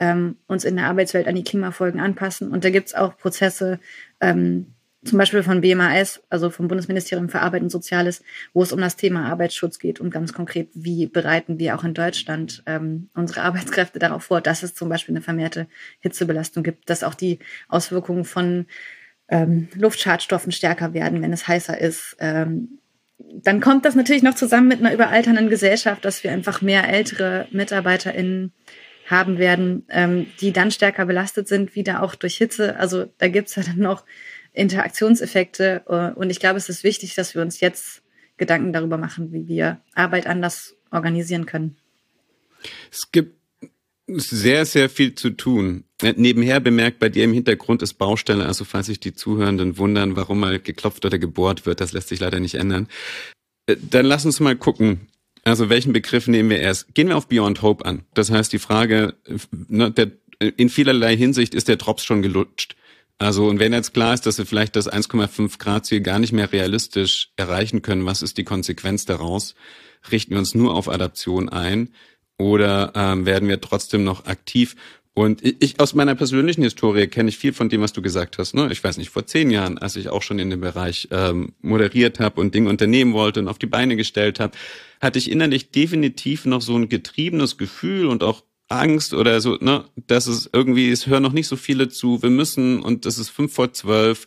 ähm, 0.00 0.36
uns 0.46 0.64
in 0.64 0.76
der 0.76 0.86
Arbeitswelt 0.86 1.28
an 1.28 1.36
die 1.36 1.44
Klimafolgen 1.44 2.00
anpassen. 2.00 2.50
Und 2.50 2.64
da 2.64 2.70
gibt's 2.70 2.94
auch 2.94 3.16
Prozesse, 3.16 3.78
ähm, 4.20 4.74
zum 5.04 5.16
Beispiel 5.16 5.42
von 5.42 5.62
BMAS, 5.62 6.22
also 6.28 6.50
vom 6.50 6.68
Bundesministerium 6.68 7.30
für 7.30 7.40
Arbeit 7.40 7.62
und 7.62 7.70
Soziales, 7.70 8.22
wo 8.52 8.62
es 8.62 8.72
um 8.72 8.80
das 8.80 8.96
Thema 8.96 9.30
Arbeitsschutz 9.30 9.78
geht 9.78 9.98
und 9.98 10.10
ganz 10.10 10.34
konkret, 10.34 10.68
wie 10.74 11.06
bereiten 11.06 11.58
wir 11.58 11.74
auch 11.74 11.84
in 11.84 11.94
Deutschland 11.94 12.62
ähm, 12.66 13.08
unsere 13.14 13.42
Arbeitskräfte 13.42 13.98
darauf 13.98 14.24
vor, 14.24 14.42
dass 14.42 14.62
es 14.62 14.74
zum 14.74 14.90
Beispiel 14.90 15.14
eine 15.14 15.22
vermehrte 15.22 15.68
Hitzebelastung 16.00 16.62
gibt, 16.62 16.90
dass 16.90 17.02
auch 17.02 17.14
die 17.14 17.38
Auswirkungen 17.68 18.24
von 18.24 18.66
ähm, 19.28 19.68
Luftschadstoffen 19.74 20.52
stärker 20.52 20.92
werden, 20.92 21.22
wenn 21.22 21.32
es 21.32 21.48
heißer 21.48 21.78
ist. 21.78 22.16
Ähm, 22.18 22.80
dann 23.18 23.60
kommt 23.60 23.84
das 23.84 23.94
natürlich 23.94 24.22
noch 24.22 24.34
zusammen 24.34 24.68
mit 24.68 24.80
einer 24.80 24.92
überalternden 24.92 25.48
Gesellschaft, 25.48 26.04
dass 26.04 26.24
wir 26.24 26.32
einfach 26.32 26.60
mehr 26.62 26.88
ältere 26.88 27.46
MitarbeiterInnen 27.52 28.52
haben 29.10 29.38
werden, 29.38 29.84
ähm, 29.88 30.26
die 30.40 30.52
dann 30.52 30.70
stärker 30.70 31.06
belastet 31.06 31.48
sind, 31.48 31.74
wieder 31.74 32.02
auch 32.02 32.14
durch 32.14 32.36
Hitze. 32.36 32.76
Also 32.76 33.06
da 33.18 33.28
gibt's 33.28 33.56
ja 33.56 33.62
dann 33.62 33.78
noch 33.78 34.04
Interaktionseffekte. 34.52 35.82
Äh, 35.86 36.18
und 36.18 36.30
ich 36.30 36.40
glaube, 36.40 36.58
es 36.58 36.68
ist 36.68 36.84
wichtig, 36.84 37.14
dass 37.14 37.34
wir 37.34 37.42
uns 37.42 37.60
jetzt 37.60 38.02
Gedanken 38.36 38.72
darüber 38.72 38.96
machen, 38.96 39.32
wie 39.32 39.48
wir 39.48 39.80
Arbeit 39.94 40.26
anders 40.26 40.76
organisieren 40.90 41.46
können. 41.46 41.76
Es 42.90 43.10
gibt 43.10 43.36
sehr, 44.06 44.64
sehr 44.64 44.88
viel 44.90 45.14
zu 45.14 45.30
tun. 45.30 45.84
Äh, 46.02 46.14
nebenher 46.16 46.60
bemerkt, 46.60 46.98
bei 46.98 47.08
dir 47.08 47.24
im 47.24 47.32
Hintergrund 47.32 47.82
ist 47.82 47.94
Baustelle, 47.94 48.46
also 48.46 48.64
falls 48.64 48.86
sich 48.86 49.00
die 49.00 49.12
Zuhörenden 49.12 49.78
wundern, 49.78 50.16
warum 50.16 50.40
mal 50.40 50.58
geklopft 50.58 51.04
oder 51.04 51.18
gebohrt 51.18 51.66
wird, 51.66 51.80
das 51.80 51.92
lässt 51.92 52.08
sich 52.08 52.20
leider 52.20 52.40
nicht 52.40 52.54
ändern. 52.54 52.88
Äh, 53.66 53.76
dann 53.90 54.06
lass 54.06 54.24
uns 54.24 54.40
mal 54.40 54.56
gucken. 54.56 55.08
Also 55.44 55.68
welchen 55.70 55.92
Begriff 55.92 56.26
nehmen 56.28 56.50
wir 56.50 56.60
erst? 56.60 56.94
Gehen 56.94 57.08
wir 57.08 57.16
auf 57.16 57.28
Beyond 57.28 57.62
Hope 57.62 57.84
an. 57.84 58.04
Das 58.14 58.30
heißt, 58.30 58.52
die 58.52 58.58
Frage, 58.58 59.14
ne, 59.50 59.90
der, 59.90 60.12
in 60.56 60.68
vielerlei 60.68 61.16
Hinsicht 61.16 61.54
ist 61.54 61.68
der 61.68 61.76
Drops 61.76 62.04
schon 62.04 62.22
gelutscht. 62.22 62.76
Also 63.18 63.46
und 63.48 63.58
wenn 63.58 63.72
jetzt 63.72 63.92
klar 63.92 64.14
ist, 64.14 64.24
dass 64.24 64.38
wir 64.38 64.46
vielleicht 64.46 64.76
das 64.76 64.90
1,5 64.90 65.58
Grad 65.58 65.84
Ziel 65.84 66.00
gar 66.00 66.18
nicht 66.18 66.32
mehr 66.32 66.52
realistisch 66.52 67.32
erreichen 67.36 67.82
können, 67.82 68.06
was 68.06 68.22
ist 68.22 68.38
die 68.38 68.44
Konsequenz 68.44 69.04
daraus? 69.04 69.54
Richten 70.10 70.32
wir 70.32 70.38
uns 70.38 70.54
nur 70.54 70.74
auf 70.74 70.88
Adaption 70.88 71.50
ein 71.50 71.90
oder 72.38 72.92
ähm, 72.94 73.26
werden 73.26 73.48
wir 73.48 73.60
trotzdem 73.60 74.04
noch 74.04 74.24
aktiv? 74.24 74.74
Und 75.20 75.42
ich 75.44 75.78
aus 75.80 75.92
meiner 75.92 76.14
persönlichen 76.14 76.62
Historie 76.62 77.06
kenne 77.06 77.28
ich 77.28 77.36
viel 77.36 77.52
von 77.52 77.68
dem, 77.68 77.82
was 77.82 77.92
du 77.92 78.00
gesagt 78.00 78.38
hast. 78.38 78.54
Ne? 78.54 78.72
Ich 78.72 78.82
weiß 78.82 78.96
nicht, 78.96 79.10
vor 79.10 79.26
zehn 79.26 79.50
Jahren, 79.50 79.76
als 79.76 79.96
ich 79.96 80.08
auch 80.08 80.22
schon 80.22 80.38
in 80.38 80.48
dem 80.48 80.62
Bereich 80.62 81.08
ähm, 81.10 81.52
moderiert 81.60 82.20
habe 82.20 82.40
und 82.40 82.54
Dinge 82.54 82.70
unternehmen 82.70 83.12
wollte 83.12 83.40
und 83.40 83.48
auf 83.48 83.58
die 83.58 83.66
Beine 83.66 83.96
gestellt 83.96 84.40
habe, 84.40 84.56
hatte 84.98 85.18
ich 85.18 85.30
innerlich 85.30 85.72
definitiv 85.72 86.46
noch 86.46 86.62
so 86.62 86.74
ein 86.74 86.88
getriebenes 86.88 87.58
Gefühl 87.58 88.06
und 88.06 88.22
auch 88.22 88.44
Angst 88.68 89.12
oder 89.12 89.42
so, 89.42 89.58
ne, 89.60 89.84
dass 90.06 90.26
es 90.26 90.48
irgendwie, 90.54 90.88
es 90.90 91.06
hören 91.06 91.22
noch 91.22 91.34
nicht 91.34 91.48
so 91.48 91.56
viele 91.56 91.90
zu, 91.90 92.22
wir 92.22 92.30
müssen 92.30 92.80
und 92.80 93.04
es 93.04 93.18
ist 93.18 93.28
fünf 93.28 93.52
vor 93.52 93.74
zwölf. 93.74 94.26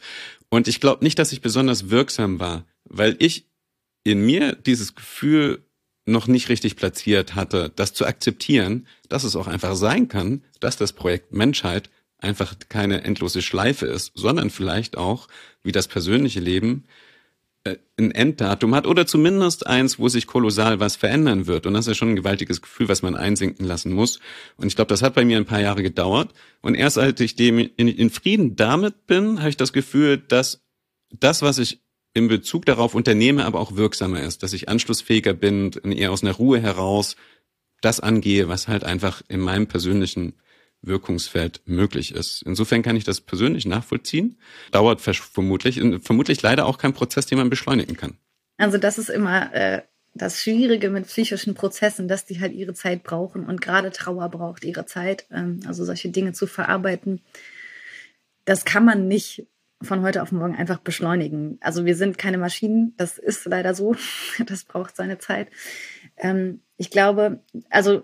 Und 0.49 0.67
ich 0.67 0.79
glaube 0.79 1.03
nicht, 1.03 1.17
dass 1.17 1.31
ich 1.31 1.41
besonders 1.41 1.89
wirksam 1.89 2.39
war, 2.39 2.67
weil 2.83 3.15
ich 3.17 3.47
in 4.03 4.23
mir 4.23 4.53
dieses 4.53 4.93
Gefühl 4.93 5.65
noch 6.05 6.27
nicht 6.27 6.49
richtig 6.49 6.75
platziert 6.75 7.35
hatte, 7.35 7.71
das 7.75 7.93
zu 7.93 8.05
akzeptieren, 8.05 8.87
dass 9.09 9.23
es 9.23 9.35
auch 9.35 9.47
einfach 9.47 9.75
sein 9.75 10.07
kann, 10.07 10.43
dass 10.63 10.77
das 10.77 10.93
Projekt 10.93 11.33
Menschheit 11.33 11.89
einfach 12.17 12.55
keine 12.69 13.03
endlose 13.03 13.41
Schleife 13.41 13.85
ist, 13.85 14.13
sondern 14.15 14.49
vielleicht 14.49 14.97
auch, 14.97 15.27
wie 15.61 15.71
das 15.71 15.87
persönliche 15.87 16.39
Leben, 16.39 16.85
äh, 17.65 17.77
ein 17.97 18.11
Enddatum 18.11 18.75
hat 18.75 18.87
oder 18.87 19.05
zumindest 19.05 19.67
eins, 19.67 19.99
wo 19.99 20.07
sich 20.07 20.25
kolossal 20.25 20.79
was 20.79 20.95
verändern 20.95 21.47
wird. 21.47 21.65
Und 21.65 21.73
das 21.73 21.87
ist 21.87 21.97
schon 21.97 22.09
ein 22.09 22.15
gewaltiges 22.15 22.61
Gefühl, 22.61 22.87
was 22.87 23.01
man 23.01 23.15
einsinken 23.15 23.65
lassen 23.65 23.93
muss. 23.93 24.19
Und 24.57 24.67
ich 24.67 24.75
glaube, 24.75 24.89
das 24.89 25.01
hat 25.01 25.15
bei 25.15 25.25
mir 25.25 25.37
ein 25.37 25.45
paar 25.45 25.61
Jahre 25.61 25.83
gedauert. 25.83 26.33
Und 26.61 26.75
erst 26.75 26.97
als 26.97 27.19
ich 27.19 27.35
dem 27.35 27.59
in, 27.59 27.87
in 27.87 28.09
Frieden 28.09 28.55
damit 28.55 29.05
bin, 29.05 29.39
habe 29.39 29.49
ich 29.49 29.57
das 29.57 29.73
Gefühl, 29.73 30.17
dass 30.17 30.61
das, 31.11 31.41
was 31.41 31.57
ich 31.57 31.81
in 32.13 32.27
Bezug 32.27 32.65
darauf 32.65 32.95
unternehme, 32.95 33.45
aber 33.45 33.59
auch 33.59 33.75
wirksamer 33.75 34.21
ist, 34.21 34.43
dass 34.43 34.53
ich 34.53 34.69
anschlussfähiger 34.69 35.33
bin 35.33 35.71
und 35.83 35.91
eher 35.91 36.11
aus 36.11 36.23
einer 36.23 36.33
Ruhe 36.33 36.59
heraus 36.61 37.15
das 37.81 37.99
angehe, 37.99 38.47
was 38.47 38.67
halt 38.67 38.83
einfach 38.83 39.21
in 39.27 39.39
meinem 39.39 39.67
persönlichen 39.67 40.33
Wirkungsfeld 40.83 41.61
möglich 41.65 42.13
ist. 42.13 42.43
Insofern 42.45 42.83
kann 42.83 42.95
ich 42.95 43.03
das 43.03 43.21
persönlich 43.21 43.65
nachvollziehen. 43.65 44.37
Dauert 44.71 45.01
vermutlich, 45.01 45.81
vermutlich 46.01 46.41
leider 46.41 46.65
auch 46.65 46.77
kein 46.77 46.93
Prozess, 46.93 47.25
den 47.25 47.37
man 47.37 47.49
beschleunigen 47.49 47.97
kann. 47.97 48.17
Also 48.57 48.77
das 48.77 48.97
ist 48.97 49.09
immer 49.09 49.53
äh, 49.53 49.81
das 50.13 50.41
Schwierige 50.41 50.89
mit 50.89 51.07
psychischen 51.07 51.55
Prozessen, 51.55 52.07
dass 52.07 52.25
die 52.25 52.39
halt 52.39 52.53
ihre 52.53 52.73
Zeit 52.73 53.03
brauchen 53.03 53.45
und 53.45 53.61
gerade 53.61 53.91
Trauer 53.91 54.29
braucht 54.29 54.63
ihre 54.63 54.85
Zeit. 54.85 55.25
Ähm, 55.31 55.61
also 55.65 55.85
solche 55.85 56.09
Dinge 56.09 56.33
zu 56.33 56.47
verarbeiten, 56.47 57.21
das 58.45 58.65
kann 58.65 58.85
man 58.85 59.07
nicht 59.07 59.47
von 59.81 60.01
heute 60.01 60.21
auf 60.21 60.31
morgen 60.31 60.55
einfach 60.55 60.79
beschleunigen. 60.79 61.57
Also 61.61 61.85
wir 61.85 61.95
sind 61.95 62.17
keine 62.17 62.37
Maschinen, 62.37 62.93
das 62.97 63.17
ist 63.17 63.45
leider 63.45 63.73
so. 63.73 63.95
Das 64.45 64.63
braucht 64.63 64.95
seine 64.95 65.17
Zeit. 65.17 65.49
Ähm, 66.17 66.61
ich 66.77 66.89
glaube, 66.89 67.43
also 67.69 68.03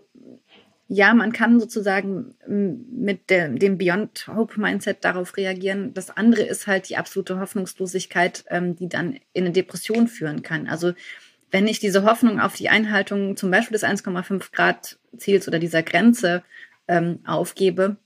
ja, 0.91 1.13
man 1.13 1.32
kann 1.32 1.60
sozusagen 1.60 2.34
mit 2.47 3.30
der, 3.30 3.49
dem 3.49 3.78
Beyond 3.78 4.28
Hope 4.28 4.60
Mindset 4.60 5.06
darauf 5.06 5.38
reagieren. 5.38 5.93
Das 5.93 6.10
andere 6.10 6.41
ist 6.41 6.65
halt 6.65 6.89
die 6.89 6.97
absolute 6.97 7.39
Hoffnungslosigkeit, 7.39 8.43
ähm, 8.47 8.75
die 8.75 8.89
dann 8.89 9.19
in 9.34 9.45
eine 9.45 9.52
Depression 9.52 10.08
führen 10.08 10.41
kann. 10.41 10.68
Also 10.68 10.93
wenn 11.51 11.68
ich 11.68 11.80
diese 11.80 12.05
Hoffnung 12.05 12.39
auf 12.39 12.55
die 12.55 12.70
Einhaltung 12.70 13.38
zum 13.38 13.51
Beispiel 13.51 13.78
des 13.78 13.84
1,5 13.84 14.51
Grad 14.51 14.97
Ziels 15.16 15.47
oder 15.47 15.59
dieser 15.59 15.84
Grenze 15.84 16.41
ähm, 16.88 17.20
aufgebe, 17.24 17.97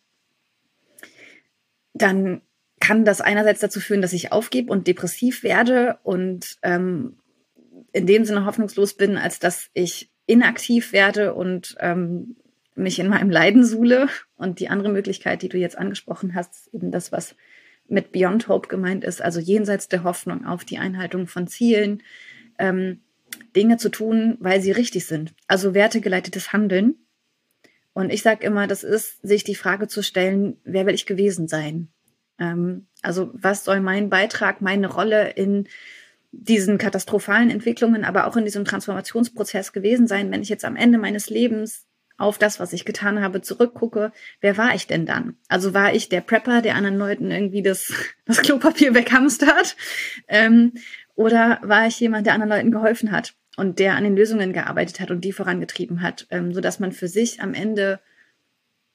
dann 1.94 2.42
kann 2.82 3.06
das 3.06 3.22
einerseits 3.22 3.62
dazu 3.62 3.80
führen, 3.80 4.02
dass 4.02 4.12
ich 4.12 4.34
aufgebe 4.34 4.70
und 4.70 4.88
depressiv 4.88 5.44
werde 5.44 6.00
und 6.04 6.58
ähm, 6.64 7.16
in 7.94 8.08
dem 8.08 8.26
Sinne 8.26 8.46
hoffnungslos 8.46 8.96
bin, 8.96 9.18
als 9.18 9.40
dass 9.40 9.70
ich 9.74 10.12
inaktiv 10.26 10.92
werde 10.92 11.34
und 11.34 11.78
ähm, 11.80 12.36
mich 12.76 13.00
in 13.00 13.08
meinem 13.08 13.30
Leiden 13.30 13.66
suhle. 13.66 14.08
Und 14.36 14.60
die 14.60 14.70
andere 14.70 14.90
Möglichkeit, 14.90 15.42
die 15.42 15.50
du 15.50 15.58
jetzt 15.58 15.78
angesprochen 15.78 16.36
hast, 16.36 16.74
eben 16.74 16.92
das, 16.92 17.12
was 17.12 17.36
mit 17.88 18.12
Beyond 18.12 18.48
Hope 18.48 18.68
gemeint 18.68 19.04
ist, 19.04 19.22
also 19.22 19.40
jenseits 19.40 19.88
der 19.88 20.04
Hoffnung 20.04 20.46
auf 20.46 20.66
die 20.66 20.78
Einhaltung 20.78 21.28
von 21.28 21.48
Zielen, 21.48 22.02
ähm, 22.58 23.02
Dinge 23.56 23.78
zu 23.78 23.90
tun, 23.90 24.38
weil 24.40 24.62
sie 24.62 24.72
richtig 24.72 25.06
sind. 25.06 25.34
Also 25.48 25.74
wertegeleitetes 25.74 26.54
Handeln. 26.54 26.96
Und 27.94 28.12
ich 28.12 28.22
sage 28.22 28.46
immer, 28.46 28.68
das 28.68 28.84
ist, 28.84 29.22
sich 29.22 29.44
die 29.44 29.56
Frage 29.56 29.88
zu 29.88 30.02
stellen, 30.02 30.58
wer 30.64 30.86
will 30.86 30.96
ich 30.96 31.06
gewesen 31.06 31.48
sein? 31.48 31.90
Ähm, 32.40 32.88
also 33.02 33.32
was 33.34 33.64
soll 33.64 33.82
mein 33.82 34.10
Beitrag, 34.10 34.62
meine 34.62 34.88
Rolle 34.88 35.30
in 35.32 35.68
diesen 36.32 36.80
katastrophalen 36.80 37.52
Entwicklungen, 37.52 38.04
aber 38.06 38.26
auch 38.26 38.36
in 38.36 38.46
diesem 38.46 38.66
Transformationsprozess 38.66 39.72
gewesen 39.72 40.08
sein, 40.08 40.32
wenn 40.32 40.42
ich 40.42 40.50
jetzt 40.50 40.66
am 40.66 40.76
Ende 40.76 40.98
meines 40.98 41.30
Lebens 41.30 41.86
auf 42.18 42.38
das, 42.38 42.60
was 42.60 42.74
ich 42.74 42.86
getan 42.86 43.22
habe, 43.22 43.42
zurückgucke, 43.42 44.12
wer 44.40 44.58
war 44.58 44.76
ich 44.76 44.88
denn 44.88 45.06
dann? 45.06 45.36
Also 45.48 45.74
war 45.74 45.94
ich 45.94 46.10
der 46.10 46.22
Prepper, 46.22 46.62
der 46.62 46.76
anderen 46.76 46.98
Leuten 46.98 47.32
irgendwie 47.32 47.64
das, 47.64 47.94
das 48.26 48.42
Klopapier 48.42 48.94
weghamstert? 48.94 49.76
Ähm, 50.28 50.74
oder 51.16 51.60
war 51.64 51.88
ich 51.88 52.00
jemand, 52.00 52.26
der 52.26 52.34
anderen 52.34 52.52
Leuten 52.52 52.72
geholfen 52.72 53.12
hat 53.12 53.36
und 53.58 53.80
der 53.80 53.96
an 53.96 54.04
den 54.04 54.16
Lösungen 54.16 54.54
gearbeitet 54.54 55.00
hat 55.00 55.12
und 55.12 55.22
die 55.22 55.34
vorangetrieben 55.34 56.02
hat, 56.02 56.28
ähm, 56.32 56.54
sodass 56.54 56.80
man 56.80 56.92
für 56.92 57.08
sich 57.08 57.42
am 57.42 57.54
Ende 57.54 58.00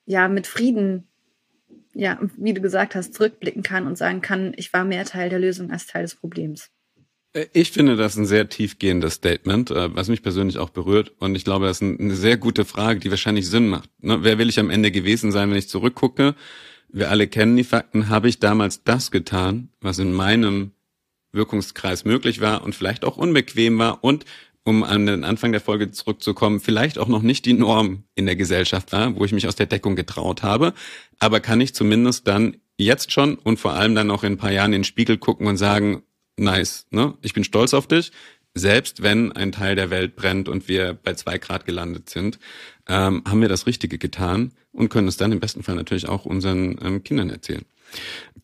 ja 0.05 0.29
mit 0.29 0.47
Frieden, 0.47 1.07
ja, 1.95 2.19
wie 2.37 2.55
du 2.55 2.61
gesagt 2.61 2.95
hast, 2.95 3.15
zurückblicken 3.15 3.63
kann 3.63 3.87
und 3.87 3.99
sagen 3.99 4.21
kann, 4.21 4.53
ich 4.57 4.73
war 4.73 4.85
mehr 4.85 5.05
Teil 5.05 5.29
der 5.29 5.39
Lösung 5.39 5.71
als 5.71 5.87
Teil 5.87 6.03
des 6.03 6.15
Problems. 6.15 6.71
Äh, 7.33 7.47
ich 7.53 7.73
finde 7.73 7.97
das 7.97 8.17
ein 8.17 8.27
sehr 8.27 8.49
tiefgehendes 8.49 9.15
Statement, 9.15 9.71
äh, 9.71 9.95
was 9.95 10.09
mich 10.09 10.23
persönlich 10.23 10.59
auch 10.59 10.71
berührt. 10.71 11.13
Und 11.19 11.35
ich 11.35 11.45
glaube, 11.45 11.67
das 11.67 11.81
ist 11.81 12.01
eine 12.01 12.15
sehr 12.15 12.37
gute 12.37 12.65
Frage, 12.65 13.01
die 13.01 13.11
wahrscheinlich 13.11 13.49
Sinn 13.49 13.69
macht. 13.69 13.91
Ne, 14.01 14.19
wer 14.23 14.39
will 14.39 14.49
ich 14.49 14.61
am 14.61 14.71
Ende 14.71 14.91
gewesen 14.91 15.33
sein, 15.33 15.51
wenn 15.51 15.59
ich 15.59 15.69
zurückgucke? 15.69 16.35
Wir 16.91 17.11
alle 17.11 17.27
kennen 17.27 17.57
die 17.57 17.65
Fakten. 17.65 18.09
Habe 18.09 18.29
ich 18.29 18.39
damals 18.39 18.83
das 18.83 19.11
getan, 19.11 19.71
was 19.81 19.99
in 19.99 20.13
meinem 20.13 20.73
Wirkungskreis 21.33 22.05
möglich 22.05 22.41
war 22.41 22.65
und 22.65 22.75
vielleicht 22.75 23.05
auch 23.05 23.19
unbequem 23.19 23.79
war 23.79 24.03
und 24.03 24.25
um 24.65 24.85
an 24.85 25.07
den 25.07 25.25
Anfang 25.25 25.53
der 25.53 25.63
Folge 25.63 25.91
zurückzukommen, 25.93 26.61
vielleicht 26.61 26.99
auch 26.99 27.09
noch 27.09 27.23
nicht 27.23 27.47
die 27.47 27.55
Norm 27.55 28.05
in 28.15 28.27
der 28.27 28.37
Gesellschaft 28.37 28.93
war, 28.93 29.17
wo 29.17 29.25
ich 29.25 29.33
mich 29.33 29.49
aus 29.49 29.57
der 29.57 29.67
Deckung 29.67 29.97
getraut 29.97 30.43
habe. 30.43 30.75
Aber 31.19 31.41
kann 31.41 31.61
ich 31.61 31.75
zumindest 31.75 32.29
dann 32.29 32.59
jetzt 32.77 33.11
schon 33.11 33.37
und 33.37 33.59
vor 33.59 33.73
allem 33.73 33.95
dann 33.95 34.11
auch 34.11 34.25
in 34.25 34.35
ein 34.35 34.39
paar 34.39 34.53
Jahren 34.53 34.73
in 34.73 34.81
den 34.81 34.85
Spiegel 34.85 35.17
gucken 35.17 35.47
und 35.47 35.57
sagen, 35.57 36.03
nice, 36.39 36.87
ne? 36.91 37.15
Ich 37.23 37.35
bin 37.35 37.45
stolz 37.45 37.75
auf 37.75 37.87
dich. 37.87 38.13
Selbst 38.55 39.03
wenn 39.03 39.33
ein 39.33 39.53
Teil 39.53 39.77
der 39.77 39.91
Welt 39.91 40.17
brennt 40.17 40.49
und 40.49 40.69
wir 40.69 40.95
bei 40.95 41.15
zwei 41.15 41.39
Grad 41.39 41.65
gelandet 41.67 42.11
sind, 42.11 42.39
ähm, 42.89 43.23
haben 43.27 43.41
wir 43.41 43.49
das 43.49 43.67
Richtige 43.67 43.99
getan 43.99 44.53
und 44.73 44.89
können 44.89 45.07
es 45.07 45.17
dann 45.17 45.33
im 45.33 45.41
besten 45.41 45.63
Fall 45.63 45.77
natürlich 45.77 46.09
auch 46.09 46.25
unseren 46.25 46.79
ähm, 46.83 47.05
Kindern 47.05 47.31
erzählen. 47.31 47.65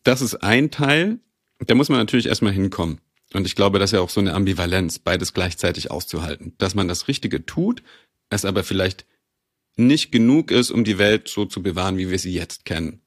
Das 0.03 0.21
ist 0.21 0.35
ein 0.35 0.71
Teil, 0.71 1.19
da 1.59 1.75
muss 1.75 1.89
man 1.89 1.97
natürlich 1.97 2.27
erstmal 2.27 2.53
hinkommen. 2.53 2.99
Und 3.33 3.45
ich 3.45 3.55
glaube, 3.55 3.79
das 3.79 3.89
ist 3.89 3.95
ja 3.95 4.01
auch 4.01 4.09
so 4.09 4.21
eine 4.21 4.33
Ambivalenz, 4.33 4.99
beides 4.99 5.33
gleichzeitig 5.33 5.91
auszuhalten. 5.91 6.53
Dass 6.57 6.75
man 6.75 6.87
das 6.87 7.07
Richtige 7.07 7.45
tut, 7.45 7.83
es 8.29 8.45
aber 8.45 8.63
vielleicht 8.63 9.05
nicht 9.75 10.11
genug 10.11 10.51
ist, 10.51 10.71
um 10.71 10.83
die 10.83 10.97
Welt 10.97 11.27
so 11.27 11.45
zu 11.45 11.61
bewahren, 11.61 11.97
wie 11.97 12.09
wir 12.09 12.19
sie 12.19 12.33
jetzt 12.33 12.65
kennen. 12.65 13.01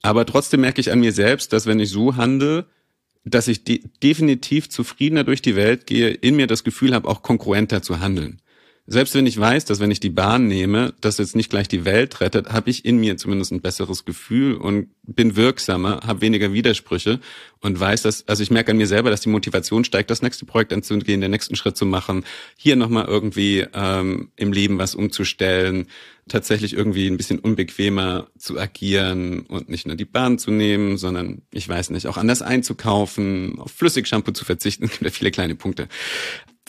Aber 0.00 0.26
trotzdem 0.26 0.62
merke 0.62 0.80
ich 0.80 0.90
an 0.90 1.00
mir 1.00 1.12
selbst, 1.12 1.52
dass 1.52 1.66
wenn 1.66 1.78
ich 1.78 1.90
so 1.90 2.16
handle, 2.16 2.66
dass 3.24 3.48
ich 3.48 3.64
de 3.64 3.82
definitiv 4.02 4.68
zufriedener 4.68 5.24
durch 5.24 5.42
die 5.42 5.56
Welt 5.56 5.86
gehe, 5.86 6.10
in 6.10 6.36
mir 6.36 6.46
das 6.46 6.64
Gefühl 6.64 6.94
habe, 6.94 7.08
auch 7.08 7.22
konkurrenter 7.22 7.82
zu 7.82 8.00
handeln. 8.00 8.41
Selbst 8.86 9.14
wenn 9.14 9.26
ich 9.26 9.38
weiß, 9.38 9.64
dass 9.64 9.78
wenn 9.78 9.92
ich 9.92 10.00
die 10.00 10.10
Bahn 10.10 10.48
nehme, 10.48 10.92
das 11.00 11.18
jetzt 11.18 11.36
nicht 11.36 11.50
gleich 11.50 11.68
die 11.68 11.84
Welt 11.84 12.20
rettet, 12.20 12.48
habe 12.48 12.68
ich 12.68 12.84
in 12.84 12.96
mir 12.96 13.16
zumindest 13.16 13.52
ein 13.52 13.60
besseres 13.60 14.04
Gefühl 14.04 14.56
und 14.56 14.88
bin 15.04 15.36
wirksamer, 15.36 16.00
habe 16.04 16.20
weniger 16.20 16.52
Widersprüche 16.52 17.20
und 17.60 17.78
weiß, 17.78 18.02
dass, 18.02 18.26
also 18.26 18.42
ich 18.42 18.50
merke 18.50 18.72
an 18.72 18.78
mir 18.78 18.88
selber, 18.88 19.10
dass 19.10 19.20
die 19.20 19.28
Motivation 19.28 19.84
steigt, 19.84 20.10
das 20.10 20.20
nächste 20.20 20.46
Projekt 20.46 20.72
anzugehen, 20.72 21.20
den 21.20 21.30
nächsten 21.30 21.54
Schritt 21.54 21.76
zu 21.76 21.86
machen, 21.86 22.24
hier 22.56 22.74
nochmal 22.74 23.04
irgendwie 23.06 23.64
ähm, 23.72 24.32
im 24.34 24.52
Leben 24.52 24.78
was 24.78 24.96
umzustellen, 24.96 25.86
tatsächlich 26.28 26.74
irgendwie 26.74 27.06
ein 27.06 27.16
bisschen 27.16 27.38
unbequemer 27.38 28.26
zu 28.36 28.58
agieren 28.58 29.40
und 29.46 29.68
nicht 29.68 29.86
nur 29.86 29.96
die 29.96 30.04
Bahn 30.04 30.38
zu 30.38 30.50
nehmen, 30.50 30.96
sondern, 30.96 31.42
ich 31.52 31.68
weiß 31.68 31.90
nicht, 31.90 32.08
auch 32.08 32.16
anders 32.16 32.42
einzukaufen, 32.42 33.60
auf 33.60 33.70
Flüssigshampoo 33.70 34.32
zu 34.32 34.44
verzichten, 34.44 34.84
es 34.84 34.90
gibt 34.92 35.04
ja 35.04 35.10
viele 35.10 35.30
kleine 35.30 35.54
Punkte. 35.54 35.88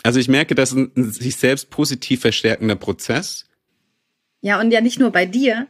Also 0.04 0.20
ich 0.20 0.28
merke, 0.28 0.54
das 0.54 0.74
ist 0.74 0.78
ein 0.78 1.12
sich 1.12 1.38
selbst 1.38 1.70
positiv 1.70 2.22
verstärkender 2.22 2.76
Prozess. 2.76 3.46
Ja, 4.42 4.60
und 4.60 4.72
ja 4.72 4.82
nicht 4.82 5.00
nur 5.00 5.12
bei 5.12 5.26
dir, 5.26 5.68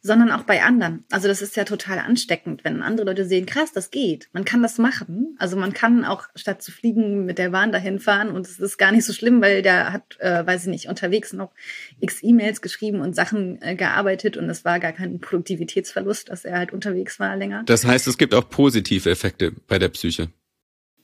sondern 0.00 0.30
auch 0.30 0.42
bei 0.42 0.62
anderen. 0.62 1.04
Also 1.10 1.28
das 1.28 1.42
ist 1.42 1.56
ja 1.56 1.64
total 1.64 1.98
ansteckend, 1.98 2.64
wenn 2.64 2.82
andere 2.82 3.06
Leute 3.06 3.24
sehen, 3.24 3.46
krass, 3.46 3.72
das 3.72 3.90
geht. 3.90 4.28
Man 4.32 4.44
kann 4.44 4.62
das 4.62 4.78
machen. 4.78 5.36
Also 5.38 5.56
man 5.56 5.72
kann 5.72 6.04
auch 6.04 6.24
statt 6.34 6.62
zu 6.62 6.72
fliegen 6.72 7.24
mit 7.24 7.38
der 7.38 7.50
Bahn 7.50 7.72
dahin 7.72 7.98
fahren 7.98 8.30
und 8.30 8.46
es 8.46 8.58
ist 8.58 8.78
gar 8.78 8.92
nicht 8.92 9.04
so 9.04 9.12
schlimm, 9.12 9.40
weil 9.40 9.62
der 9.62 9.92
hat, 9.92 10.18
äh, 10.18 10.46
weiß 10.46 10.62
ich 10.62 10.68
nicht, 10.68 10.88
unterwegs 10.88 11.32
noch 11.32 11.52
x 12.00 12.22
E-Mails 12.22 12.60
geschrieben 12.60 13.00
und 13.00 13.14
Sachen 13.14 13.60
äh, 13.62 13.76
gearbeitet 13.76 14.36
und 14.36 14.48
es 14.50 14.64
war 14.64 14.80
gar 14.80 14.92
kein 14.92 15.20
Produktivitätsverlust, 15.20 16.28
dass 16.28 16.44
er 16.44 16.58
halt 16.58 16.72
unterwegs 16.72 17.20
war 17.20 17.36
länger. 17.36 17.62
Das 17.66 17.84
heißt, 17.84 18.08
es 18.08 18.18
gibt 18.18 18.34
auch 18.34 18.48
positive 18.48 19.10
Effekte 19.10 19.52
bei 19.66 19.78
der 19.78 19.88
Psyche. 19.88 20.28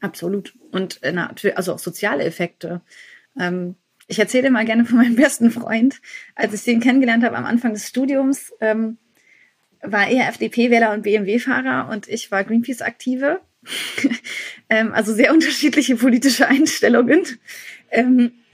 Absolut. 0.05 0.53
Und 0.71 1.03
äh, 1.03 1.13
natürlich, 1.13 1.57
also 1.57 1.73
auch 1.73 1.79
soziale 1.79 2.25
Effekte. 2.25 2.83
Ähm, 3.41 3.75
ich 4.07 4.19
erzähle 4.19 4.51
mal 4.51 4.67
gerne 4.67 4.85
von 4.85 4.99
meinem 4.99 5.17
besten 5.25 5.51
Freund. 5.51 6.03
Als 6.35 6.53
ich 6.53 6.63
den 6.63 6.81
kennengelernt 6.81 7.25
habe 7.25 7.39
am 7.39 7.47
Anfang 7.47 7.73
des 7.73 7.89
Studiums, 7.89 8.53
ähm, 8.61 8.99
war 9.81 10.07
er 10.07 10.29
FDP-Wähler 10.29 10.93
und 10.93 11.05
BMW-Fahrer 11.05 11.89
und 11.91 12.07
ich 12.07 12.31
war 12.31 12.45
Greenpeace-Aktive. 12.45 13.41
ähm, 14.69 14.93
also 14.93 15.15
sehr 15.15 15.33
unterschiedliche 15.33 15.97
politische 15.97 16.49
Einstellungen. 16.49 17.23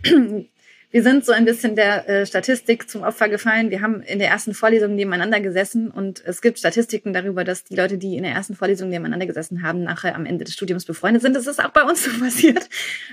Wir 0.92 1.04
sind 1.04 1.24
so 1.24 1.30
ein 1.30 1.44
bisschen 1.44 1.76
der 1.76 2.08
äh, 2.08 2.26
Statistik 2.26 2.90
zum 2.90 3.02
Opfer 3.02 3.28
gefallen. 3.28 3.70
Wir 3.70 3.80
haben 3.80 4.02
in 4.02 4.18
der 4.18 4.28
ersten 4.28 4.54
Vorlesung 4.54 4.96
nebeneinander 4.96 5.40
gesessen 5.40 5.88
und 5.88 6.20
es 6.24 6.42
gibt 6.42 6.58
Statistiken 6.58 7.12
darüber, 7.12 7.44
dass 7.44 7.62
die 7.62 7.76
Leute, 7.76 7.96
die 7.96 8.16
in 8.16 8.24
der 8.24 8.32
ersten 8.32 8.56
Vorlesung 8.56 8.88
nebeneinander 8.88 9.26
gesessen 9.26 9.62
haben, 9.62 9.84
nachher 9.84 10.16
am 10.16 10.26
Ende 10.26 10.44
des 10.44 10.54
Studiums 10.54 10.84
befreundet 10.84 11.22
sind. 11.22 11.36
Das 11.36 11.46
ist 11.46 11.64
auch 11.64 11.70
bei 11.70 11.82
uns 11.82 12.04
so 12.04 12.10
passiert. 12.18 12.68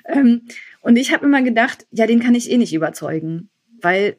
Ähm, 0.06 0.48
und 0.82 0.96
ich 0.96 1.14
habe 1.14 1.26
immer 1.26 1.44
gedacht, 1.44 1.86
ja, 1.92 2.08
den 2.08 2.20
kann 2.20 2.34
ich 2.34 2.50
eh 2.50 2.58
nicht 2.58 2.74
überzeugen, 2.74 3.50
weil 3.80 4.18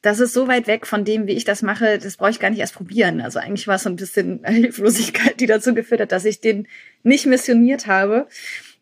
das 0.00 0.20
ist 0.20 0.34
so 0.34 0.46
weit 0.46 0.66
weg 0.66 0.86
von 0.86 1.04
dem, 1.04 1.26
wie 1.26 1.32
ich 1.32 1.44
das 1.44 1.62
mache, 1.62 1.98
das 1.98 2.18
brauche 2.18 2.30
ich 2.30 2.38
gar 2.38 2.50
nicht 2.50 2.60
erst 2.60 2.74
probieren. 2.74 3.22
Also 3.22 3.40
eigentlich 3.40 3.66
war 3.66 3.76
es 3.76 3.84
so 3.84 3.88
ein 3.88 3.96
bisschen 3.96 4.44
Hilflosigkeit, 4.46 5.40
die 5.40 5.46
dazu 5.46 5.74
geführt 5.74 6.00
hat, 6.00 6.12
dass 6.12 6.26
ich 6.26 6.40
den 6.40 6.68
nicht 7.02 7.26
missioniert 7.26 7.88
habe. 7.88 8.28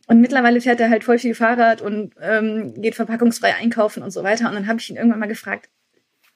Und 0.09 0.20
mittlerweile 0.20 0.61
fährt 0.61 0.80
er 0.80 0.90
halt 0.90 1.05
voll 1.05 1.18
viel 1.18 1.34
Fahrrad 1.34 1.80
und 1.80 2.14
ähm, 2.20 2.74
geht 2.80 2.94
verpackungsfrei 2.94 3.55
einkaufen 3.55 4.03
und 4.03 4.11
so 4.11 4.22
weiter. 4.24 4.48
Und 4.48 4.55
dann 4.55 4.66
habe 4.66 4.80
ich 4.80 4.90
ihn 4.90 4.96
irgendwann 4.96 5.20
mal 5.20 5.26
gefragt, 5.26 5.68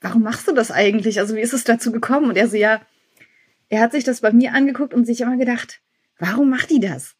warum 0.00 0.22
machst 0.22 0.46
du 0.48 0.52
das 0.52 0.70
eigentlich? 0.70 1.18
Also 1.18 1.34
wie 1.34 1.40
ist 1.40 1.52
es 1.52 1.64
dazu 1.64 1.90
gekommen? 1.90 2.30
Und 2.30 2.36
er 2.36 2.48
so, 2.48 2.56
ja, 2.56 2.80
er 3.68 3.80
hat 3.80 3.92
sich 3.92 4.04
das 4.04 4.20
bei 4.20 4.32
mir 4.32 4.54
angeguckt 4.54 4.94
und 4.94 5.04
sich 5.04 5.20
immer 5.20 5.36
gedacht, 5.36 5.80
warum 6.18 6.50
macht 6.50 6.70
die 6.70 6.80
das? 6.80 7.16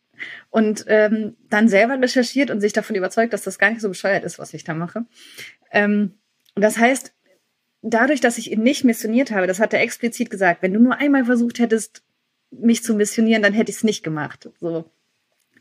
Und 0.50 0.84
ähm, 0.88 1.36
dann 1.50 1.68
selber 1.68 2.00
recherchiert 2.00 2.50
und 2.50 2.60
sich 2.60 2.72
davon 2.72 2.96
überzeugt, 2.96 3.32
dass 3.32 3.42
das 3.42 3.58
gar 3.58 3.70
nicht 3.70 3.82
so 3.82 3.88
bescheuert 3.88 4.24
ist, 4.24 4.38
was 4.38 4.54
ich 4.54 4.64
da 4.64 4.72
mache. 4.72 5.04
Ähm, 5.72 6.14
das 6.54 6.78
heißt, 6.78 7.12
dadurch, 7.82 8.20
dass 8.20 8.38
ich 8.38 8.50
ihn 8.52 8.62
nicht 8.62 8.84
missioniert 8.84 9.30
habe, 9.30 9.46
das 9.46 9.60
hat 9.60 9.74
er 9.74 9.80
explizit 9.80 10.30
gesagt, 10.30 10.62
wenn 10.62 10.72
du 10.72 10.80
nur 10.80 10.96
einmal 10.96 11.24
versucht 11.24 11.58
hättest, 11.58 12.02
mich 12.50 12.82
zu 12.82 12.94
missionieren, 12.94 13.42
dann 13.42 13.52
hätte 13.52 13.70
ich 13.70 13.78
es 13.78 13.84
nicht 13.84 14.02
gemacht. 14.02 14.48
So. 14.60 14.90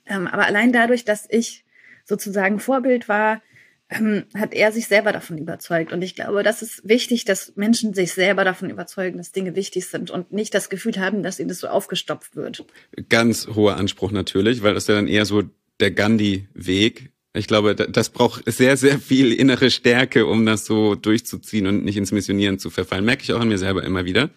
Ähm, 0.07 0.27
aber 0.27 0.45
allein 0.45 0.71
dadurch, 0.71 1.05
dass 1.05 1.27
ich 1.29 1.65
sozusagen 2.03 2.59
Vorbild 2.59 3.09
war, 3.09 3.41
ähm, 3.89 4.23
hat 4.35 4.53
er 4.53 4.71
sich 4.71 4.87
selber 4.87 5.11
davon 5.11 5.37
überzeugt. 5.37 5.93
Und 5.93 6.01
ich 6.01 6.15
glaube, 6.15 6.43
das 6.43 6.61
ist 6.61 6.87
wichtig, 6.87 7.25
dass 7.25 7.55
Menschen 7.55 7.93
sich 7.93 8.13
selber 8.13 8.43
davon 8.43 8.69
überzeugen, 8.69 9.17
dass 9.17 9.31
Dinge 9.31 9.55
wichtig 9.55 9.87
sind 9.87 10.09
und 10.09 10.31
nicht 10.31 10.53
das 10.53 10.69
Gefühl 10.69 10.97
haben, 10.97 11.23
dass 11.23 11.39
ihnen 11.39 11.49
das 11.49 11.59
so 11.59 11.67
aufgestopft 11.67 12.35
wird. 12.35 12.65
Ganz 13.09 13.47
hoher 13.47 13.77
Anspruch 13.77 14.11
natürlich, 14.11 14.63
weil 14.63 14.73
das 14.73 14.87
ja 14.87 14.95
dann 14.95 15.07
eher 15.07 15.25
so 15.25 15.43
der 15.79 15.91
Gandhi-Weg 15.91 17.11
ich 17.35 17.47
glaube, 17.47 17.75
das 17.75 18.09
braucht 18.09 18.49
sehr, 18.49 18.77
sehr 18.77 18.99
viel 18.99 19.31
innere 19.31 19.69
Stärke, 19.69 20.25
um 20.25 20.45
das 20.45 20.65
so 20.65 20.95
durchzuziehen 20.95 21.67
und 21.67 21.83
nicht 21.83 21.97
ins 21.97 22.11
Missionieren 22.11 22.59
zu 22.59 22.69
verfallen. 22.69 23.03
Merke 23.03 23.23
ich 23.23 23.33
auch 23.33 23.41
an 23.41 23.49
mir 23.49 23.57
selber 23.57 23.83
immer 23.83 24.05
wieder. 24.05 24.29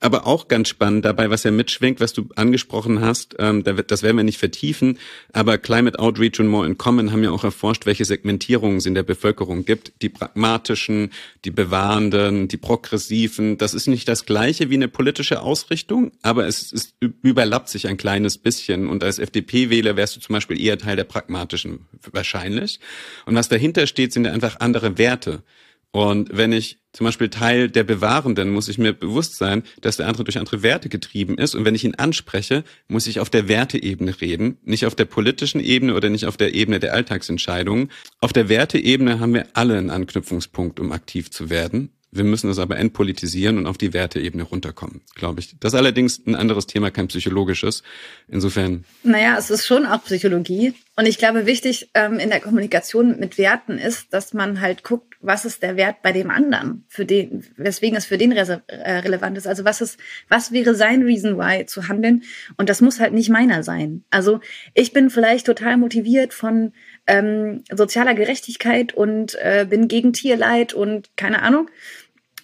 Aber 0.00 0.26
auch 0.26 0.48
ganz 0.48 0.68
spannend 0.68 1.04
dabei, 1.04 1.30
was 1.30 1.42
ja 1.42 1.50
mitschwingt, 1.50 2.00
was 2.00 2.12
du 2.12 2.28
angesprochen 2.36 3.00
hast, 3.00 3.34
ähm, 3.38 3.64
das 3.64 4.02
werden 4.02 4.16
wir 4.16 4.24
nicht 4.24 4.38
vertiefen, 4.38 4.98
aber 5.32 5.58
Climate 5.58 5.98
Outreach 5.98 6.38
und 6.38 6.46
More 6.46 6.66
in 6.66 6.78
Common 6.78 7.10
haben 7.12 7.24
ja 7.24 7.30
auch 7.30 7.44
erforscht, 7.44 7.86
welche 7.86 8.04
Segmentierungen 8.04 8.78
es 8.78 8.86
in 8.86 8.94
der 8.94 9.02
Bevölkerung 9.02 9.64
gibt. 9.64 9.92
Die 10.02 10.08
pragmatischen, 10.08 11.10
die 11.44 11.50
bewahrenden, 11.50 12.48
die 12.48 12.56
progressiven. 12.56 13.58
Das 13.58 13.74
ist 13.74 13.88
nicht 13.88 14.08
das 14.08 14.26
gleiche 14.26 14.70
wie 14.70 14.74
eine 14.74 14.88
politische 14.88 15.42
Ausrichtung, 15.42 16.12
aber 16.22 16.46
es, 16.46 16.72
es 16.72 16.94
überlappt 17.22 17.68
sich 17.68 17.88
ein 17.88 17.96
kleines 17.96 18.38
bisschen. 18.38 18.88
Und 18.88 19.02
als 19.02 19.18
FDP-Wähler 19.18 19.96
wärst 19.96 20.16
du 20.16 20.20
zum 20.20 20.34
Beispiel 20.34 20.60
eher 20.60 20.78
Teil 20.78 20.96
der 20.96 21.04
pragmatischen 21.04 21.80
wahrscheinlich. 22.28 22.80
Und 23.26 23.34
was 23.34 23.48
dahinter 23.48 23.86
steht, 23.86 24.12
sind 24.12 24.24
ja 24.24 24.32
einfach 24.32 24.60
andere 24.60 24.98
Werte. 24.98 25.42
Und 25.90 26.28
wenn 26.36 26.52
ich 26.52 26.80
zum 26.92 27.06
Beispiel 27.06 27.30
Teil 27.30 27.70
der 27.70 27.82
Bewahrenden, 27.82 28.50
muss 28.50 28.68
ich 28.68 28.76
mir 28.76 28.92
bewusst 28.92 29.36
sein, 29.36 29.62
dass 29.80 29.96
der 29.96 30.06
andere 30.06 30.24
durch 30.24 30.38
andere 30.38 30.62
Werte 30.62 30.90
getrieben 30.90 31.38
ist. 31.38 31.54
Und 31.54 31.64
wenn 31.64 31.74
ich 31.74 31.84
ihn 31.84 31.94
anspreche, 31.94 32.62
muss 32.88 33.06
ich 33.06 33.20
auf 33.20 33.30
der 33.30 33.48
Werteebene 33.48 34.20
reden, 34.20 34.58
nicht 34.64 34.84
auf 34.84 34.94
der 34.94 35.06
politischen 35.06 35.60
Ebene 35.60 35.94
oder 35.94 36.10
nicht 36.10 36.26
auf 36.26 36.36
der 36.36 36.54
Ebene 36.54 36.78
der 36.78 36.92
Alltagsentscheidungen. 36.92 37.90
Auf 38.20 38.34
der 38.34 38.50
Werteebene 38.50 39.18
haben 39.18 39.32
wir 39.32 39.46
alle 39.54 39.78
einen 39.78 39.90
Anknüpfungspunkt, 39.90 40.78
um 40.78 40.92
aktiv 40.92 41.30
zu 41.30 41.48
werden. 41.48 41.90
Wir 42.10 42.24
müssen 42.24 42.48
es 42.48 42.58
aber 42.58 42.78
entpolitisieren 42.78 43.58
und 43.58 43.66
auf 43.66 43.76
die 43.76 43.92
Werteebene 43.92 44.42
runterkommen, 44.42 45.02
glaube 45.14 45.40
ich. 45.40 45.58
Das 45.60 45.74
ist 45.74 45.78
allerdings 45.78 46.26
ein 46.26 46.34
anderes 46.34 46.66
Thema, 46.66 46.90
kein 46.90 47.08
psychologisches. 47.08 47.82
Insofern. 48.28 48.84
Naja, 49.02 49.36
es 49.38 49.50
ist 49.50 49.66
schon 49.66 49.84
auch 49.84 50.02
Psychologie. 50.04 50.74
Und 50.96 51.06
ich 51.06 51.18
glaube, 51.18 51.46
wichtig 51.46 51.90
ähm, 51.94 52.18
in 52.18 52.30
der 52.30 52.40
Kommunikation 52.40 53.20
mit 53.20 53.38
Werten 53.38 53.78
ist, 53.78 54.12
dass 54.12 54.32
man 54.32 54.60
halt 54.60 54.82
guckt, 54.84 55.14
was 55.20 55.44
ist 55.44 55.62
der 55.62 55.76
Wert 55.76 56.02
bei 56.02 56.12
dem 56.12 56.30
anderen, 56.30 56.84
für 56.88 57.04
den, 57.04 57.44
weswegen 57.56 57.96
es 57.96 58.06
für 58.06 58.18
den 58.18 58.32
re 58.32 58.62
äh, 58.68 58.98
relevant 58.98 59.36
ist. 59.36 59.46
Also 59.46 59.64
was 59.64 59.80
ist, 59.80 59.98
was 60.28 60.52
wäre 60.52 60.74
sein 60.74 61.02
Reason 61.02 61.36
why 61.36 61.66
zu 61.66 61.88
handeln? 61.88 62.22
Und 62.56 62.68
das 62.68 62.80
muss 62.80 63.00
halt 63.00 63.12
nicht 63.12 63.28
meiner 63.28 63.62
sein. 63.62 64.04
Also 64.10 64.40
ich 64.74 64.92
bin 64.92 65.10
vielleicht 65.10 65.46
total 65.46 65.76
motiviert 65.76 66.34
von 66.34 66.72
ähm, 67.08 67.64
sozialer 67.74 68.14
Gerechtigkeit 68.14 68.92
und 68.94 69.34
äh, 69.36 69.66
bin 69.68 69.88
gegen 69.88 70.12
Tierleid 70.12 70.74
und 70.74 71.16
keine 71.16 71.42
Ahnung. 71.42 71.68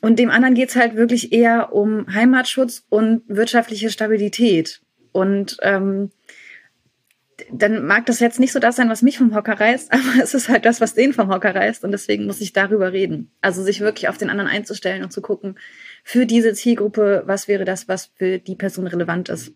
Und 0.00 0.18
dem 0.18 0.30
anderen 0.30 0.54
geht's 0.54 0.76
halt 0.76 0.96
wirklich 0.96 1.32
eher 1.32 1.72
um 1.72 2.12
Heimatschutz 2.12 2.84
und 2.88 3.22
wirtschaftliche 3.26 3.90
Stabilität. 3.90 4.80
Und 5.12 5.58
ähm, 5.62 6.10
dann 7.50 7.86
mag 7.86 8.06
das 8.06 8.20
jetzt 8.20 8.40
nicht 8.40 8.52
so 8.52 8.58
das 8.58 8.76
sein, 8.76 8.88
was 8.88 9.02
mich 9.02 9.18
vom 9.18 9.34
Hocker 9.34 9.58
reißt, 9.58 9.92
aber 9.92 10.22
es 10.22 10.34
ist 10.34 10.48
halt 10.48 10.64
das, 10.64 10.80
was 10.80 10.94
den 10.94 11.12
vom 11.12 11.28
Hocker 11.28 11.54
reißt. 11.54 11.84
Und 11.84 11.92
deswegen 11.92 12.26
muss 12.26 12.40
ich 12.40 12.52
darüber 12.52 12.92
reden. 12.92 13.30
Also 13.40 13.62
sich 13.62 13.80
wirklich 13.80 14.08
auf 14.08 14.18
den 14.18 14.30
anderen 14.30 14.50
einzustellen 14.50 15.04
und 15.04 15.12
zu 15.12 15.20
gucken, 15.20 15.58
für 16.02 16.26
diese 16.26 16.54
Zielgruppe, 16.54 17.22
was 17.26 17.48
wäre 17.48 17.64
das, 17.64 17.88
was 17.88 18.10
für 18.16 18.38
die 18.38 18.56
Person 18.56 18.86
relevant 18.86 19.28
ist. 19.28 19.52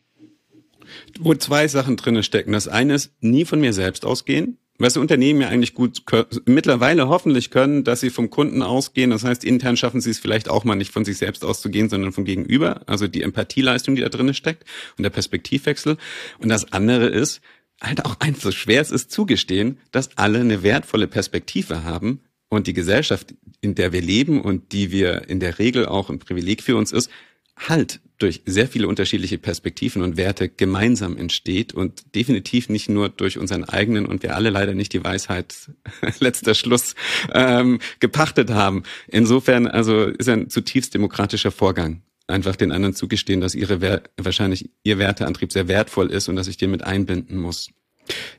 Wo 1.19 1.35
zwei 1.35 1.69
Sachen 1.69 1.97
drinne 1.97 2.23
stecken. 2.23 2.53
Das 2.53 2.69
eine 2.69 2.95
ist, 2.95 3.13
nie 3.21 3.45
von 3.45 3.61
mir 3.61 3.75
selbst 3.75 4.07
ausgehen 4.07 4.59
was 4.79 4.97
Unternehmen 4.97 5.41
ja 5.41 5.49
eigentlich 5.49 5.75
gut 5.75 6.03
mittlerweile 6.47 7.09
hoffentlich 7.09 7.51
können, 7.51 7.83
dass 7.83 8.01
sie 8.01 8.11
vom 8.11 8.31
Kunden 8.31 8.63
ausgehen. 8.63 9.11
Das 9.11 9.25
heißt, 9.25 9.45
intern 9.45 9.77
schaffen 9.77 10.01
sie 10.01 10.11
es 10.11 10.21
vielleicht 10.21 10.49
auch 10.49 10.63
mal 10.63 10.77
nicht 10.77 10.93
von 10.93 11.05
sich 11.05 11.19
selbst 11.19 11.45
auszugehen, 11.45 11.89
sondern 11.89 12.13
vom 12.13 12.25
Gegenüber. 12.25 12.83
Also 12.87 13.09
die 13.09 13.23
Empathieleistung, 13.23 13.97
die 13.97 14.03
da 14.03 14.09
drin 14.09 14.33
steckt 14.35 14.65
und 14.97 15.03
der 15.03 15.11
Perspektivwechsel. 15.11 15.97
Und 16.39 16.49
das 16.49 16.73
andere 16.73 17.07
ist, 17.07 17.41
halt 17.81 18.05
auch 18.05 18.17
so 18.39 18.51
schwer 18.51 18.81
es 18.81 18.91
ist 18.91 19.11
zugestehen, 19.11 19.79
dass 19.91 20.17
alle 20.17 20.41
eine 20.41 20.63
wertvolle 20.63 21.07
Perspektive 21.07 21.85
haben 21.85 22.21
und 22.49 22.67
die 22.67 22.73
Gesellschaft, 22.73 23.35
in 23.61 23.75
der 23.75 23.93
wir 23.93 24.01
leben 24.01 24.41
und 24.41 24.73
die 24.73 24.91
wir 24.91 25.29
in 25.29 25.41
der 25.41 25.59
Regel 25.59 25.87
auch 25.87 26.11
ein 26.11 26.19
Privileg 26.19 26.63
für 26.63 26.77
uns 26.77 26.93
ist, 26.93 27.11
halt 27.59 28.01
durch 28.19 28.43
sehr 28.47 28.67
viele 28.67 28.89
unterschiedliche 28.89 29.39
Perspektiven 29.39 30.03
und 30.03 30.17
Werte 30.17 30.49
gemeinsam 30.49 31.17
entsteht 31.17 31.73
und 31.73 32.15
definitiv 32.15 32.69
nicht 32.69 32.89
nur 32.89 33.09
durch 33.09 33.39
unseren 33.39 33.65
eigenen 33.65 34.07
und 34.07 34.23
wir 34.23 34.35
alle 34.35 34.51
leider 34.51 34.75
nicht 34.75 34.93
die 34.93 35.05
Weisheit 35.05 35.71
letzter 36.19 36.55
Schluss 36.55 36.95
ähm, 37.33 37.79
gepachtet 38.01 38.51
haben. 38.51 38.83
Insofern 39.07 39.69
also 39.69 40.05
ist 40.05 40.29
ein 40.29 40.51
zutiefst 40.51 40.95
demokratischer 40.95 41.53
Vorgang. 41.53 42.03
Einfach 42.27 42.57
den 42.57 42.73
anderen 42.73 42.95
zugestehen, 42.95 43.41
dass 43.41 43.55
ihre 43.55 43.81
Wer 43.81 44.03
wahrscheinlich 44.17 44.69
ihr 44.83 44.99
Werteantrieb 44.99 45.53
sehr 45.53 45.69
wertvoll 45.69 46.11
ist 46.11 46.29
und 46.29 46.37
dass 46.37 46.49
ich 46.49 46.57
den 46.57 46.71
mit 46.71 46.85
einbinden 46.85 47.39
muss. 47.39 47.71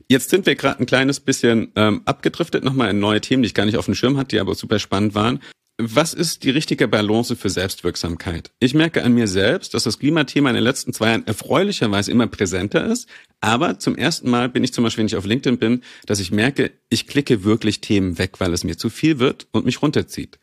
Jetzt 0.08 0.30
sind 0.30 0.46
wir 0.46 0.56
gerade 0.56 0.80
ein 0.80 0.86
kleines 0.86 1.20
bisschen 1.20 1.72
ähm, 1.76 2.02
abgedriftet 2.06 2.64
nochmal 2.64 2.90
in 2.90 3.00
neue 3.00 3.22
Themen, 3.22 3.44
die 3.44 3.48
ich 3.48 3.54
gar 3.54 3.66
nicht 3.66 3.78
auf 3.78 3.86
dem 3.86 3.96
Schirm 3.96 4.18
hatte, 4.18 4.36
die 4.36 4.40
aber 4.40 4.56
super 4.56 4.80
spannend 4.80 5.16
waren 5.16 5.40
was 5.82 6.14
ist 6.14 6.44
die 6.44 6.50
richtige 6.50 6.90
Balance 6.90 7.38
für 7.38 7.50
Selbstwirksamkeit? 7.50 8.52
Ich 8.60 8.74
merke 8.74 9.02
an 9.02 9.14
mir 9.14 9.30
selbst, 9.30 9.74
dass 9.74 9.86
das 9.86 9.98
Klimathema 9.98 10.50
in 10.50 10.56
den 10.56 10.64
letzten 10.64 10.92
zwei 10.92 11.08
Jahren 11.08 11.26
erfreulicherweise 11.26 12.12
immer 12.12 12.28
präsenter 12.28 12.86
ist. 12.86 13.08
Aber 13.40 13.80
zum 13.80 13.96
ersten 13.96 14.30
Mal 14.30 14.50
bin 14.50 14.66
ich 14.66 14.74
zum 14.74 14.84
Beispiel, 14.84 15.04
wenn 15.04 15.08
ich 15.08 15.16
auf 15.16 15.26
LinkedIn 15.26 15.58
bin, 15.58 15.84
dass 16.06 16.20
ich 16.20 16.32
merke, 16.32 16.72
ich 16.90 17.08
klicke 17.08 17.46
wirklich 17.46 17.80
Themen 17.80 18.18
weg, 18.18 18.42
weil 18.42 18.54
es 18.54 18.66
mir 18.66 18.78
zu 18.78 18.90
viel 18.90 19.20
wird 19.20 19.48
und 19.52 19.66
mich 19.66 19.82
runterzieht. 19.82 20.38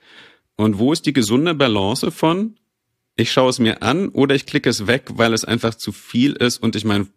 Und 0.57 0.79
wo 0.79 0.91
ist 0.95 1.05
die 1.05 1.13
gesunde 1.13 1.55
Balance 1.55 2.11
von, 2.11 2.57
ich 3.15 3.31
schaue 3.31 3.51
es 3.51 3.59
mir 3.59 3.83
an 3.83 4.09
oder 4.09 4.35
ich 4.35 4.47
klicke 4.47 4.71
es 4.71 4.87
weg, 4.87 5.05
weil 5.17 5.35
es 5.35 5.45
einfach 5.45 5.75
zu 5.75 5.93
viel 5.93 6.33
ist 6.33 6.63
und 6.63 6.77
ich 6.77 6.87
meinen 6.87 7.11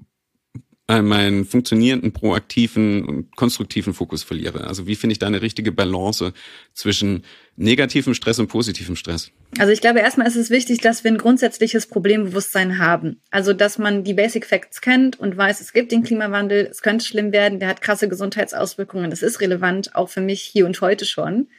meinen 0.89 1.45
funktionierenden, 1.45 2.11
proaktiven 2.13 3.05
und 3.05 3.35
konstruktiven 3.35 3.93
Fokus 3.93 4.23
verliere. 4.23 4.65
Also 4.65 4.87
wie 4.87 4.95
finde 4.95 5.11
ich 5.11 5.19
da 5.19 5.27
eine 5.27 5.41
richtige 5.41 5.71
Balance 5.71 6.33
zwischen 6.73 7.23
negativem 7.55 8.15
Stress 8.15 8.39
und 8.39 8.47
positivem 8.47 8.95
Stress? 8.95 9.31
Also 9.59 9.71
ich 9.71 9.81
glaube, 9.81 9.99
erstmal 9.99 10.27
ist 10.27 10.35
es 10.35 10.49
wichtig, 10.49 10.79
dass 10.79 11.03
wir 11.03 11.11
ein 11.11 11.19
grundsätzliches 11.19 11.85
Problembewusstsein 11.85 12.79
haben. 12.79 13.21
Also 13.29 13.53
dass 13.53 13.77
man 13.77 14.03
die 14.03 14.15
Basic 14.15 14.45
Facts 14.45 14.81
kennt 14.81 15.19
und 15.19 15.37
weiß, 15.37 15.61
es 15.61 15.73
gibt 15.73 15.91
den 15.91 16.03
Klimawandel, 16.03 16.67
es 16.71 16.81
könnte 16.81 17.05
schlimm 17.05 17.31
werden, 17.31 17.59
der 17.59 17.69
hat 17.69 17.81
krasse 17.81 18.09
Gesundheitsauswirkungen, 18.09 19.11
das 19.11 19.21
ist 19.21 19.41
relevant, 19.41 19.95
auch 19.95 20.09
für 20.09 20.21
mich 20.21 20.41
hier 20.41 20.65
und 20.65 20.81
heute 20.81 21.05
schon. 21.05 21.49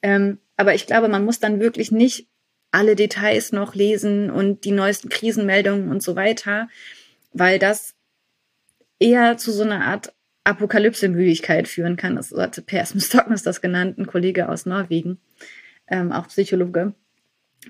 Ähm, 0.00 0.38
aber 0.56 0.74
ich 0.74 0.86
glaube, 0.86 1.08
man 1.08 1.24
muss 1.24 1.40
dann 1.40 1.60
wirklich 1.60 1.92
nicht 1.92 2.26
alle 2.70 2.96
Details 2.96 3.52
noch 3.52 3.74
lesen 3.74 4.30
und 4.30 4.64
die 4.64 4.72
neuesten 4.72 5.10
Krisenmeldungen 5.10 5.90
und 5.90 6.02
so 6.02 6.16
weiter, 6.16 6.68
weil 7.34 7.58
das 7.58 7.94
eher 9.02 9.36
zu 9.36 9.52
so 9.52 9.62
einer 9.64 9.84
Art 9.84 10.12
Apokalypse-Müdigkeit 10.44 11.68
führen 11.68 11.96
kann. 11.96 12.16
Das 12.16 12.32
hatte 12.32 12.62
Per 12.62 12.84
Stocknes 12.86 13.42
das 13.42 13.60
genannt, 13.60 13.98
ein 13.98 14.06
Kollege 14.06 14.48
aus 14.48 14.66
Norwegen, 14.66 15.18
ähm, 15.88 16.12
auch 16.12 16.28
Psychologe. 16.28 16.94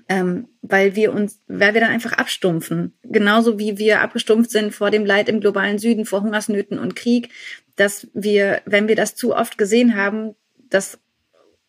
Ähm, 0.09 0.47
weil 0.63 0.95
wir 0.95 1.13
uns, 1.13 1.39
weil 1.47 1.75
wir 1.75 1.81
dann 1.81 1.91
einfach 1.91 2.13
abstumpfen. 2.13 2.93
Genauso 3.03 3.59
wie 3.59 3.77
wir 3.77 4.01
abgestumpft 4.01 4.49
sind 4.49 4.73
vor 4.73 4.89
dem 4.89 5.05
Leid 5.05 5.29
im 5.29 5.39
globalen 5.39 5.77
Süden, 5.77 6.05
vor 6.05 6.23
Hungersnöten 6.23 6.79
und 6.79 6.95
Krieg, 6.95 7.29
dass 7.75 8.07
wir, 8.15 8.61
wenn 8.65 8.87
wir 8.87 8.95
das 8.95 9.15
zu 9.15 9.35
oft 9.35 9.55
gesehen 9.59 9.95
haben, 9.95 10.33
dass 10.69 10.99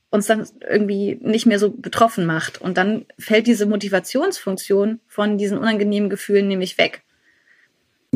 uns 0.08 0.26
dann 0.26 0.46
irgendwie 0.66 1.18
nicht 1.20 1.44
mehr 1.44 1.58
so 1.58 1.70
betroffen 1.70 2.24
macht. 2.24 2.62
Und 2.62 2.78
dann 2.78 3.04
fällt 3.18 3.46
diese 3.46 3.66
Motivationsfunktion 3.66 5.00
von 5.06 5.36
diesen 5.36 5.58
unangenehmen 5.58 6.08
Gefühlen 6.08 6.48
nämlich 6.48 6.78
weg. 6.78 7.03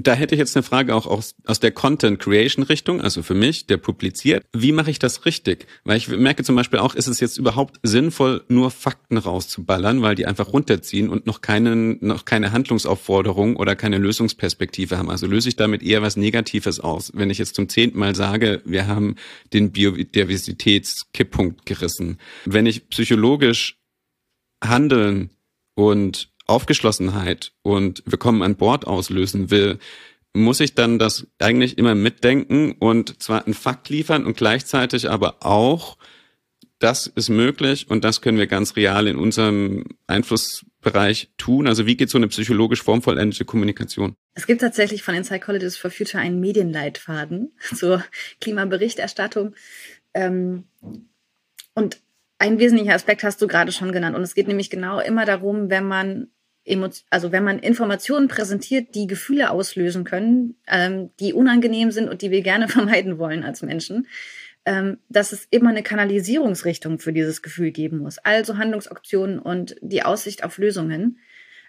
Da 0.00 0.14
hätte 0.14 0.36
ich 0.36 0.38
jetzt 0.38 0.56
eine 0.56 0.62
Frage 0.62 0.94
auch 0.94 1.06
aus, 1.06 1.34
aus 1.44 1.58
der 1.58 1.72
Content 1.72 2.20
Creation 2.20 2.62
Richtung, 2.62 3.00
also 3.00 3.22
für 3.24 3.34
mich, 3.34 3.66
der 3.66 3.78
publiziert. 3.78 4.44
Wie 4.52 4.70
mache 4.70 4.92
ich 4.92 5.00
das 5.00 5.24
richtig? 5.24 5.66
Weil 5.82 5.96
ich 5.96 6.08
merke 6.08 6.44
zum 6.44 6.54
Beispiel 6.54 6.78
auch, 6.78 6.94
ist 6.94 7.08
es 7.08 7.18
jetzt 7.18 7.36
überhaupt 7.36 7.80
sinnvoll, 7.82 8.44
nur 8.48 8.70
Fakten 8.70 9.16
rauszuballern, 9.16 10.00
weil 10.00 10.14
die 10.14 10.26
einfach 10.26 10.52
runterziehen 10.52 11.08
und 11.08 11.26
noch 11.26 11.40
keinen, 11.40 11.98
noch 12.00 12.24
keine 12.24 12.52
Handlungsaufforderung 12.52 13.56
oder 13.56 13.74
keine 13.74 13.98
Lösungsperspektive 13.98 14.98
haben. 14.98 15.10
Also 15.10 15.26
löse 15.26 15.48
ich 15.48 15.56
damit 15.56 15.82
eher 15.82 16.00
was 16.00 16.16
Negatives 16.16 16.78
aus. 16.78 17.10
Wenn 17.14 17.30
ich 17.30 17.38
jetzt 17.38 17.56
zum 17.56 17.68
zehnten 17.68 17.98
Mal 17.98 18.14
sage, 18.14 18.62
wir 18.64 18.86
haben 18.86 19.16
den 19.52 19.72
Biodiversitätskipppunkt 19.72 21.66
gerissen. 21.66 22.18
Wenn 22.44 22.66
ich 22.66 22.88
psychologisch 22.88 23.78
handeln 24.62 25.30
und 25.74 26.30
Aufgeschlossenheit 26.48 27.52
und 27.62 28.02
wir 28.06 28.18
kommen 28.18 28.42
an 28.42 28.56
Bord 28.56 28.86
auslösen 28.86 29.50
will, 29.50 29.78
muss 30.34 30.60
ich 30.60 30.74
dann 30.74 30.98
das 30.98 31.26
eigentlich 31.38 31.78
immer 31.78 31.94
mitdenken 31.94 32.72
und 32.78 33.22
zwar 33.22 33.44
einen 33.44 33.54
Fakt 33.54 33.88
liefern 33.88 34.24
und 34.24 34.36
gleichzeitig 34.36 35.10
aber 35.10 35.44
auch, 35.44 35.96
das 36.78 37.08
ist 37.08 37.28
möglich 37.28 37.90
und 37.90 38.04
das 38.04 38.20
können 38.20 38.38
wir 38.38 38.46
ganz 38.46 38.76
real 38.76 39.08
in 39.08 39.16
unserem 39.16 39.84
Einflussbereich 40.06 41.30
tun. 41.36 41.66
Also 41.66 41.86
wie 41.86 41.96
geht 41.96 42.08
so 42.08 42.18
eine 42.18 42.28
psychologisch 42.28 42.82
formvollendete 42.82 43.44
Kommunikation? 43.44 44.14
Es 44.34 44.46
gibt 44.46 44.60
tatsächlich 44.60 45.02
von 45.02 45.14
den 45.14 45.24
Psychologists 45.24 45.78
for 45.78 45.90
Future 45.90 46.22
einen 46.22 46.38
Medienleitfaden 46.38 47.52
zur 47.74 48.04
Klimaberichterstattung. 48.40 49.54
Ähm, 50.14 50.64
und 51.74 52.00
ein 52.38 52.60
wesentlicher 52.60 52.94
Aspekt 52.94 53.24
hast 53.24 53.42
du 53.42 53.48
gerade 53.48 53.72
schon 53.72 53.90
genannt. 53.90 54.16
Und 54.16 54.22
es 54.22 54.34
geht 54.34 54.46
nämlich 54.46 54.70
genau 54.70 55.00
immer 55.00 55.24
darum, 55.24 55.70
wenn 55.70 55.86
man 55.86 56.28
also 57.10 57.32
wenn 57.32 57.44
man 57.44 57.58
Informationen 57.58 58.28
präsentiert, 58.28 58.94
die 58.94 59.06
Gefühle 59.06 59.50
auslösen 59.50 60.04
können, 60.04 60.56
ähm, 60.66 61.10
die 61.20 61.32
unangenehm 61.32 61.90
sind 61.90 62.08
und 62.08 62.22
die 62.22 62.30
wir 62.30 62.42
gerne 62.42 62.68
vermeiden 62.68 63.18
wollen 63.18 63.44
als 63.44 63.62
Menschen, 63.62 64.06
ähm, 64.64 64.98
dass 65.08 65.32
es 65.32 65.46
immer 65.50 65.70
eine 65.70 65.82
Kanalisierungsrichtung 65.82 66.98
für 66.98 67.12
dieses 67.12 67.42
Gefühl 67.42 67.70
geben 67.70 67.98
muss. 67.98 68.18
Also 68.18 68.58
Handlungsoptionen 68.58 69.38
und 69.38 69.76
die 69.80 70.02
Aussicht 70.02 70.44
auf 70.44 70.58
Lösungen. 70.58 71.18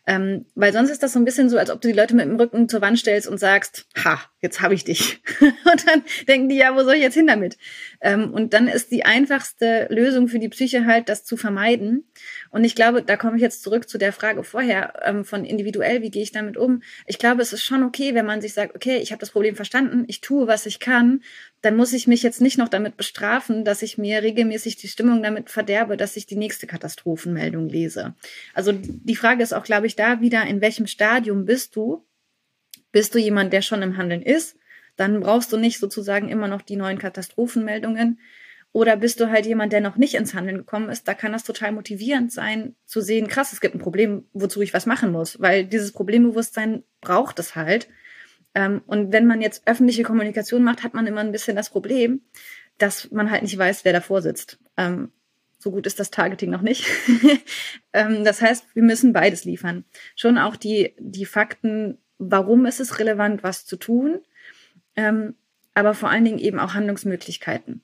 Ähm, 0.08 0.46
weil 0.56 0.74
sonst 0.74 0.90
ist 0.90 1.04
das 1.04 1.14
so 1.14 1.20
ein 1.20 1.26
bisschen 1.26 1.50
so, 1.50 1.58
als 1.58 1.70
ob 1.70 1.82
du 1.82 1.88
die 1.88 1.94
Leute 1.94 2.16
mit 2.16 2.26
dem 2.26 2.36
Rücken 2.36 2.68
zur 2.68 2.82
Wand 2.82 2.98
stellst 2.98 3.28
und 3.28 3.38
sagst, 3.38 3.86
ha, 4.04 4.20
jetzt 4.42 4.60
habe 4.60 4.74
ich 4.74 4.84
dich. 4.84 5.22
und 5.40 5.88
dann 5.88 6.04
denken 6.28 6.50
die, 6.50 6.56
ja, 6.56 6.76
wo 6.76 6.84
soll 6.84 6.96
ich 6.96 7.02
jetzt 7.02 7.14
hin 7.14 7.28
damit? 7.28 7.58
Ähm, 8.02 8.34
und 8.34 8.54
dann 8.54 8.68
ist 8.68 8.92
die 8.92 9.06
einfachste 9.06 9.88
Lösung 9.92 10.28
für 10.28 10.40
die 10.40 10.50
Psyche 10.50 10.86
halt, 10.86 11.10
das 11.10 11.26
zu 11.26 11.38
vermeiden. 11.38 12.06
Und 12.52 12.64
ich 12.64 12.76
glaube, 12.76 13.04
da 13.04 13.16
komme 13.16 13.36
ich 13.36 13.42
jetzt 13.42 13.64
zurück 13.64 13.88
zu 13.88 13.98
der 13.98 14.12
Frage 14.12 14.44
vorher 14.44 14.94
ähm, 15.06 15.24
von 15.24 15.46
individuell, 15.46 16.02
wie 16.02 16.10
gehe 16.10 16.24
ich 16.24 16.32
damit 16.32 16.58
um? 16.58 16.82
Ich 17.06 17.20
glaube, 17.20 17.42
es 17.42 17.54
ist 17.54 17.64
schon 17.64 17.84
okay, 17.84 18.16
wenn 18.16 18.26
man 18.26 18.42
sich 18.42 18.54
sagt, 18.54 18.76
okay, 18.76 18.98
ich 18.98 19.12
habe 19.12 19.20
das 19.20 19.32
Problem 19.32 19.56
verstanden, 19.56 20.06
ich 20.08 20.22
tue, 20.22 20.48
was 20.48 20.66
ich 20.66 20.80
kann, 20.80 21.22
dann 21.62 21.76
muss 21.76 21.94
ich 21.94 22.08
mich 22.08 22.24
jetzt 22.24 22.42
nicht 22.42 22.58
noch 22.58 22.70
damit 22.70 22.98
bestrafen, 22.98 23.66
dass 23.66 23.82
ich 23.82 23.98
mir 23.98 24.24
regelmäßig 24.24 24.78
die 24.78 24.88
Stimmung 24.88 25.22
damit 25.22 25.50
verderbe, 25.50 25.98
dass 25.98 26.16
ich 26.16 26.26
die 26.26 26.38
nächste 26.38 26.68
Katastrophenmeldung 26.68 27.70
lese. 27.70 28.16
Also 28.54 28.72
die 28.74 29.16
Frage 29.16 29.44
ist 29.44 29.54
auch, 29.54 29.64
glaube 29.64 29.88
ich, 29.88 29.96
da 29.96 30.22
wieder, 30.22 30.46
in 30.46 30.62
welchem 30.62 30.88
Stadium 30.88 31.46
bist 31.46 31.76
du? 31.76 32.06
Bist 32.92 33.14
du 33.14 33.20
jemand, 33.20 33.54
der 33.54 33.62
schon 33.62 33.82
im 33.82 33.98
Handeln 33.98 34.22
ist? 34.22 34.58
Dann 34.96 35.20
brauchst 35.20 35.54
du 35.54 35.58
nicht 35.58 35.80
sozusagen 35.80 36.30
immer 36.30 36.48
noch 36.48 36.62
die 36.62 36.76
neuen 36.76 36.98
Katastrophenmeldungen. 36.98 38.20
Oder 38.72 38.98
bist 38.98 39.20
du 39.20 39.30
halt 39.30 39.46
jemand, 39.48 39.74
der 39.74 39.82
noch 39.82 39.98
nicht 39.98 40.14
ins 40.14 40.34
Handeln 40.34 40.58
gekommen 40.58 40.90
ist? 40.90 41.08
Da 41.08 41.16
kann 41.16 41.32
das 41.32 41.44
total 41.44 41.72
motivierend 41.72 42.32
sein, 42.32 42.76
zu 42.86 43.02
sehen, 43.02 43.28
krass, 43.28 43.52
es 43.52 43.62
gibt 43.62 43.76
ein 43.76 43.80
Problem, 43.80 44.26
wozu 44.34 44.62
ich 44.62 44.74
was 44.74 44.86
machen 44.86 45.12
muss, 45.12 45.42
weil 45.42 45.66
dieses 45.66 45.92
Problembewusstsein 45.92 46.84
braucht 47.02 47.40
es 47.40 47.56
halt. 47.56 47.90
Ähm, 48.54 48.82
und 48.86 49.12
wenn 49.12 49.26
man 49.26 49.42
jetzt 49.42 49.64
öffentliche 49.66 50.04
Kommunikation 50.04 50.64
macht, 50.64 50.84
hat 50.84 50.94
man 50.94 51.08
immer 51.08 51.22
ein 51.22 51.32
bisschen 51.32 51.56
das 51.56 51.72
Problem, 51.72 52.22
dass 52.78 53.10
man 53.12 53.32
halt 53.32 53.42
nicht 53.42 53.58
weiß, 53.58 53.86
wer 53.86 53.94
davor 53.94 54.22
sitzt. 54.22 54.60
Ähm, 54.78 55.12
so 55.58 55.72
gut 55.72 55.88
ist 55.88 56.00
das 56.00 56.12
Targeting 56.12 56.52
noch 56.52 56.62
nicht. 56.62 56.86
ähm, 57.94 58.24
das 58.24 58.42
heißt, 58.42 58.66
wir 58.76 58.84
müssen 58.84 59.14
beides 59.14 59.46
liefern. 59.46 59.84
Schon 60.16 60.38
auch 60.38 60.56
die, 60.56 60.94
die 61.00 61.26
Fakten, 61.26 61.98
warum 62.20 62.66
ist 62.66 62.80
es 62.80 63.00
relevant, 63.00 63.44
was 63.44 63.66
zu 63.66 63.78
tun, 63.78 64.20
aber 65.74 65.94
vor 65.94 66.10
allen 66.10 66.26
Dingen 66.26 66.40
eben 66.40 66.60
auch 66.60 66.74
Handlungsmöglichkeiten. 66.74 67.82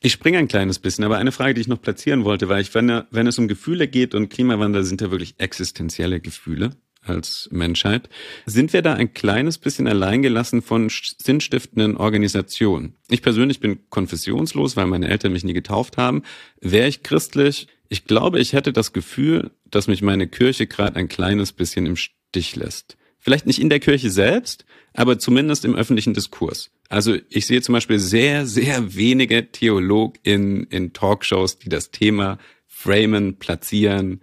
Ich 0.00 0.12
springe 0.12 0.38
ein 0.38 0.48
kleines 0.48 0.78
bisschen, 0.78 1.04
aber 1.04 1.18
eine 1.18 1.32
Frage, 1.32 1.54
die 1.54 1.60
ich 1.60 1.68
noch 1.68 1.82
platzieren 1.82 2.24
wollte, 2.24 2.48
weil 2.48 2.62
ich 2.62 2.70
finde, 2.70 3.06
wenn 3.10 3.26
es 3.26 3.38
um 3.38 3.48
Gefühle 3.48 3.88
geht 3.88 4.14
und 4.14 4.28
Klimawandel 4.28 4.84
sind 4.84 5.00
ja 5.00 5.10
wirklich 5.10 5.34
existenzielle 5.38 6.20
Gefühle 6.20 6.70
als 7.02 7.48
Menschheit, 7.50 8.08
sind 8.46 8.72
wir 8.72 8.82
da 8.82 8.94
ein 8.94 9.12
kleines 9.12 9.58
bisschen 9.58 9.88
alleingelassen 9.88 10.62
von 10.62 10.88
sinnstiftenden 10.90 11.96
Organisationen. 11.96 12.94
Ich 13.08 13.22
persönlich 13.22 13.60
bin 13.60 13.88
konfessionslos, 13.90 14.76
weil 14.76 14.86
meine 14.86 15.08
Eltern 15.08 15.32
mich 15.32 15.44
nie 15.44 15.54
getauft 15.54 15.96
haben. 15.96 16.22
Wäre 16.60 16.88
ich 16.88 17.02
christlich, 17.02 17.66
ich 17.88 18.04
glaube, 18.04 18.38
ich 18.38 18.52
hätte 18.52 18.72
das 18.72 18.92
Gefühl, 18.92 19.50
dass 19.64 19.88
mich 19.88 20.02
meine 20.02 20.28
Kirche 20.28 20.66
gerade 20.66 20.96
ein 20.96 21.08
kleines 21.08 21.52
bisschen 21.52 21.86
im 21.86 21.96
Stich 21.96 22.54
lässt. 22.54 22.96
Vielleicht 23.18 23.46
nicht 23.46 23.60
in 23.60 23.70
der 23.70 23.80
Kirche 23.80 24.10
selbst, 24.10 24.64
aber 24.94 25.18
zumindest 25.18 25.64
im 25.64 25.74
öffentlichen 25.74 26.14
Diskurs. 26.14 26.70
Also 26.88 27.16
ich 27.28 27.46
sehe 27.46 27.60
zum 27.60 27.74
Beispiel 27.74 27.98
sehr, 27.98 28.46
sehr 28.46 28.94
wenige 28.94 29.50
TheologInnen 29.50 30.64
in 30.64 30.92
Talkshows, 30.92 31.58
die 31.58 31.68
das 31.68 31.90
Thema 31.90 32.38
framen, 32.66 33.38
platzieren 33.38 34.22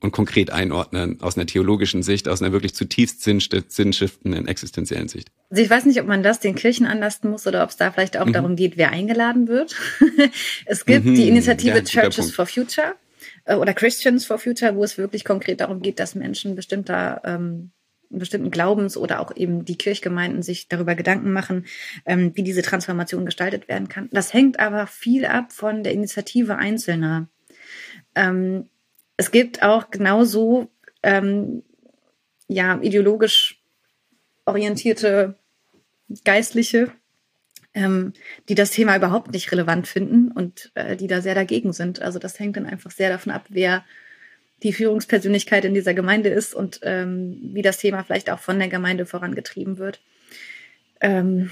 und 0.00 0.12
konkret 0.12 0.50
einordnen 0.50 1.22
aus 1.22 1.36
einer 1.36 1.46
theologischen 1.46 2.02
Sicht, 2.02 2.28
aus 2.28 2.42
einer 2.42 2.52
wirklich 2.52 2.74
zutiefst 2.74 3.22
sinnstiftenden, 3.22 4.46
existenziellen 4.46 5.08
Sicht. 5.08 5.30
Also 5.48 5.62
ich 5.62 5.70
weiß 5.70 5.86
nicht, 5.86 5.98
ob 5.98 6.06
man 6.06 6.22
das 6.22 6.40
den 6.40 6.54
Kirchen 6.54 6.84
anlasten 6.84 7.30
muss 7.30 7.46
oder 7.46 7.64
ob 7.64 7.70
es 7.70 7.78
da 7.78 7.90
vielleicht 7.90 8.18
auch 8.18 8.26
mhm. 8.26 8.34
darum 8.34 8.56
geht, 8.56 8.76
wer 8.76 8.90
eingeladen 8.90 9.48
wird. 9.48 9.74
es 10.66 10.84
gibt 10.84 11.06
mhm, 11.06 11.14
die 11.14 11.26
Initiative 11.26 11.76
ja, 11.78 11.82
Churches 11.82 12.32
for 12.32 12.44
Future 12.44 12.96
äh, 13.44 13.54
oder 13.54 13.72
Christians 13.72 14.26
for 14.26 14.38
Future, 14.38 14.76
wo 14.76 14.84
es 14.84 14.98
wirklich 14.98 15.24
konkret 15.24 15.60
darum 15.60 15.80
geht, 15.80 15.98
dass 15.98 16.14
Menschen 16.14 16.54
bestimmter 16.54 17.22
ähm, 17.24 17.70
bestimmten 18.18 18.50
Glaubens 18.50 18.96
oder 18.96 19.20
auch 19.20 19.34
eben 19.36 19.64
die 19.64 19.76
Kirchgemeinden 19.76 20.42
sich 20.42 20.68
darüber 20.68 20.94
Gedanken 20.94 21.32
machen, 21.32 21.66
ähm, 22.06 22.32
wie 22.34 22.42
diese 22.42 22.62
Transformation 22.62 23.26
gestaltet 23.26 23.68
werden 23.68 23.88
kann. 23.88 24.08
Das 24.12 24.32
hängt 24.32 24.60
aber 24.60 24.86
viel 24.86 25.26
ab 25.26 25.52
von 25.52 25.82
der 25.82 25.92
Initiative 25.92 26.56
Einzelner. 26.56 27.28
Ähm, 28.14 28.68
es 29.16 29.30
gibt 29.30 29.62
auch 29.62 29.90
genauso 29.90 30.70
ähm, 31.02 31.62
ja, 32.48 32.80
ideologisch 32.80 33.62
orientierte 34.44 35.36
Geistliche, 36.24 36.92
ähm, 37.72 38.12
die 38.48 38.54
das 38.54 38.70
Thema 38.70 38.96
überhaupt 38.96 39.32
nicht 39.32 39.50
relevant 39.50 39.86
finden 39.88 40.30
und 40.30 40.70
äh, 40.74 40.96
die 40.96 41.06
da 41.06 41.20
sehr 41.20 41.34
dagegen 41.34 41.72
sind. 41.72 42.02
Also 42.02 42.18
das 42.18 42.38
hängt 42.38 42.56
dann 42.56 42.66
einfach 42.66 42.90
sehr 42.90 43.10
davon 43.10 43.32
ab, 43.32 43.46
wer 43.48 43.84
die 44.64 44.72
Führungspersönlichkeit 44.72 45.64
in 45.64 45.74
dieser 45.74 45.94
Gemeinde 45.94 46.30
ist 46.30 46.54
und 46.54 46.80
ähm, 46.82 47.38
wie 47.52 47.62
das 47.62 47.78
Thema 47.78 48.02
vielleicht 48.02 48.30
auch 48.30 48.40
von 48.40 48.58
der 48.58 48.68
Gemeinde 48.68 49.06
vorangetrieben 49.06 49.78
wird. 49.78 50.00
Ähm, 51.00 51.50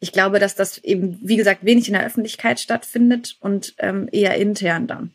ich 0.00 0.12
glaube, 0.12 0.38
dass 0.38 0.54
das 0.54 0.78
eben, 0.78 1.18
wie 1.22 1.36
gesagt, 1.36 1.64
wenig 1.64 1.88
in 1.88 1.94
der 1.94 2.04
Öffentlichkeit 2.04 2.58
stattfindet 2.58 3.36
und 3.40 3.74
ähm, 3.78 4.08
eher 4.10 4.36
intern 4.36 4.86
dann. 4.86 5.12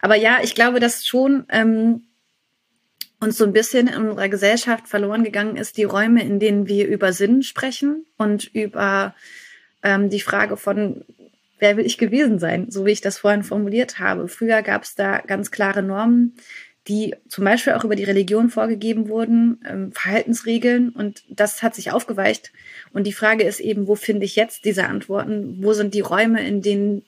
Aber 0.00 0.14
ja, 0.14 0.38
ich 0.42 0.54
glaube, 0.54 0.80
dass 0.80 1.04
schon 1.04 1.44
ähm, 1.50 2.02
uns 3.20 3.36
so 3.36 3.44
ein 3.44 3.52
bisschen 3.52 3.88
in 3.88 4.08
unserer 4.08 4.28
Gesellschaft 4.28 4.88
verloren 4.88 5.24
gegangen 5.24 5.56
ist, 5.56 5.76
die 5.76 5.84
Räume, 5.84 6.22
in 6.22 6.40
denen 6.40 6.68
wir 6.68 6.86
über 6.86 7.12
Sinn 7.12 7.42
sprechen 7.42 8.06
und 8.16 8.44
über 8.54 9.14
ähm, 9.82 10.10
die 10.10 10.20
Frage 10.20 10.56
von, 10.56 11.04
wer 11.60 11.76
will 11.76 11.86
ich 11.86 11.98
gewesen 11.98 12.38
sein, 12.38 12.70
so 12.70 12.84
wie 12.84 12.90
ich 12.90 13.00
das 13.00 13.18
vorhin 13.18 13.42
formuliert 13.42 13.98
habe. 13.98 14.28
Früher 14.28 14.62
gab 14.62 14.82
es 14.82 14.94
da 14.94 15.18
ganz 15.18 15.50
klare 15.50 15.82
Normen, 15.82 16.34
die 16.88 17.14
zum 17.28 17.44
Beispiel 17.44 17.74
auch 17.74 17.84
über 17.84 17.94
die 17.94 18.04
Religion 18.04 18.48
vorgegeben 18.48 19.08
wurden, 19.08 19.60
ähm, 19.68 19.92
Verhaltensregeln 19.92 20.90
und 20.90 21.22
das 21.28 21.62
hat 21.62 21.74
sich 21.74 21.92
aufgeweicht. 21.92 22.52
Und 22.92 23.06
die 23.06 23.12
Frage 23.12 23.44
ist 23.44 23.60
eben, 23.60 23.86
wo 23.86 23.94
finde 23.94 24.24
ich 24.24 24.34
jetzt 24.34 24.64
diese 24.64 24.86
Antworten? 24.86 25.58
Wo 25.62 25.72
sind 25.72 25.94
die 25.94 26.00
Räume, 26.00 26.44
in 26.46 26.62
denen 26.62 27.02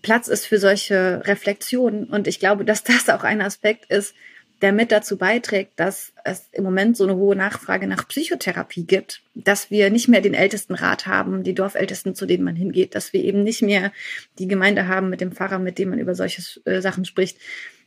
Platz 0.00 0.26
ist 0.26 0.46
für 0.46 0.58
solche 0.58 1.22
Reflexionen? 1.26 2.04
Und 2.04 2.26
ich 2.26 2.40
glaube, 2.40 2.64
dass 2.64 2.82
das 2.82 3.08
auch 3.08 3.24
ein 3.24 3.42
Aspekt 3.42 3.90
ist, 3.90 4.14
der 4.62 4.72
mit 4.72 4.92
dazu 4.92 5.18
beiträgt, 5.18 5.78
dass 5.78 6.12
es 6.24 6.48
im 6.52 6.62
Moment 6.62 6.96
so 6.96 7.04
eine 7.04 7.16
hohe 7.16 7.34
Nachfrage 7.34 7.88
nach 7.88 8.06
Psychotherapie 8.06 8.86
gibt, 8.86 9.22
dass 9.34 9.70
wir 9.72 9.90
nicht 9.90 10.08
mehr 10.08 10.20
den 10.20 10.34
Ältestenrat 10.34 11.06
haben, 11.06 11.42
die 11.42 11.54
Dorfältesten, 11.54 12.14
zu 12.14 12.26
denen 12.26 12.44
man 12.44 12.54
hingeht, 12.54 12.94
dass 12.94 13.12
wir 13.12 13.22
eben 13.24 13.42
nicht 13.42 13.62
mehr 13.62 13.92
die 14.38 14.46
Gemeinde 14.46 14.86
haben 14.86 15.10
mit 15.10 15.20
dem 15.20 15.32
Pfarrer, 15.32 15.58
mit 15.58 15.78
dem 15.78 15.90
man 15.90 15.98
über 15.98 16.14
solche 16.14 16.42
äh, 16.64 16.80
Sachen 16.80 17.04
spricht, 17.04 17.38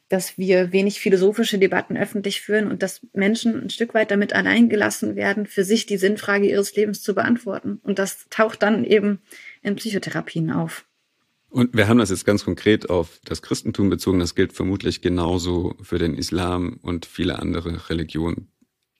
dass 0.10 0.38
wir 0.38 0.74
wenig 0.74 1.00
philosophische 1.00 1.58
Debatten 1.58 1.98
öffentlich 1.98 2.42
führen 2.42 2.70
und 2.70 2.84
dass 2.84 3.02
Menschen 3.14 3.64
ein 3.64 3.70
Stück 3.70 3.94
weit 3.94 4.12
damit 4.12 4.34
alleingelassen 4.34 5.16
werden, 5.16 5.48
für 5.48 5.64
sich 5.64 5.86
die 5.86 5.98
Sinnfrage 5.98 6.48
ihres 6.48 6.76
Lebens 6.76 7.02
zu 7.02 7.16
beantworten. 7.16 7.80
Und 7.84 8.00
das 8.00 8.28
taucht 8.30 8.62
dann 8.62 8.84
eben 8.84 9.22
in 9.64 9.78
Psychotherapien 9.78 10.52
auf. 10.52 10.86
Und 11.56 11.74
wir 11.74 11.88
haben 11.88 11.99
das 11.99 12.10
jetzt 12.10 12.26
ganz 12.26 12.43
konkret 12.43 12.89
auf 12.89 13.22
das 13.24 13.41
Christentum 13.41 13.89
bezogen. 13.89 14.20
Das 14.20 14.36
gilt 14.36 14.51
vermutlich 14.51 14.99
genauso 14.99 15.78
für 15.82 15.97
den 15.97 16.14
Islam 16.14 16.80
und 16.82 17.06
viele 17.06 17.39
andere 17.39 17.89
Religionen. 17.89 18.49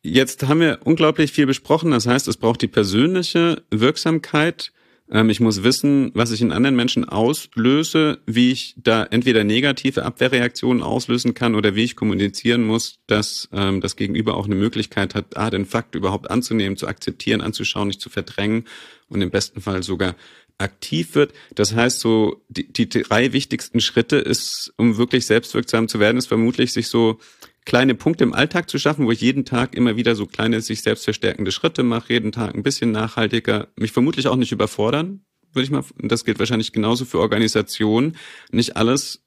Jetzt 0.03 0.47
haben 0.47 0.62
wir 0.62 0.80
unglaublich 0.86 1.34
viel 1.34 1.47
besprochen. 1.47 1.91
Das 1.91 2.08
heißt, 2.08 2.30
es 2.30 2.38
braucht 2.38 2.62
die 2.62 2.70
persönliche 2.70 3.64
Wirksamkeit. 3.72 4.72
Ähm, 5.12 5.30
ich 5.30 5.41
muss 5.41 5.64
wissen, 5.64 6.12
was 6.14 6.32
ich 6.32 6.39
in 6.39 6.53
anderen 6.53 6.78
Menschen 6.78 7.03
auslöse, 7.03 8.20
wie 8.26 8.53
ich 8.53 8.76
da 8.78 9.03
entweder 9.03 9.43
negative 9.43 10.06
Abwehrreaktionen 10.06 10.82
auslösen 10.82 11.34
kann 11.34 11.56
oder 11.56 11.76
wie 11.76 11.84
ich 11.84 11.97
kommunizieren 11.97 12.64
muss, 12.66 12.99
dass 13.08 13.49
ähm, 13.51 13.82
das 13.82 13.97
Gegenüber 13.97 14.38
auch 14.38 14.45
eine 14.45 14.56
Möglichkeit 14.56 15.14
hat, 15.14 15.36
den 15.51 15.66
Fakt 15.66 15.93
überhaupt 15.93 16.32
anzunehmen, 16.32 16.78
zu 16.78 16.88
akzeptieren, 16.88 17.41
anzuschauen, 17.41 17.89
nicht 17.89 17.99
zu 17.99 18.10
verdrängen 18.10 18.64
und 19.10 19.22
im 19.22 19.30
besten 19.30 19.60
Fall 19.60 19.84
sogar 19.84 20.16
aktiv 20.58 21.16
wird. 21.16 21.34
Das 21.53 21.76
heißt, 21.76 21.99
so 21.99 22.41
die, 22.47 22.72
die 22.72 22.88
drei 22.88 23.34
wichtigsten 23.34 23.82
Schritte 23.82 24.18
ist, 24.18 24.74
um 24.78 24.97
wirklich 24.97 25.26
selbstwirksam 25.26 25.88
zu 25.88 25.99
werden, 25.99 26.18
ist 26.18 26.28
vermutlich 26.28 26.72
sich 26.74 26.88
so 26.88 27.20
kleine 27.66 27.95
Punkte 27.95 28.24
im 28.24 28.34
Alltag 28.34 28.70
zu 28.70 28.78
schaffen, 28.78 29.06
wo 29.06 29.12
ich 29.12 29.22
jeden 29.22 29.43
Tag 29.43 29.76
immer 29.76 29.97
wieder 29.97 30.16
so 30.16 30.26
kleine 30.28 30.62
sich 30.62 30.82
selbst 30.82 31.03
verstärkende 31.03 31.51
Schritte 31.51 31.84
mache, 31.84 32.14
jeden 32.14 32.32
Tag 32.32 32.56
ein 32.56 32.64
bisschen 32.64 32.91
nachhaltiger, 32.91 33.68
mich 33.76 33.91
vermutlich 33.91 34.28
auch 34.28 34.36
nicht 34.36 34.51
überfordern, 34.51 35.26
würde 35.51 35.66
ich 35.66 35.72
mal, 35.72 35.84
und 36.01 36.12
das 36.12 36.26
gilt 36.26 36.39
wahrscheinlich 36.39 36.74
genauso 36.74 37.06
für 37.06 37.20
Organisationen. 37.20 38.18
Nicht 38.51 38.78
alles 38.78 39.24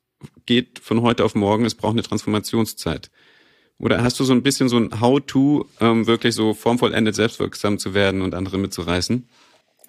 geht 0.46 0.78
von 0.78 1.02
heute 1.02 1.24
auf 1.24 1.34
morgen, 1.34 1.64
es 1.64 1.74
braucht 1.74 1.92
eine 1.92 2.02
Transformationszeit. 2.02 3.10
Oder 3.78 4.02
hast 4.02 4.18
du 4.18 4.24
so 4.24 4.32
ein 4.32 4.42
bisschen 4.42 4.68
so 4.68 4.76
ein 4.76 5.00
How-to, 5.00 5.68
ähm, 5.80 6.06
wirklich 6.06 6.34
so 6.34 6.52
formvollendet 6.52 7.14
selbstwirksam 7.14 7.78
zu 7.78 7.94
werden 7.94 8.22
und 8.22 8.34
andere 8.34 8.58
mitzureißen? 8.58 9.28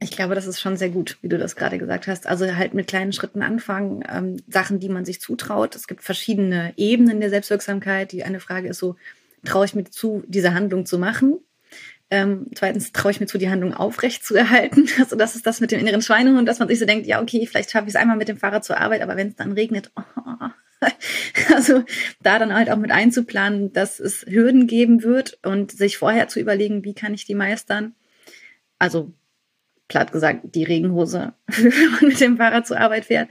Ich 0.02 0.12
glaube, 0.12 0.36
das 0.36 0.48
ist 0.48 0.62
schon 0.62 0.78
sehr 0.78 0.90
gut, 0.90 1.18
wie 1.22 1.28
du 1.28 1.38
das 1.38 1.58
gerade 1.58 1.78
gesagt 1.78 2.08
hast. 2.08 2.26
Also 2.26 2.56
halt 2.56 2.74
mit 2.74 2.88
kleinen 2.88 3.12
Schritten 3.12 3.42
anfangen, 3.42 4.04
ähm, 4.10 4.38
Sachen, 4.48 4.80
die 4.80 4.88
man 4.88 5.04
sich 5.04 5.20
zutraut. 5.20 5.76
Es 5.76 5.88
gibt 5.88 6.04
verschiedene 6.04 6.74
Ebenen 6.78 7.20
der 7.20 7.30
Selbstwirksamkeit. 7.30 8.14
Die 8.14 8.24
eine 8.24 8.40
Frage 8.40 8.70
ist 8.70 8.80
so, 8.80 8.96
traue 9.44 9.66
ich 9.66 9.76
mir 9.76 9.84
zu, 9.86 10.24
diese 10.28 10.54
Handlung 10.54 10.86
zu 10.86 11.00
machen? 11.00 11.40
Ähm, 12.12 12.48
zweitens 12.56 12.92
traue 12.92 13.12
ich 13.12 13.20
mir 13.20 13.28
zu, 13.28 13.38
die 13.38 13.50
Handlung 13.50 13.74
aufrecht 13.74 14.26
zu 14.26 14.36
erhalten. 14.36 14.88
Also 15.00 15.16
das 15.16 15.36
ist 15.36 15.46
das 15.46 15.60
mit 15.60 15.72
dem 15.72 15.80
inneren 15.80 16.02
Schweinehund, 16.02 16.48
dass 16.48 16.60
man 16.60 16.68
sich 16.68 16.80
so 16.80 16.86
denkt, 16.86 17.06
ja, 17.06 17.22
okay, 17.22 17.46
vielleicht 17.46 17.72
schaffe 17.72 17.86
ich 17.86 17.94
es 17.94 17.96
einmal 17.96 18.18
mit 18.18 18.28
dem 18.30 18.38
Fahrrad 18.38 18.64
zur 18.64 18.80
Arbeit, 18.80 19.02
aber 19.02 19.16
wenn 19.16 19.30
es 19.30 19.36
dann 19.36 19.52
regnet, 19.52 19.92
oh, 19.96 20.48
also 21.54 21.84
da 22.22 22.40
dann 22.40 22.54
halt 22.54 22.70
auch 22.70 22.78
mit 22.78 22.92
einzuplanen, 22.92 23.74
dass 23.74 24.00
es 24.00 24.26
Hürden 24.28 24.66
geben 24.66 25.04
wird 25.04 25.38
und 25.44 25.72
sich 25.72 25.98
vorher 25.98 26.30
zu 26.30 26.40
überlegen, 26.40 26.84
wie 26.84 26.94
kann 26.94 27.14
ich 27.14 27.26
die 27.26 27.36
meistern. 27.36 27.96
Also 28.80 29.14
platt 29.90 30.14
gesagt, 30.14 30.56
die 30.56 30.64
Regenhose, 30.64 31.34
wenn 31.48 31.92
man 31.92 32.08
mit 32.08 32.22
dem 32.22 32.38
Fahrrad 32.38 32.66
zur 32.66 32.80
Arbeit 32.80 33.06
fährt. 33.06 33.30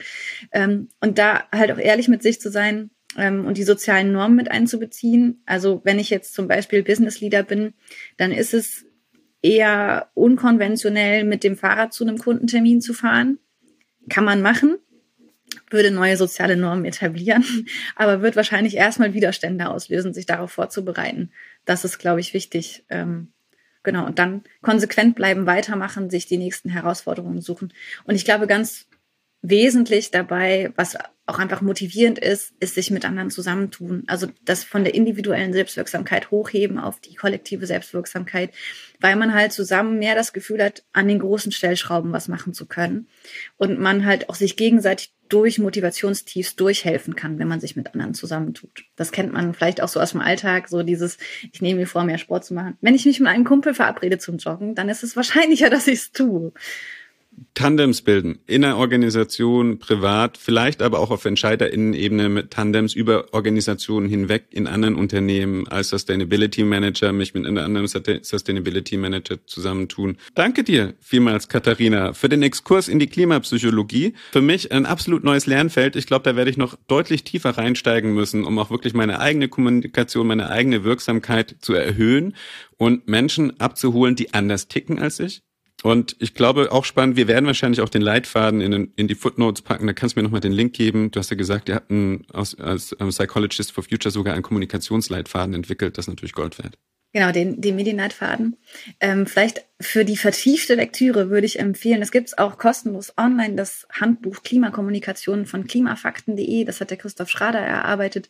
Ähm, 0.53 0.89
und 1.01 1.17
da 1.17 1.45
halt 1.51 1.73
auch 1.73 1.79
ehrlich 1.79 2.09
mit 2.09 2.23
sich 2.23 2.41
zu 2.41 2.51
sein 2.51 2.91
ähm, 3.17 3.47
und 3.47 3.57
die 3.57 3.65
sozialen 3.65 4.13
Normen 4.13 4.37
mit 4.37 4.51
einzubeziehen. 4.51 5.43
Also 5.47 5.81
wenn 5.85 5.99
ich 5.99 6.11
jetzt 6.11 6.35
zum 6.35 6.49
Beispiel 6.49 6.83
Business 6.83 7.21
Leader 7.21 7.45
bin, 7.45 7.73
dann 8.19 8.33
ist 8.33 8.53
es 8.53 8.85
eher 9.41 10.11
unkonventionell, 10.15 11.25
mit 11.25 11.45
dem 11.45 11.57
Fahrrad 11.57 11.95
zu 11.95 12.05
einem 12.05 12.19
Kundentermin 12.19 12.83
zu 12.83 12.93
fahren. 12.93 13.39
Kann 14.11 14.25
man 14.25 14.43
machen, 14.43 14.79
würde 15.71 15.91
neue 15.93 16.17
soziale 16.17 16.57
Normen 16.57 16.85
etablieren, 16.85 17.45
aber 17.97 18.21
wird 18.21 18.37
wahrscheinlich 18.37 18.77
erstmal 18.77 19.15
Widerstände 19.15 19.69
auslösen, 19.69 20.13
sich 20.13 20.27
darauf 20.27 20.51
vorzubereiten. 20.51 21.31
Das 21.65 21.85
ist, 21.85 21.99
glaube 21.99 22.21
ich, 22.21 22.35
wichtig. 22.35 22.85
Ähm, 22.89 23.33
Genau, 23.83 24.07
und 24.07 24.19
dann 24.19 24.43
konsequent 24.61 25.15
bleiben, 25.15 25.47
weitermachen, 25.47 26.11
sich 26.11 26.27
die 26.27 26.39
nächsten 26.39 26.69
Herausforderungen 26.69 27.41
suchen. 27.41 27.73
Und 28.05 28.15
ich 28.15 28.25
glaube, 28.25 28.47
ganz 28.47 28.87
wesentlich 29.43 30.11
dabei, 30.11 30.73
was 30.77 30.97
auch 31.29 31.39
einfach 31.39 31.61
motivierend 31.61 32.19
ist, 32.19 32.55
ist 32.59 32.75
sich 32.75 32.91
mit 32.91 33.05
anderen 33.05 33.31
zusammentun. 33.31 34.05
Also 34.07 34.29
das 34.45 34.65
von 34.65 34.83
der 34.83 34.95
individuellen 34.95 35.53
Selbstwirksamkeit 35.53 36.31
hochheben 36.31 36.79
auf 36.79 37.01
die 37.01 37.15
kollektive 37.15 37.67
Selbstwirksamkeit, 37.67 38.51
weil 38.99 39.15
man 39.15 39.35
halt 39.35 39.53
zusammen 39.53 39.99
mehr 39.99 40.15
das 40.15 40.33
Gefühl 40.33 40.65
hat, 40.65 40.85
an 40.95 41.07
den 41.07 41.19
großen 41.19 41.53
Stellschrauben 41.53 42.13
was 42.13 42.29
machen 42.29 42.55
zu 42.55 42.65
können 42.65 43.09
und 43.59 43.79
man 43.79 44.07
halt 44.07 44.31
auch 44.31 44.35
sich 44.37 44.57
gegenseitig 44.57 45.13
durch 45.29 45.59
Motivationstiefs 45.59 46.57
durchhelfen 46.57 47.15
kann, 47.15 47.39
wenn 47.39 47.49
man 47.49 47.61
sich 47.61 47.77
mit 47.77 47.93
anderen 47.93 48.15
zusammentut. 48.15 48.85
Das 48.97 49.13
kennt 49.13 49.33
man 49.33 49.53
vielleicht 49.53 49.83
auch 49.83 49.89
so 49.89 50.01
aus 50.01 50.13
dem 50.13 50.23
Alltag, 50.23 50.69
so 50.71 50.83
dieses, 50.83 51.19
ich 51.53 51.61
nehme 51.61 51.81
mir 51.81 51.87
vor, 51.87 52.05
mehr 52.05 52.17
Sport 52.17 52.47
zu 52.47 52.55
machen. 52.55 52.79
Wenn 52.81 52.95
ich 52.95 53.05
mich 53.05 53.21
mit 53.21 53.29
einem 53.29 53.45
Kumpel 53.45 53.75
verabrede 53.75 54.17
zum 54.17 54.39
Joggen, 54.39 54.75
dann 54.75 54.89
ist 54.89 55.03
es 55.03 55.17
wahrscheinlicher, 55.17 55.69
dass 55.71 55.87
ich 55.87 55.99
es 55.99 56.13
tue. 56.13 56.53
Tandems 57.55 58.03
bilden, 58.03 58.39
in 58.47 58.63
der 58.63 58.77
Organisation, 58.77 59.79
privat, 59.79 60.39
vielleicht 60.39 60.83
aber 60.83 60.99
auch 61.01 61.11
auf 61.11 61.25
Entscheiderinnenebene 61.25 62.29
mit 62.29 62.51
Tandems 62.51 62.95
über 62.95 63.33
Organisationen 63.33 64.09
hinweg 64.09 64.47
in 64.51 64.67
anderen 64.67 64.95
Unternehmen 64.95 65.67
als 65.69 65.89
Sustainability 65.89 66.65
Manager, 66.65 67.13
mich 67.13 67.35
mit 67.35 67.47
einem 67.47 67.59
anderen 67.59 67.87
Sustainability 67.87 68.97
Manager 68.97 69.45
zusammentun. 69.47 70.17
Danke 70.35 70.65
dir 70.65 70.95
vielmals, 71.01 71.49
Katharina, 71.49 72.13
für 72.13 72.29
den 72.29 72.43
Exkurs 72.43 72.89
in 72.89 72.99
die 72.99 73.09
Klimapsychologie. 73.09 74.15
Für 74.33 74.43
mich 74.43 74.73
ein 74.73 74.87
absolut 74.87 75.25
neues 75.25 75.47
Lernfeld. 75.47 75.97
Ich 75.97 76.07
glaube, 76.07 76.23
da 76.23 76.37
werde 76.37 76.51
ich 76.51 76.57
noch 76.57 76.77
deutlich 76.87 77.25
tiefer 77.25 77.51
reinsteigen 77.51 78.15
müssen, 78.15 78.45
um 78.45 78.59
auch 78.59 78.71
wirklich 78.71 78.95
meine 78.95 79.21
eigene 79.21 79.49
Kommunikation, 79.49 80.27
meine 80.27 80.51
eigene 80.51 80.85
Wirksamkeit 80.85 81.57
zu 81.61 81.75
erhöhen 81.75 82.35
und 82.77 83.09
Menschen 83.09 83.59
abzuholen, 83.61 84.15
die 84.15 84.35
anders 84.35 84.69
ticken 84.69 84.99
als 84.99 85.21
ich 85.21 85.43
und 85.83 86.17
ich 86.19 86.35
glaube 86.35 86.73
auch 86.73 86.85
spannend, 86.85 87.17
wir 87.17 87.29
werden 87.29 87.47
wahrscheinlich 87.47 87.81
auch 87.81 87.89
den 87.89 88.03
Leitfaden 88.03 88.61
in, 88.61 88.93
in 88.97 89.07
die 89.07 89.15
Footnotes 89.15 89.63
packen. 89.63 89.87
Da 89.87 89.93
kannst 89.93 90.17
du 90.17 90.21
mir 90.21 90.25
nochmal 90.25 90.41
den 90.41 90.53
Link 90.53 90.73
geben. 90.73 91.11
Du 91.13 91.21
hast 91.21 91.31
ja 91.31 91.37
gesagt, 91.37 91.69
ihr 91.69 91.77
habt 91.77 91.91
einen, 91.91 92.27
aus, 92.33 92.59
als 92.59 92.97
Psychologist 92.97 93.71
for 93.73 93.85
Future 93.85 94.11
sogar 94.11 94.35
einen 94.35 94.43
Kommunikationsleitfaden 94.43 95.55
entwickelt. 95.55 95.97
Das 95.97 96.05
ist 96.07 96.09
natürlich 96.09 96.33
Gold 96.33 96.59
wert. 96.59 96.77
Genau, 97.13 97.33
den, 97.33 97.59
den 97.61 97.77
Medienleitfaden. 97.77 98.59
Ähm, 99.01 99.27
vielleicht 99.27 99.65
für 99.81 100.05
die 100.05 100.19
vertiefte 100.19 100.75
Lektüre 100.75 101.31
würde 101.31 101.47
ich 101.47 101.59
empfehlen, 101.59 102.03
es 102.03 102.11
gibt 102.11 102.39
auch 102.39 102.59
kostenlos 102.59 103.15
online 103.17 103.55
das 103.55 103.87
Handbuch 103.91 104.43
Klimakommunikation 104.43 105.47
von 105.47 105.67
klimafakten.de. 105.67 106.65
Das 106.65 106.83
hat 106.83 106.91
der 106.91 106.99
Christoph 106.99 107.31
Schrader 107.31 107.61
erarbeitet. 107.61 108.29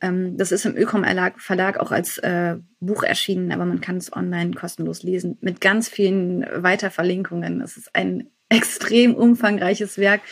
Ähm, 0.00 0.36
das 0.36 0.50
ist 0.50 0.66
im 0.66 0.76
Ökom 0.76 1.04
Verlag 1.36 1.78
auch 1.78 1.92
als 1.92 2.18
äh, 2.18 2.56
Buch 2.80 3.04
erschienen, 3.04 3.52
aber 3.52 3.64
man 3.64 3.80
kann 3.80 3.96
es 3.96 4.12
online 4.12 4.54
kostenlos 4.54 5.04
lesen 5.04 5.38
mit 5.40 5.60
ganz 5.60 5.88
vielen 5.88 6.44
Weiterverlinkungen. 6.52 7.60
Es 7.60 7.76
ist 7.76 7.94
ein 7.94 8.28
extrem 8.48 9.14
umfangreiches 9.14 9.98
Werk, 9.98 10.22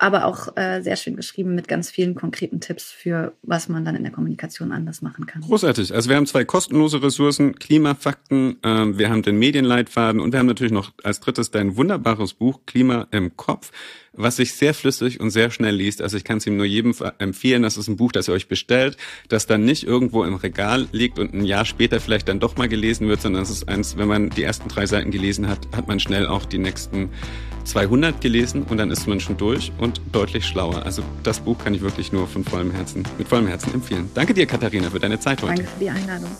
aber 0.00 0.24
auch 0.24 0.56
äh, 0.56 0.80
sehr 0.80 0.96
schön 0.96 1.14
geschrieben 1.14 1.54
mit 1.54 1.68
ganz 1.68 1.90
vielen 1.90 2.14
konkreten 2.14 2.58
Tipps 2.60 2.90
für, 2.90 3.34
was 3.42 3.68
man 3.68 3.84
dann 3.84 3.94
in 3.94 4.02
der 4.02 4.10
Kommunikation 4.10 4.72
anders 4.72 5.02
machen 5.02 5.26
kann. 5.26 5.42
Großartig. 5.42 5.94
Also 5.94 6.08
wir 6.08 6.16
haben 6.16 6.24
zwei 6.24 6.44
kostenlose 6.44 7.02
Ressourcen, 7.02 7.54
Klimafakten, 7.56 8.56
äh, 8.62 8.96
wir 8.96 9.10
haben 9.10 9.22
den 9.22 9.38
Medienleitfaden 9.38 10.22
und 10.22 10.32
wir 10.32 10.38
haben 10.38 10.46
natürlich 10.46 10.72
noch 10.72 10.92
als 11.04 11.20
drittes 11.20 11.50
dein 11.50 11.76
wunderbares 11.76 12.32
Buch 12.32 12.60
Klima 12.64 13.08
im 13.10 13.36
Kopf 13.36 13.72
was 14.12 14.36
sich 14.36 14.54
sehr 14.54 14.74
flüssig 14.74 15.20
und 15.20 15.30
sehr 15.30 15.50
schnell 15.50 15.74
liest. 15.74 16.02
Also 16.02 16.16
ich 16.16 16.24
kann 16.24 16.38
es 16.38 16.46
ihm 16.46 16.56
nur 16.56 16.66
jedem 16.66 16.94
empfehlen. 17.18 17.62
Das 17.62 17.76
ist 17.76 17.88
ein 17.88 17.96
Buch, 17.96 18.12
das 18.12 18.28
ihr 18.28 18.34
euch 18.34 18.48
bestellt, 18.48 18.96
das 19.28 19.46
dann 19.46 19.64
nicht 19.64 19.84
irgendwo 19.84 20.24
im 20.24 20.34
Regal 20.34 20.88
liegt 20.92 21.18
und 21.18 21.32
ein 21.32 21.44
Jahr 21.44 21.64
später 21.64 22.00
vielleicht 22.00 22.28
dann 22.28 22.40
doch 22.40 22.56
mal 22.56 22.68
gelesen 22.68 23.08
wird, 23.08 23.22
sondern 23.22 23.42
es 23.42 23.50
ist 23.50 23.68
eins, 23.68 23.96
wenn 23.96 24.08
man 24.08 24.30
die 24.30 24.42
ersten 24.42 24.68
drei 24.68 24.86
Seiten 24.86 25.10
gelesen 25.10 25.48
hat, 25.48 25.68
hat 25.74 25.88
man 25.88 26.00
schnell 26.00 26.26
auch 26.26 26.44
die 26.44 26.58
nächsten 26.58 27.10
200 27.64 28.20
gelesen 28.20 28.64
und 28.64 28.78
dann 28.78 28.90
ist 28.90 29.06
man 29.06 29.20
schon 29.20 29.36
durch 29.36 29.72
und 29.78 30.00
deutlich 30.12 30.44
schlauer. 30.44 30.84
Also 30.84 31.02
das 31.22 31.40
Buch 31.40 31.58
kann 31.58 31.74
ich 31.74 31.82
wirklich 31.82 32.10
nur 32.12 32.26
von 32.26 32.44
vollem 32.44 32.70
Herzen, 32.70 33.04
mit 33.18 33.28
vollem 33.28 33.46
Herzen 33.46 33.72
empfehlen. 33.74 34.10
Danke 34.14 34.34
dir, 34.34 34.46
Katharina, 34.46 34.90
für 34.90 34.98
deine 34.98 35.20
Zeit 35.20 35.42
heute. 35.42 35.54
Danke 35.54 35.70
für 35.70 35.80
die 35.80 35.90
Einladung. 35.90 36.30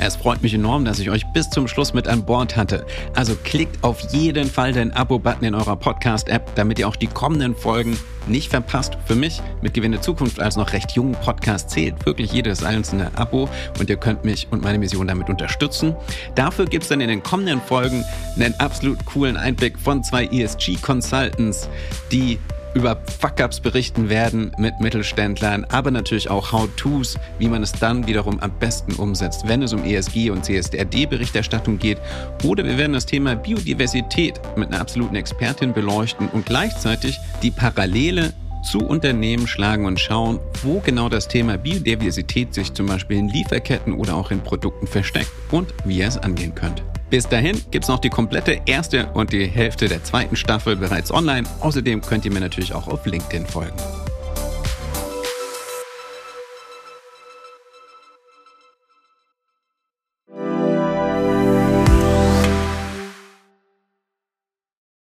Es 0.00 0.14
freut 0.14 0.44
mich 0.44 0.54
enorm, 0.54 0.84
dass 0.84 1.00
ich 1.00 1.10
euch 1.10 1.26
bis 1.32 1.50
zum 1.50 1.66
Schluss 1.66 1.92
mit 1.92 2.06
an 2.06 2.24
Bord 2.24 2.56
hatte. 2.56 2.86
Also 3.16 3.34
klickt 3.42 3.82
auf 3.82 4.00
jeden 4.12 4.48
Fall 4.48 4.72
den 4.72 4.92
Abo-Button 4.92 5.44
in 5.44 5.54
eurer 5.56 5.74
Podcast-App, 5.74 6.54
damit 6.54 6.78
ihr 6.78 6.86
auch 6.86 6.94
die 6.94 7.08
kommenden 7.08 7.56
Folgen 7.56 7.98
nicht 8.28 8.48
verpasst. 8.48 8.96
Für 9.06 9.16
mich 9.16 9.42
mit 9.60 9.74
Gewinne 9.74 10.00
Zukunft 10.00 10.38
als 10.38 10.54
noch 10.54 10.72
recht 10.72 10.92
jungen 10.92 11.16
Podcast 11.16 11.70
zählt 11.70 12.06
wirklich 12.06 12.32
jedes 12.32 12.62
einzelne 12.62 13.10
Abo 13.16 13.48
und 13.80 13.90
ihr 13.90 13.96
könnt 13.96 14.24
mich 14.24 14.46
und 14.52 14.62
meine 14.62 14.78
Mission 14.78 15.08
damit 15.08 15.28
unterstützen. 15.28 15.96
Dafür 16.36 16.66
gibt 16.66 16.84
es 16.84 16.90
dann 16.90 17.00
in 17.00 17.08
den 17.08 17.24
kommenden 17.24 17.60
Folgen 17.60 18.04
einen 18.36 18.54
absolut 18.60 19.04
coolen 19.04 19.36
Einblick 19.36 19.76
von 19.80 20.04
zwei 20.04 20.26
ESG-Consultants, 20.26 21.68
die 22.12 22.38
über 22.74 22.96
Fuck-Ups 23.20 23.60
berichten 23.60 24.08
werden 24.08 24.52
mit 24.58 24.78
Mittelständlern, 24.80 25.64
aber 25.64 25.90
natürlich 25.90 26.30
auch 26.30 26.52
How-Tos, 26.52 27.18
wie 27.38 27.48
man 27.48 27.62
es 27.62 27.72
dann 27.72 28.06
wiederum 28.06 28.40
am 28.40 28.50
besten 28.58 28.92
umsetzt, 28.94 29.46
wenn 29.46 29.62
es 29.62 29.72
um 29.72 29.84
ESG 29.84 30.30
und 30.30 30.44
CSRD-Berichterstattung 30.44 31.78
geht. 31.78 31.98
Oder 32.44 32.64
wir 32.64 32.78
werden 32.78 32.92
das 32.92 33.06
Thema 33.06 33.36
Biodiversität 33.36 34.40
mit 34.56 34.68
einer 34.68 34.80
absoluten 34.80 35.16
Expertin 35.16 35.72
beleuchten 35.72 36.28
und 36.28 36.46
gleichzeitig 36.46 37.18
die 37.42 37.50
Parallele 37.50 38.32
zu 38.62 38.80
Unternehmen 38.80 39.46
schlagen 39.46 39.86
und 39.86 40.00
schauen, 40.00 40.38
wo 40.62 40.80
genau 40.80 41.08
das 41.08 41.28
Thema 41.28 41.56
Biodiversität 41.56 42.54
sich 42.54 42.72
zum 42.72 42.86
Beispiel 42.86 43.18
in 43.18 43.28
Lieferketten 43.28 43.94
oder 43.94 44.14
auch 44.14 44.30
in 44.30 44.40
Produkten 44.40 44.86
versteckt 44.86 45.30
und 45.50 45.72
wie 45.84 45.98
ihr 45.98 46.08
es 46.08 46.18
angehen 46.18 46.54
könnt. 46.54 46.82
Bis 47.10 47.26
dahin 47.26 47.60
gibt's 47.70 47.88
noch 47.88 48.00
die 48.00 48.10
komplette 48.10 48.60
erste 48.66 49.06
und 49.14 49.32
die 49.32 49.46
Hälfte 49.46 49.88
der 49.88 50.04
zweiten 50.04 50.36
Staffel 50.36 50.76
bereits 50.76 51.10
online. 51.10 51.48
Außerdem 51.60 52.02
könnt 52.02 52.24
ihr 52.26 52.32
mir 52.32 52.40
natürlich 52.40 52.74
auch 52.74 52.86
auf 52.86 53.06
LinkedIn 53.06 53.46
folgen. 53.46 53.76